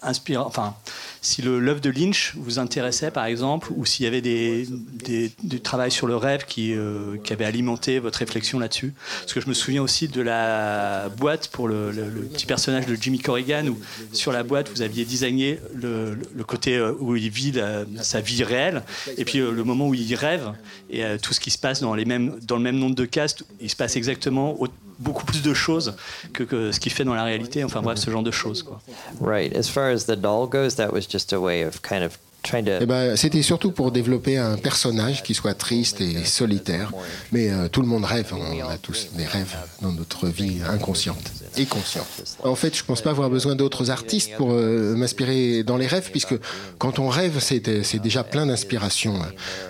inspiré, 0.00 0.40
enfin, 0.40 0.76
si 1.24 1.40
l'œuvre 1.40 1.80
de 1.80 1.88
Lynch 1.88 2.34
vous 2.36 2.58
intéressait, 2.58 3.10
par 3.10 3.24
exemple, 3.24 3.72
ou 3.74 3.86
s'il 3.86 4.04
y 4.04 4.06
avait 4.06 4.20
du 4.20 5.60
travail 5.60 5.90
sur 5.90 6.06
le 6.06 6.16
rêve 6.16 6.44
qui, 6.44 6.74
euh, 6.74 7.16
qui 7.24 7.32
avait 7.32 7.46
alimenté 7.46 7.98
votre 7.98 8.18
réflexion 8.18 8.58
là-dessus. 8.58 8.92
Parce 9.20 9.32
que 9.32 9.40
je 9.40 9.48
me 9.48 9.54
souviens 9.54 9.82
aussi 9.82 10.06
de 10.08 10.20
la 10.20 11.08
boîte 11.16 11.48
pour 11.48 11.66
le, 11.66 11.92
petit 12.32 12.44
personnage 12.44 12.86
de 12.86 12.94
Jimmy 12.94 13.20
Corrigan, 13.20 13.66
où 13.68 13.78
sur 14.12 14.32
la 14.32 14.42
boîte, 14.42 14.68
vous 14.68 14.82
aviez 14.82 15.06
designé 15.06 15.58
le, 15.74 16.16
côté 16.46 16.76
euh, 16.76 16.92
où 17.00 17.16
il 17.16 17.30
vit 17.30 17.54
sa 18.02 18.20
vie 18.20 18.44
réelle, 18.44 18.82
et 19.16 19.24
puis 19.24 19.38
euh, 19.38 19.50
le 19.50 19.64
moment 19.64 19.88
où 19.88 19.94
il 19.94 20.14
rêve, 20.14 20.52
et 20.90 21.02
tout 21.22 21.32
ce 21.32 21.40
qui 21.40 21.50
se 21.50 21.58
passe 21.58 21.80
dans, 21.80 21.94
le 21.94 22.04
même 22.04 22.76
nombre 22.76 22.94
de 22.94 23.04
castes, 23.06 23.44
il 23.60 23.70
se 23.70 23.76
passe 23.76 23.96
exactement 23.96 24.58
beaucoup 24.98 25.24
plus 25.24 25.42
de 25.42 25.54
choses 25.54 25.96
que, 26.32 26.42
que, 26.42 26.72
ce 26.72 26.80
qu'il 26.80 26.92
fait 26.92 27.04
dans 27.04 27.14
la 27.14 27.24
réalité. 27.24 27.64
Enfin 27.64 27.82
bref, 27.82 27.98
ce 27.98 28.10
genre 28.10 28.22
de 28.22 28.30
choses. 28.30 28.62
Quoi. 28.62 28.80
Right. 29.20 29.54
As 29.56 29.68
far 29.68 29.90
as 29.90 30.04
the 30.06 30.16
doll 30.16 30.46
goes, 30.46 30.76
that 30.76 30.92
was 30.92 31.02
just 31.10 31.32
a 31.32 31.40
way 31.40 31.62
of 31.62 31.82
kind 31.82 32.02
of 32.02 32.18
eh 32.52 32.86
ben, 32.86 33.16
c'était 33.16 33.42
surtout 33.42 33.70
pour 33.70 33.90
développer 33.90 34.36
un 34.36 34.56
personnage 34.56 35.22
qui 35.22 35.34
soit 35.34 35.54
triste 35.54 36.00
et 36.00 36.24
solitaire. 36.24 36.92
Mais 37.32 37.50
euh, 37.50 37.68
tout 37.68 37.80
le 37.80 37.86
monde 37.86 38.04
rêve, 38.04 38.32
on 38.32 38.68
a 38.68 38.76
tous 38.78 39.08
des 39.16 39.24
rêves 39.24 39.54
dans 39.80 39.92
notre 39.92 40.28
vie 40.28 40.58
inconsciente 40.68 41.32
et 41.56 41.66
consciente. 41.66 42.06
En 42.42 42.54
fait, 42.54 42.76
je 42.76 42.82
ne 42.82 42.86
pense 42.86 43.02
pas 43.02 43.10
avoir 43.10 43.30
besoin 43.30 43.54
d'autres 43.54 43.90
artistes 43.90 44.32
pour 44.36 44.52
euh, 44.52 44.94
m'inspirer 44.96 45.62
dans 45.62 45.76
les 45.76 45.86
rêves, 45.86 46.10
puisque 46.10 46.34
quand 46.78 46.98
on 46.98 47.08
rêve, 47.08 47.38
c'est 47.40 47.98
déjà 48.02 48.24
plein 48.24 48.46
d'inspiration. 48.46 49.18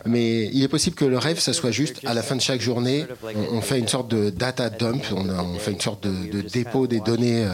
Mais 0.04 0.46
il 0.52 0.62
est 0.62 0.68
possible 0.68 0.96
que 0.96 1.04
le 1.04 1.18
rêve, 1.18 1.38
ça 1.38 1.52
soit 1.52 1.70
juste 1.70 2.00
à 2.04 2.14
la 2.14 2.22
fin 2.22 2.36
de 2.36 2.40
chaque 2.40 2.60
journée, 2.60 3.06
on, 3.52 3.60
fait 3.60 3.78
une 3.78 3.88
sorte 3.88 4.10
de 4.10 4.30
data 4.30 4.70
dump, 4.70 5.04
on, 5.12 5.58
fait 5.58 5.72
une 5.72 5.80
sorte 5.80 6.06
de, 6.06 6.40
dépôt 6.40 6.86
des 6.86 7.00
données. 7.00 7.44
Euh, 7.44 7.50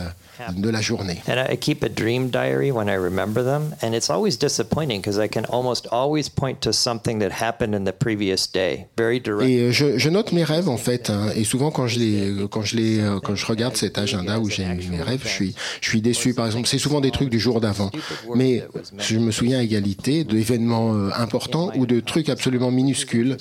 de 0.56 0.68
la 0.68 0.80
journée. 0.80 1.22
And 1.28 1.38
I 1.38 1.56
keep 1.56 1.82
a 1.82 1.88
dream 1.88 2.30
diary 2.30 2.70
when 2.70 2.88
I 2.88 2.96
remember 2.96 3.42
them, 3.42 3.74
and 3.82 3.94
it's 3.94 4.10
always 4.10 4.38
disappointing 4.38 5.00
because 5.00 5.18
I 5.18 5.28
can 5.28 5.44
almost 5.46 5.86
always 5.90 6.28
point 6.28 6.60
to 6.62 6.72
something 6.72 7.20
that 7.20 7.30
happened 7.30 7.74
in 7.74 7.84
the 7.84 7.92
previous 7.92 8.46
day, 8.46 8.86
very 8.96 9.20
direct. 9.20 9.50
Et 9.50 9.60
euh, 9.60 9.72
je, 9.72 9.98
je, 9.98 10.08
note 10.08 10.32
mes 10.32 10.44
rêves 10.44 10.68
en 10.68 10.76
fait, 10.76 11.10
hein, 11.10 11.28
et 11.34 11.44
souvent 11.44 11.70
quand 11.70 11.86
je 11.86 11.98
les, 11.98 12.46
quand 12.50 12.62
je 12.62 12.76
les, 12.76 13.00
euh, 13.00 13.20
quand 13.20 13.34
je 13.34 13.46
regarde 13.46 13.76
cet 13.76 13.98
agenda 13.98 14.38
où 14.38 14.48
j'ai 14.48 14.64
mes 14.64 15.02
rêves, 15.02 15.22
je 15.24 15.28
suis, 15.28 15.54
je 15.80 15.88
suis 15.88 16.00
déçu. 16.00 16.34
Par 16.34 16.46
exemple, 16.46 16.68
c'est 16.68 16.78
souvent 16.78 17.00
des 17.00 17.10
trucs 17.10 17.30
du 17.30 17.40
jour 17.40 17.60
d'avant, 17.60 17.90
mais 18.34 18.64
je 18.98 19.18
me 19.18 19.30
souviens 19.30 19.58
à 19.58 19.62
égalité 19.62 20.24
d'événements 20.24 20.94
euh, 20.94 21.10
importants 21.16 21.70
ou 21.76 21.86
de 21.86 22.00
trucs 22.00 22.28
absolument 22.28 22.70
minuscules. 22.70 23.36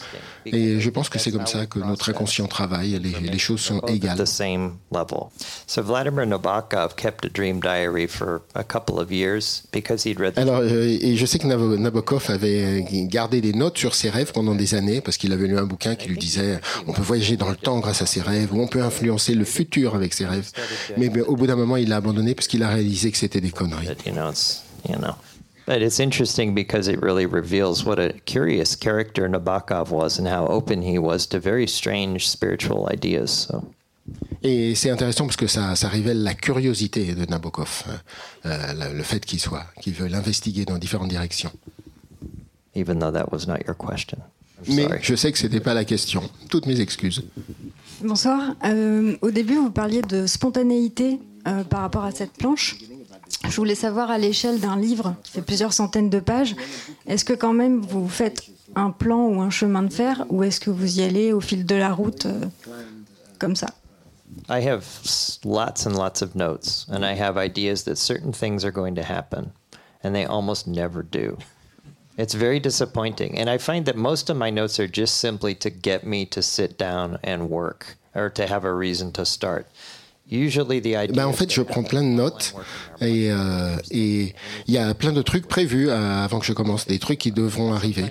Et 0.45 0.79
je 0.79 0.89
pense 0.89 1.09
que 1.09 1.19
c'est 1.19 1.31
comme 1.31 1.45
ça 1.45 1.65
que 1.65 1.79
notre 1.79 2.09
inconscient 2.09 2.47
travaille. 2.47 2.99
Les, 2.99 3.29
les 3.29 3.37
choses 3.37 3.59
sont 3.59 3.79
égales. 3.81 4.25
So 5.67 5.83
Vladimir 5.83 6.25
Nabokov 6.25 6.88
kept 6.95 7.25
a 7.25 7.29
dream 7.29 7.59
diary 7.59 8.07
for 8.07 8.41
a 8.55 8.63
couple 8.63 8.99
of 8.99 9.11
years 9.11 9.63
because 9.71 10.05
he'd 10.05 10.19
read. 10.19 10.37
Alors, 10.37 10.59
euh, 10.59 10.97
et 11.01 11.15
je 11.15 11.25
sais 11.25 11.39
que 11.39 11.47
Nabokov 11.47 12.29
avait 12.29 12.85
gardé 13.07 13.41
des 13.41 13.53
notes 13.53 13.77
sur 13.77 13.95
ses 13.95 14.09
rêves 14.09 14.31
pendant 14.31 14.55
des 14.55 14.75
années 14.75 15.01
parce 15.01 15.17
qu'il 15.17 15.33
avait 15.33 15.47
lu 15.47 15.57
un 15.57 15.65
bouquin 15.65 15.95
qui 15.95 16.09
lui 16.09 16.17
disait 16.17 16.59
on 16.87 16.93
peut 16.93 17.01
voyager 17.01 17.37
dans 17.37 17.49
le 17.49 17.55
temps 17.55 17.79
grâce 17.79 18.01
à 18.01 18.05
ses 18.05 18.21
rêves 18.21 18.53
ou 18.53 18.61
on 18.61 18.67
peut 18.67 18.81
influencer 18.81 19.33
le 19.33 19.45
futur 19.45 19.95
avec 19.95 20.13
ses 20.13 20.25
rêves. 20.25 20.51
Mais, 20.97 21.09
mais 21.13 21.21
au 21.21 21.35
bout 21.35 21.47
d'un 21.47 21.55
moment, 21.55 21.77
il 21.77 21.89
l'a 21.89 21.97
abandonné 21.97 22.35
parce 22.35 22.47
qu'il 22.47 22.63
a 22.63 22.69
réalisé 22.69 23.11
que 23.11 23.17
c'était 23.17 23.41
des 23.41 23.51
conneries. 23.51 23.89
But 25.69 25.83
it's 25.83 25.99
interesting 25.99 26.55
because 26.55 26.87
it 26.87 26.99
really 26.99 27.27
reveals 27.27 27.85
what 27.85 27.99
a 27.99 28.13
curious 28.25 28.75
character 28.75 29.29
Nabokov 29.29 29.91
was 29.91 30.17
and 30.17 30.27
how 30.27 30.47
open 30.47 30.81
he 30.81 30.97
was 30.97 31.27
to 31.27 31.39
very 31.39 31.67
strange 31.67 32.27
spiritual 32.27 32.89
ideas. 32.91 33.29
So. 33.29 33.67
Et 34.43 34.75
c'est 34.75 34.89
intéressant 34.89 35.25
parce 35.25 35.35
que 35.35 35.47
ça, 35.47 35.75
ça 35.75 35.89
révèle 35.89 36.23
la 36.23 36.33
curiosité 36.33 37.13
de 37.13 37.25
Nabokov, 37.25 37.83
euh, 38.45 38.73
le, 38.73 38.97
le 38.97 39.03
fait 39.03 39.25
qu'il 39.25 39.39
soit, 39.39 39.65
qu'il 39.81 39.93
veut 39.93 40.07
l'investiguer 40.07 40.65
dans 40.65 40.77
différentes 40.77 41.09
directions. 41.09 41.51
Even 42.75 42.99
though 42.99 43.11
that 43.11 43.27
was 43.31 43.45
not 43.47 43.57
your 43.67 43.75
question. 43.75 44.17
Mais 44.67 44.87
je 45.01 45.15
sais 45.15 45.31
que 45.31 45.37
c'était 45.37 45.59
pas 45.59 45.73
la 45.73 45.85
question. 45.85 46.21
Toutes 46.49 46.65
mes 46.65 46.79
excuses. 46.79 47.23
Bonsoir. 48.03 48.55
Euh, 48.65 49.15
au 49.21 49.31
début, 49.31 49.55
vous 49.55 49.71
parliez 49.71 50.01
de 50.01 50.25
spontanéité 50.25 51.19
euh, 51.47 51.63
par 51.63 51.81
rapport 51.81 52.03
à 52.03 52.11
cette 52.11 52.33
planche. 52.33 52.77
Je 53.47 53.55
voulais 53.55 53.75
savoir 53.75 54.09
à 54.11 54.17
l'échelle 54.17 54.59
d'un 54.59 54.77
livre 54.77 55.15
qui 55.23 55.31
fait 55.31 55.41
plusieurs 55.41 55.73
centaines 55.73 56.09
de 56.09 56.19
pages, 56.19 56.55
est-ce 57.07 57.23
que 57.23 57.33
quand 57.33 57.53
même 57.53 57.79
vous 57.79 58.07
faites 58.09 58.43
un 58.75 58.91
plan 58.91 59.27
ou 59.27 59.41
un 59.41 59.49
chemin 59.49 59.81
de 59.83 59.93
fer 59.93 60.25
ou 60.29 60.43
est-ce 60.43 60.59
que 60.59 60.69
vous 60.69 60.99
y 60.99 61.03
allez 61.03 61.31
au 61.31 61.39
fil 61.39 61.65
de 61.65 61.75
la 61.75 61.93
route 61.93 62.25
euh, 62.25 62.45
comme 63.37 63.55
ça? 63.55 63.67
I 64.47 64.61
have 64.61 64.85
lots 65.43 65.85
and 65.85 65.95
lots 65.95 66.21
of 66.21 66.35
notes, 66.35 66.85
and 66.89 67.05
I 67.05 67.13
have 67.13 67.37
ideas 67.37 67.83
that 67.83 67.97
certain 67.97 68.33
things 68.33 68.63
are 68.63 68.71
going 68.71 68.95
to 68.95 69.03
happen, 69.03 69.53
and 70.03 70.15
they 70.15 70.25
almost 70.25 70.67
never 70.67 71.03
do. 71.03 71.37
It's 72.17 72.33
very 72.33 72.59
disappointing. 72.59 73.39
And 73.39 73.49
I 73.49 73.57
find 73.57 73.85
that 73.85 73.95
most 73.95 74.29
of 74.29 74.35
my 74.35 74.49
notes 74.49 74.79
are 74.79 74.87
just 74.87 75.17
simply 75.17 75.55
to 75.55 75.69
get 75.69 76.05
me 76.05 76.25
to 76.27 76.41
sit 76.41 76.77
down 76.77 77.17
and 77.23 77.49
work 77.49 77.95
or 78.13 78.29
to 78.31 78.45
have 78.45 78.65
a 78.65 78.73
reason 78.73 79.13
to 79.13 79.25
start. 79.25 79.67
Usually 80.31 80.79
the 80.81 80.87
idea 80.95 81.07
Ben, 81.13 81.25
en 81.25 81.33
fait, 81.33 81.51
je 81.51 81.61
prends 81.61 81.81
plein 81.83 82.03
de 82.03 82.07
notes 82.07 82.53
et 83.01 83.31
euh, 83.31 83.75
et 83.89 84.35
il 84.67 84.73
y 84.73 84.77
a 84.77 84.93
plein 84.93 85.11
de 85.11 85.21
trucs 85.23 85.47
prévus 85.47 85.89
euh, 85.89 86.23
avant 86.23 86.39
que 86.39 86.45
je 86.45 86.53
commence, 86.53 86.85
des 86.85 86.99
trucs 86.99 87.17
qui 87.17 87.31
devront 87.31 87.73
arriver. 87.73 88.05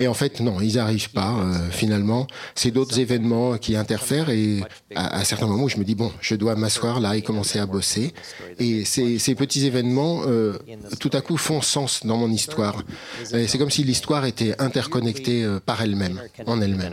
Et 0.00 0.08
en 0.08 0.14
fait, 0.14 0.40
non, 0.40 0.60
ils 0.60 0.74
n'arrivent 0.76 1.10
pas 1.10 1.32
euh, 1.38 1.70
finalement. 1.70 2.26
C'est 2.54 2.72
d'autres 2.72 2.98
événements 2.98 3.56
qui 3.56 3.76
interfèrent 3.76 4.30
et 4.30 4.62
à, 4.96 5.18
à 5.18 5.24
certains 5.24 5.46
moments, 5.46 5.68
je 5.68 5.78
me 5.78 5.84
dis 5.84 5.94
bon, 5.94 6.10
je 6.20 6.34
dois 6.34 6.56
m'asseoir 6.56 6.98
là 6.98 7.16
et 7.16 7.22
commencer 7.22 7.60
à 7.60 7.66
bosser. 7.66 8.12
Et 8.58 8.84
ces, 8.84 9.18
ces 9.18 9.34
petits 9.36 9.64
événements, 9.66 10.22
euh, 10.26 10.58
tout 10.98 11.10
à 11.12 11.20
coup, 11.20 11.36
font 11.36 11.60
sens 11.62 12.04
dans 12.04 12.16
mon 12.16 12.30
histoire. 12.30 12.82
Et 13.32 13.46
C'est 13.46 13.58
comme 13.58 13.70
si 13.70 13.84
l'histoire 13.84 14.24
était 14.24 14.60
interconnectée 14.60 15.46
par 15.64 15.80
elle-même, 15.82 16.20
en 16.46 16.60
elle-même. 16.60 16.90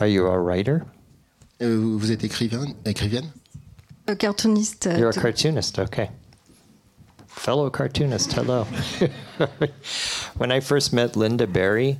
Are 0.00 0.06
you 0.06 0.26
a 0.26 0.38
writer? 0.38 0.84
Euh, 1.62 1.96
vous 1.98 2.10
êtes 2.10 2.24
écrivain, 2.24 2.66
écrivaine 2.84 3.30
Euh, 4.08 4.14
Cartooniste. 4.16 4.86
euh, 4.88 4.98
You're 4.98 5.10
a 5.10 5.12
cartoonist, 5.12 5.78
okay. 5.78 6.10
Fellow 7.28 7.70
cartoonist, 7.70 8.32
hello. 8.32 8.64
when 10.36 10.52
I 10.52 10.60
first 10.60 10.92
met 10.92 11.16
Linda 11.16 11.46
Barry, 11.46 11.98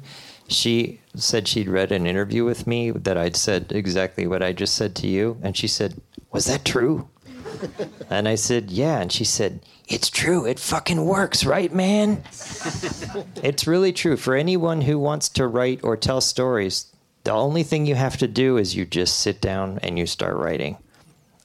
she 0.48 1.00
said 1.16 1.48
she'd 1.48 1.68
read 1.68 1.92
an 1.92 2.06
interview 2.06 2.44
with 2.44 2.66
me 2.66 2.90
that 2.90 3.16
I'd 3.16 3.36
said 3.36 3.72
exactly 3.72 4.26
what 4.26 4.42
I 4.42 4.52
just 4.52 4.74
said 4.74 4.94
to 4.96 5.06
you. 5.06 5.38
And 5.42 5.56
she 5.56 5.66
said, 5.68 5.94
Was 6.32 6.44
that 6.46 6.64
true? 6.64 7.08
And 8.10 8.28
I 8.28 8.34
said, 8.34 8.70
Yeah. 8.70 9.00
And 9.00 9.10
she 9.10 9.24
said, 9.24 9.60
It's 9.88 10.10
true. 10.10 10.44
It 10.44 10.58
fucking 10.60 11.02
works, 11.04 11.44
right, 11.46 11.72
man? 11.72 12.22
it's 13.42 13.66
really 13.66 13.92
true. 13.92 14.16
For 14.16 14.34
anyone 14.34 14.82
who 14.82 14.98
wants 14.98 15.28
to 15.30 15.46
write 15.46 15.80
or 15.82 15.96
tell 15.96 16.20
stories, 16.20 16.86
the 17.24 17.32
only 17.32 17.62
thing 17.64 17.86
you 17.86 17.94
have 17.96 18.16
to 18.18 18.26
do 18.26 18.58
is 18.58 18.74
you 18.74 18.84
just 18.84 19.20
sit 19.20 19.40
down 19.40 19.78
and 19.82 19.98
you 19.98 20.06
start 20.06 20.36
writing. 20.36 20.76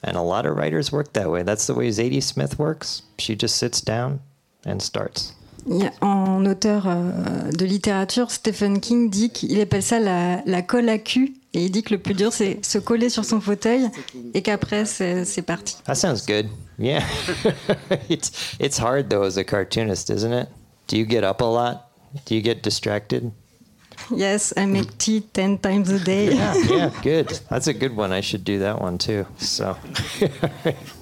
And 0.02 0.16
a 0.16 0.22
lot 0.22 0.46
of 0.46 0.56
writers 0.56 0.90
work 0.92 1.12
that 1.12 1.30
way. 1.30 1.42
That's 1.42 1.66
the 1.66 1.74
way 1.74 1.88
Zadie 1.90 2.22
Smith 2.22 2.58
works. 2.58 3.02
She 3.18 3.36
just 3.36 3.56
sits 3.56 3.82
down 3.82 4.20
and 4.64 4.80
starts. 4.80 5.34
Il 5.66 5.76
y 5.76 5.86
a- 5.86 5.92
en 6.00 6.46
auteur 6.46 6.84
euh, 6.86 7.50
de 7.52 7.66
littérature, 7.66 8.30
Stephen 8.30 8.80
King 8.80 9.10
dit 9.10 9.28
qu'il 9.28 9.60
appelle 9.60 9.82
ça 9.82 9.98
la, 9.98 10.42
la 10.46 10.62
colle 10.62 10.88
à 10.88 10.96
cul. 10.98 11.34
Et 11.52 11.64
il 11.66 11.70
dit 11.70 11.82
que 11.82 11.92
le 11.92 12.00
plus 12.00 12.14
dur, 12.14 12.32
c'est 12.32 12.64
se 12.64 12.78
coller 12.78 13.10
sur 13.10 13.24
son 13.26 13.40
fauteuil 13.42 13.90
et 14.34 14.40
qu'après, 14.40 14.86
c'est 14.86 15.24
c'est 15.26 15.42
parti. 15.42 15.76
That 15.84 15.96
sounds 15.96 16.24
good. 16.26 16.46
Yeah. 16.78 17.02
it's 18.08 18.54
it's 18.58 18.78
hard 18.78 19.10
though 19.10 19.24
as 19.24 19.36
a 19.36 19.44
cartoonist, 19.44 20.08
isn't 20.10 20.32
it? 20.32 20.48
Do 20.86 20.96
you 20.96 21.04
get 21.04 21.24
up 21.24 21.40
a 21.42 21.44
lot? 21.44 21.90
Do 22.24 22.34
you 22.34 22.40
get 22.42 22.62
distracted? 22.62 23.32
Yes, 24.10 24.52
I 24.56 24.66
make 24.66 24.96
tea 24.98 25.20
10 25.20 25.58
times 25.58 25.90
a 25.90 25.98
day. 25.98 26.34
Yeah, 26.34 26.54
yeah, 26.68 26.90
good. 27.02 27.28
That's 27.48 27.66
a 27.68 27.72
good 27.74 27.94
one. 27.96 28.12
I 28.12 28.20
should 28.22 28.44
do 28.44 28.58
that 28.60 28.80
one 28.80 28.98
too. 28.98 29.24
So 29.38 29.76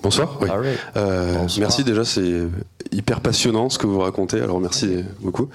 Bonsoir. 0.03 0.29
oui. 0.41 0.49
All 0.51 0.61
right. 0.61 0.79
Euh, 0.97 1.47
merci 1.59 1.85
déjà, 1.85 2.05
c'est 2.05 2.49
hyper 2.93 3.21
passionnant 3.21 3.69
ce 3.71 3.79
que 3.79 3.87
vous 3.87 3.99
racontez. 3.99 4.41
Alors 4.41 4.61
merci 4.61 5.05
beaucoup. 5.21 5.49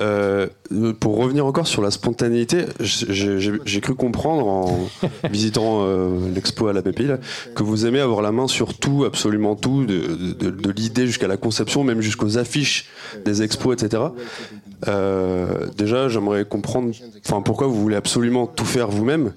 Euh, 0.00 0.46
pour 1.00 1.16
revenir 1.18 1.46
encore 1.46 1.66
sur 1.66 1.82
la 1.82 1.90
spontanéité, 1.90 2.64
j'ai 2.80 3.80
cru 3.80 3.94
comprendre 3.94 4.46
en 4.46 4.88
visitant 5.30 5.80
euh, 5.86 6.10
l'expo 6.34 6.68
à 6.68 6.72
la 6.72 6.82
PPI 6.82 7.04
là, 7.06 7.18
que 7.54 7.62
vous 7.62 7.86
aimez 7.86 8.00
avoir 8.00 8.20
la 8.22 8.32
main 8.32 8.46
sur 8.46 8.74
tout, 8.74 9.04
absolument 9.04 9.56
tout, 9.56 9.84
de, 9.84 10.32
de- 10.34 10.50
de 10.50 10.70
l'idée 10.70 11.06
jusqu'à 11.06 11.28
la 11.28 11.36
conception, 11.36 11.82
même 11.84 12.00
jusqu'aux 12.00 12.38
affiches 12.38 12.86
des 13.24 13.42
expos, 13.42 13.74
etc. 13.82 14.02
Euh, 14.88 15.66
déjà, 15.76 16.08
j'aimerais 16.08 16.44
comprendre, 16.44 16.92
pourquoi 17.44 17.66
vous 17.66 17.80
voulez 17.80 17.96
absolument 17.96 18.46
tout 18.46 18.66
faire 18.66 18.88
vous-même. 18.88 19.32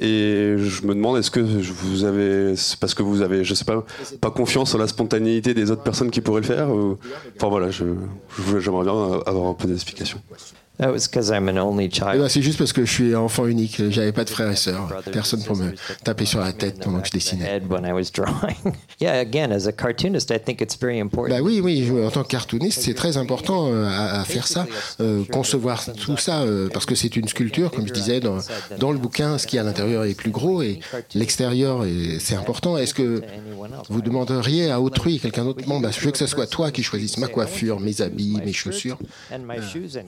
Et 0.00 0.56
je 0.58 0.84
me 0.86 0.94
demande, 0.94 1.16
est-ce 1.18 1.30
que 1.30 1.40
vous 1.40 2.04
avez, 2.04 2.54
parce 2.80 2.94
que 2.94 3.02
vous 3.02 3.22
avez, 3.22 3.44
je 3.44 3.54
sais 3.54 3.64
pas, 3.64 3.84
pas 4.20 4.30
confiance 4.30 4.74
en 4.74 4.78
la 4.78 4.88
spontanéité 4.88 5.54
des 5.54 5.70
autres 5.70 5.82
personnes 5.84 6.10
qui 6.10 6.20
pourraient 6.20 6.40
le 6.40 6.46
faire. 6.46 6.68
Enfin 7.36 7.48
voilà, 7.48 7.70
je, 7.70 7.84
je- 8.38 8.58
j'aimerais 8.60 8.84
bien 8.84 9.20
avoir 9.26 9.48
un 9.48 9.54
peu 9.54 9.66
d'explication. 9.68 10.20
That 10.80 10.90
was 10.90 11.06
because 11.08 11.30
I'm 11.30 11.48
an 11.48 11.58
only 11.58 11.84
Eh 11.84 11.90
child. 11.90 12.18
ben, 12.18 12.28
c'est 12.28 12.42
juste 12.42 12.58
parce 12.58 12.72
que 12.72 12.84
je 12.84 12.90
suis 12.90 13.14
enfant 13.14 13.46
unique, 13.46 13.80
j'avais 13.90 14.12
pas 14.12 14.24
de 14.24 14.30
frères 14.30 14.50
et 14.50 14.56
sœurs, 14.56 14.88
personne 15.12 15.42
pour 15.44 15.56
me 15.56 15.72
taper 16.04 16.24
sur 16.24 16.40
la 16.40 16.52
tête 16.52 16.80
pendant 16.82 17.00
que 17.00 17.06
je 17.06 17.12
dessinais. 17.12 17.44
Bah 21.30 21.40
oui, 21.42 21.60
oui, 21.62 21.90
en 22.04 22.10
tant 22.10 22.22
que 22.22 22.28
cartooniste, 22.28 22.82
c'est 22.82 22.94
très 22.94 23.16
important 23.16 23.68
euh, 23.72 23.86
à, 23.86 24.20
à 24.20 24.24
faire 24.24 24.46
ça, 24.46 24.66
euh, 25.00 25.22
concevoir 25.30 25.84
tout 25.94 26.16
ça, 26.16 26.40
euh, 26.42 26.68
parce 26.72 26.86
que 26.86 26.94
c'est 26.94 27.16
une 27.16 27.28
sculpture, 27.28 27.70
comme 27.70 27.86
je 27.86 27.92
disais, 27.92 28.20
dans, 28.20 28.38
dans 28.78 28.92
le 28.92 28.98
bouquin, 28.98 29.38
ce 29.38 29.46
qui 29.46 29.56
est 29.56 29.60
à 29.60 29.62
l'intérieur 29.62 30.04
est 30.04 30.14
plus 30.14 30.30
gros 30.30 30.62
et 30.62 30.80
l'extérieur, 31.14 31.84
est- 31.84 32.18
c'est 32.18 32.34
important. 32.34 32.76
Est-ce 32.76 32.94
que 32.94 33.22
vous 33.88 34.02
demanderiez 34.02 34.70
à 34.70 34.80
autrui, 34.80 35.18
quelqu'un 35.18 35.44
d'autre, 35.44 35.64
bon, 35.66 35.80
bah, 35.80 35.90
je 35.90 36.00
veux 36.00 36.10
que 36.10 36.18
ce 36.18 36.26
soit 36.26 36.46
toi 36.46 36.70
qui 36.70 36.82
choisisse 36.82 37.18
ma 37.18 37.26
coiffure, 37.28 37.80
mes 37.80 38.00
habits, 38.00 38.38
mes 38.44 38.52
chaussures. 38.52 38.98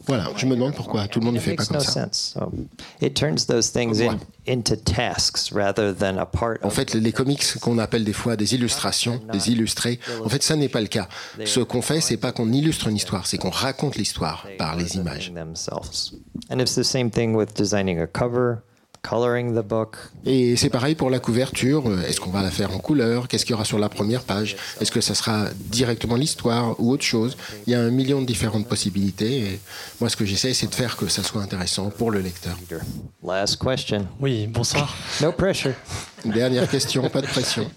Voilà, 0.07 0.31
je 0.37 0.47
me 0.47 0.55
demande 0.63 0.77
pourquoi 0.77 1.09
tout 1.09 1.21
le 1.21 1.27
monde 1.27 1.35
ne 1.35 1.41
It 1.41 1.45
fait 1.45 1.55
pas 1.55 1.67
comme 1.67 1.81
ça? 1.81 2.09
En 6.63 6.71
fait, 6.71 6.95
les 6.95 7.13
comics 7.13 7.59
qu'on 7.61 7.79
appelle 7.79 8.05
des 8.05 8.13
fois 8.13 8.37
des 8.37 8.55
illustrations, 8.55 9.21
des 9.33 9.51
illustrés, 9.51 9.99
en 10.25 10.29
fait, 10.29 10.43
ça 10.43 10.57
n'est 10.57 10.69
pas 10.69 10.81
le 10.81 10.89
cas. 10.89 11.09
Ce 11.45 11.61
qu'on 11.61 11.83
fait, 11.83 12.01
c'est 12.01 12.17
pas 12.17 12.33
qu'on 12.33 12.53
illustre 12.53 12.89
une 12.89 12.97
histoire, 12.97 13.27
c'est 13.27 13.39
qu'on 13.39 13.51
raconte 13.51 13.97
l'histoire 13.97 14.47
par 14.59 14.77
les 14.77 14.97
images. 14.97 15.33
And 16.51 16.59
it's 16.59 16.75
the 16.75 16.83
same 16.83 17.11
thing 17.11 17.35
with 17.35 17.55
designing 17.55 18.01
a 18.01 18.07
cover. 18.07 18.63
Et 20.25 20.57
c'est 20.57 20.71
pareil 20.71 20.95
pour 20.95 21.11
la 21.11 21.19
couverture. 21.19 21.85
Est-ce 22.07 22.21
qu'on 22.21 22.31
va 22.31 22.41
la 22.41 22.53
faire 22.53 22.75
en 22.75 22.79
couleur? 22.79 23.27
Qu'est-ce 23.27 23.45
qu'il 23.45 23.53
y 23.53 23.55
aura 23.55 23.65
sur 23.65 23.79
la 23.79 23.89
première 23.89 24.23
page? 24.23 24.57
Est-ce 24.81 24.93
que 24.93 25.01
ça 25.01 25.15
sera 25.15 25.47
directement 25.55 26.15
l'histoire 26.15 26.81
ou 26.81 26.93
autre 26.93 27.03
chose? 27.03 27.37
Il 27.67 27.73
y 27.73 27.77
a 27.77 27.81
un 27.81 27.91
million 27.91 28.21
de 28.21 28.27
différentes 28.27 28.69
possibilités. 28.69 29.39
Et 29.41 29.61
moi, 30.01 30.09
ce 30.09 30.17
que 30.17 30.25
j'essaie, 30.25 30.55
c'est 30.55 30.69
de 30.69 30.75
faire 30.75 30.97
que 30.97 31.09
ça 31.09 31.23
soit 31.25 31.43
intéressant 31.43 31.91
pour 31.91 32.13
le 32.13 32.21
lecteur. 32.21 32.57
Last 33.27 33.59
question. 33.63 34.07
Oui, 34.21 34.47
bonsoir. 34.47 34.97
No 35.21 35.33
pressure. 35.33 35.75
Dernière 36.25 36.69
question, 36.71 37.09
pas 37.11 37.21
de 37.21 37.27
pression. 37.27 37.69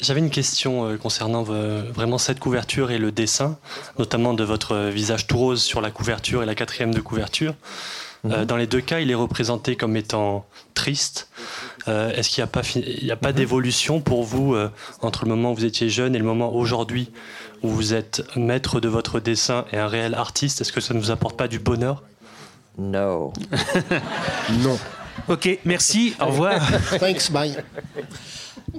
J'avais 0.00 0.20
une 0.20 0.30
question 0.30 0.86
euh, 0.86 0.96
concernant 0.96 1.42
vraiment 1.42 2.16
cette 2.16 2.40
couverture 2.40 2.90
et 2.90 2.96
le 2.98 3.12
dessin, 3.12 3.58
notamment 3.98 4.32
de 4.32 4.44
votre 4.44 4.88
visage 4.88 5.26
tout 5.26 5.36
rose 5.36 5.62
sur 5.62 5.82
la 5.82 5.90
couverture 5.90 6.42
et 6.42 6.46
la 6.46 6.54
quatrième 6.54 6.94
de 6.94 7.00
couverture. 7.00 7.54
Euh, 8.26 8.44
dans 8.44 8.56
les 8.56 8.66
deux 8.66 8.80
cas, 8.80 9.00
il 9.00 9.10
est 9.10 9.14
représenté 9.14 9.76
comme 9.76 9.96
étant 9.96 10.46
triste. 10.80 11.28
Euh, 11.88 12.10
Est-ce 12.12 12.28
qu'il 12.30 12.42
n'y 12.42 12.48
a 12.48 12.52
pas, 12.52 12.62
fi- 12.62 12.84
il 13.02 13.04
y 13.06 13.10
a 13.10 13.16
pas 13.16 13.32
d'évolution 13.32 14.00
pour 14.00 14.24
vous 14.24 14.54
euh, 14.54 14.70
entre 15.02 15.24
le 15.24 15.30
moment 15.30 15.52
où 15.52 15.54
vous 15.56 15.64
étiez 15.64 15.88
jeune 15.90 16.14
et 16.14 16.18
le 16.18 16.24
moment 16.24 16.54
aujourd'hui 16.54 17.10
où 17.62 17.68
vous 17.68 17.92
êtes 17.92 18.22
maître 18.36 18.80
de 18.80 18.88
votre 18.88 19.20
dessin 19.20 19.64
et 19.72 19.76
un 19.78 19.88
réel 19.88 20.14
artiste? 20.14 20.60
Est-ce 20.62 20.72
que 20.72 20.80
ça 20.80 20.94
ne 20.94 20.98
vous 21.00 21.10
apporte 21.10 21.36
pas 21.36 21.48
du 21.48 21.58
bonheur? 21.58 22.02
No. 22.78 23.32
Non. 24.64 24.78
Ok, 25.28 25.58
merci, 25.64 26.14
au 26.20 26.26
revoir. 26.26 26.60
Thanks, 26.98 27.30
bye. 27.30 27.54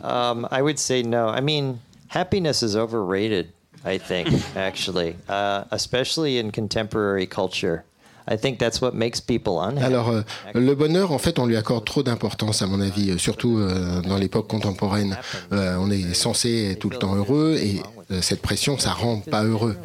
Um, 0.03 0.47
I 0.51 0.61
would 0.61 0.79
say 0.79 1.03
no. 1.03 1.27
I 1.27 1.41
mean, 1.41 1.79
happiness 2.07 2.63
is 2.63 2.75
overrated, 2.75 3.49
I 3.85 3.99
think, 3.99 4.27
actually, 4.55 5.15
uh, 5.29 5.65
especially 5.71 6.39
in 6.39 6.51
contemporary 6.51 7.27
culture. 7.27 7.83
I 8.29 8.37
think 8.37 8.57
that's 8.59 8.81
what 8.81 8.91
makes 8.93 9.19
people 9.19 9.59
unhappy. 9.61 9.85
Alors, 9.85 10.09
euh, 10.09 10.21
le 10.53 10.75
bonheur, 10.75 11.11
en 11.11 11.17
fait, 11.17 11.39
on 11.39 11.45
lui 11.45 11.57
accorde 11.57 11.85
trop 11.85 12.03
d'importance, 12.03 12.61
à 12.61 12.67
mon 12.67 12.79
avis, 12.81 13.11
euh, 13.11 13.17
surtout 13.17 13.57
euh, 13.57 14.01
dans 14.01 14.17
l'époque 14.17 14.47
contemporaine. 14.47 15.17
Euh, 15.51 15.75
on 15.79 15.89
est 15.89 16.13
censé 16.13 16.71
être 16.71 16.79
tout 16.79 16.89
le 16.89 16.97
temps 16.97 17.15
heureux 17.15 17.57
et 17.59 17.81
euh, 18.11 18.21
cette 18.21 18.41
pression, 18.41 18.77
ça 18.77 18.91
rend 18.91 19.19
pas 19.19 19.43
heureux. 19.43 19.77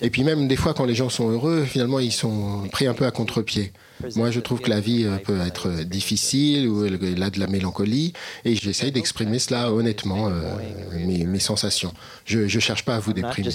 Et 0.00 0.10
puis 0.10 0.24
même 0.24 0.48
des 0.48 0.56
fois, 0.56 0.74
quand 0.74 0.84
les 0.84 0.94
gens 0.94 1.08
sont 1.08 1.30
heureux, 1.30 1.64
finalement, 1.64 2.00
ils 2.00 2.12
sont 2.12 2.68
pris 2.72 2.86
un 2.86 2.94
peu 2.94 3.06
à 3.06 3.10
contre-pied. 3.10 3.72
Moi, 4.16 4.30
je 4.30 4.40
trouve 4.40 4.60
que 4.60 4.70
la 4.70 4.80
vie 4.80 5.04
euh, 5.04 5.18
peut 5.18 5.40
être 5.40 5.70
difficile 5.84 6.68
ou 6.68 6.84
elle 6.84 7.22
a 7.22 7.30
de 7.30 7.38
la 7.38 7.46
mélancolie 7.46 8.12
et 8.44 8.54
j'essaye 8.56 8.92
d'exprimer 8.92 9.38
cela 9.38 9.72
honnêtement, 9.72 10.28
euh, 10.28 10.40
mes, 10.94 11.24
mes 11.24 11.38
sensations. 11.38 11.92
Je 12.24 12.40
ne 12.40 12.48
cherche 12.48 12.84
pas 12.84 12.96
à 12.96 12.98
vous 12.98 13.12
déprimer. 13.12 13.48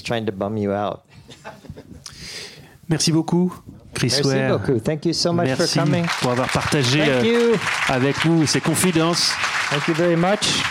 Merci 2.88 3.12
beaucoup, 3.12 3.52
Chris 3.96 4.10
Merci 4.24 4.28
Ware. 4.28 4.58
beaucoup. 4.60 4.80
Thank 4.80 5.06
you 5.06 5.14
so 5.14 5.32
much 5.34 5.48
for 5.50 5.58
Merci 5.58 5.80
coming. 5.80 6.06
pour 6.22 6.32
avoir 6.32 6.50
partagé 6.50 7.02
euh, 7.02 7.56
avec 7.90 8.24
nous 8.26 8.46
ces 8.46 8.62
confidences 8.62 9.34
Thank 9.72 9.88
you 9.88 9.94
very 9.96 10.16
much. 10.16 10.62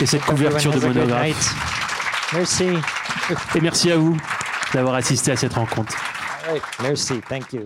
et 0.00 0.06
cette 0.06 0.24
couverture 0.24 0.72
de 0.72 0.80
monographe. 0.86 1.54
Merci. 2.34 2.68
Et 3.54 3.60
merci 3.60 3.90
à 3.92 3.96
vous 3.96 4.16
d'avoir 4.74 4.96
assisté 4.96 5.30
à 5.32 5.36
cette 5.36 5.54
rencontre. 5.54 5.94
All 6.46 6.52
right. 6.54 6.62
Merci. 6.82 7.20
Thank 7.28 7.52
you. 7.54 7.62